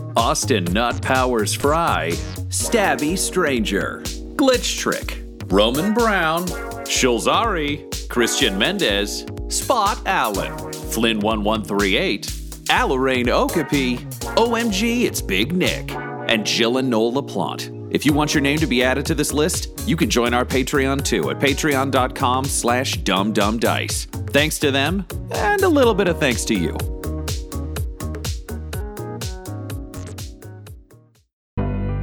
Austin 0.15 0.65
Nut 0.65 1.01
Powers 1.01 1.53
Fry, 1.53 2.09
Stabby 2.49 3.17
Stranger, 3.17 4.01
Glitch 4.35 4.77
Trick, 4.77 5.23
Roman 5.45 5.93
Brown, 5.93 6.45
Shulzari, 6.85 8.09
Christian 8.09 8.57
Mendez, 8.57 9.25
Spot 9.47 9.97
Allen, 10.05 10.51
Flynn1138, 10.53 12.25
Alarain 12.65 13.29
Okapi, 13.29 13.97
OMG, 13.97 15.03
it's 15.03 15.21
Big 15.21 15.53
Nick, 15.53 15.91
and 16.27 16.45
Jill 16.45 16.77
and 16.77 16.89
Noel 16.89 17.13
LaPlante. 17.13 17.77
If 17.93 18.05
you 18.05 18.13
want 18.13 18.33
your 18.33 18.41
name 18.41 18.57
to 18.59 18.67
be 18.67 18.83
added 18.83 19.05
to 19.07 19.15
this 19.15 19.33
list, 19.33 19.87
you 19.87 19.97
can 19.97 20.09
join 20.09 20.33
our 20.33 20.45
Patreon 20.45 21.03
too 21.03 21.29
at 21.29 21.39
patreon.com 21.39 22.45
slash 22.45 22.97
dumbdumbdice. 22.99 24.29
Thanks 24.31 24.59
to 24.59 24.71
them, 24.71 25.05
and 25.31 25.61
a 25.61 25.69
little 25.69 25.93
bit 25.93 26.07
of 26.07 26.17
thanks 26.17 26.45
to 26.45 26.55
you. 26.55 27.00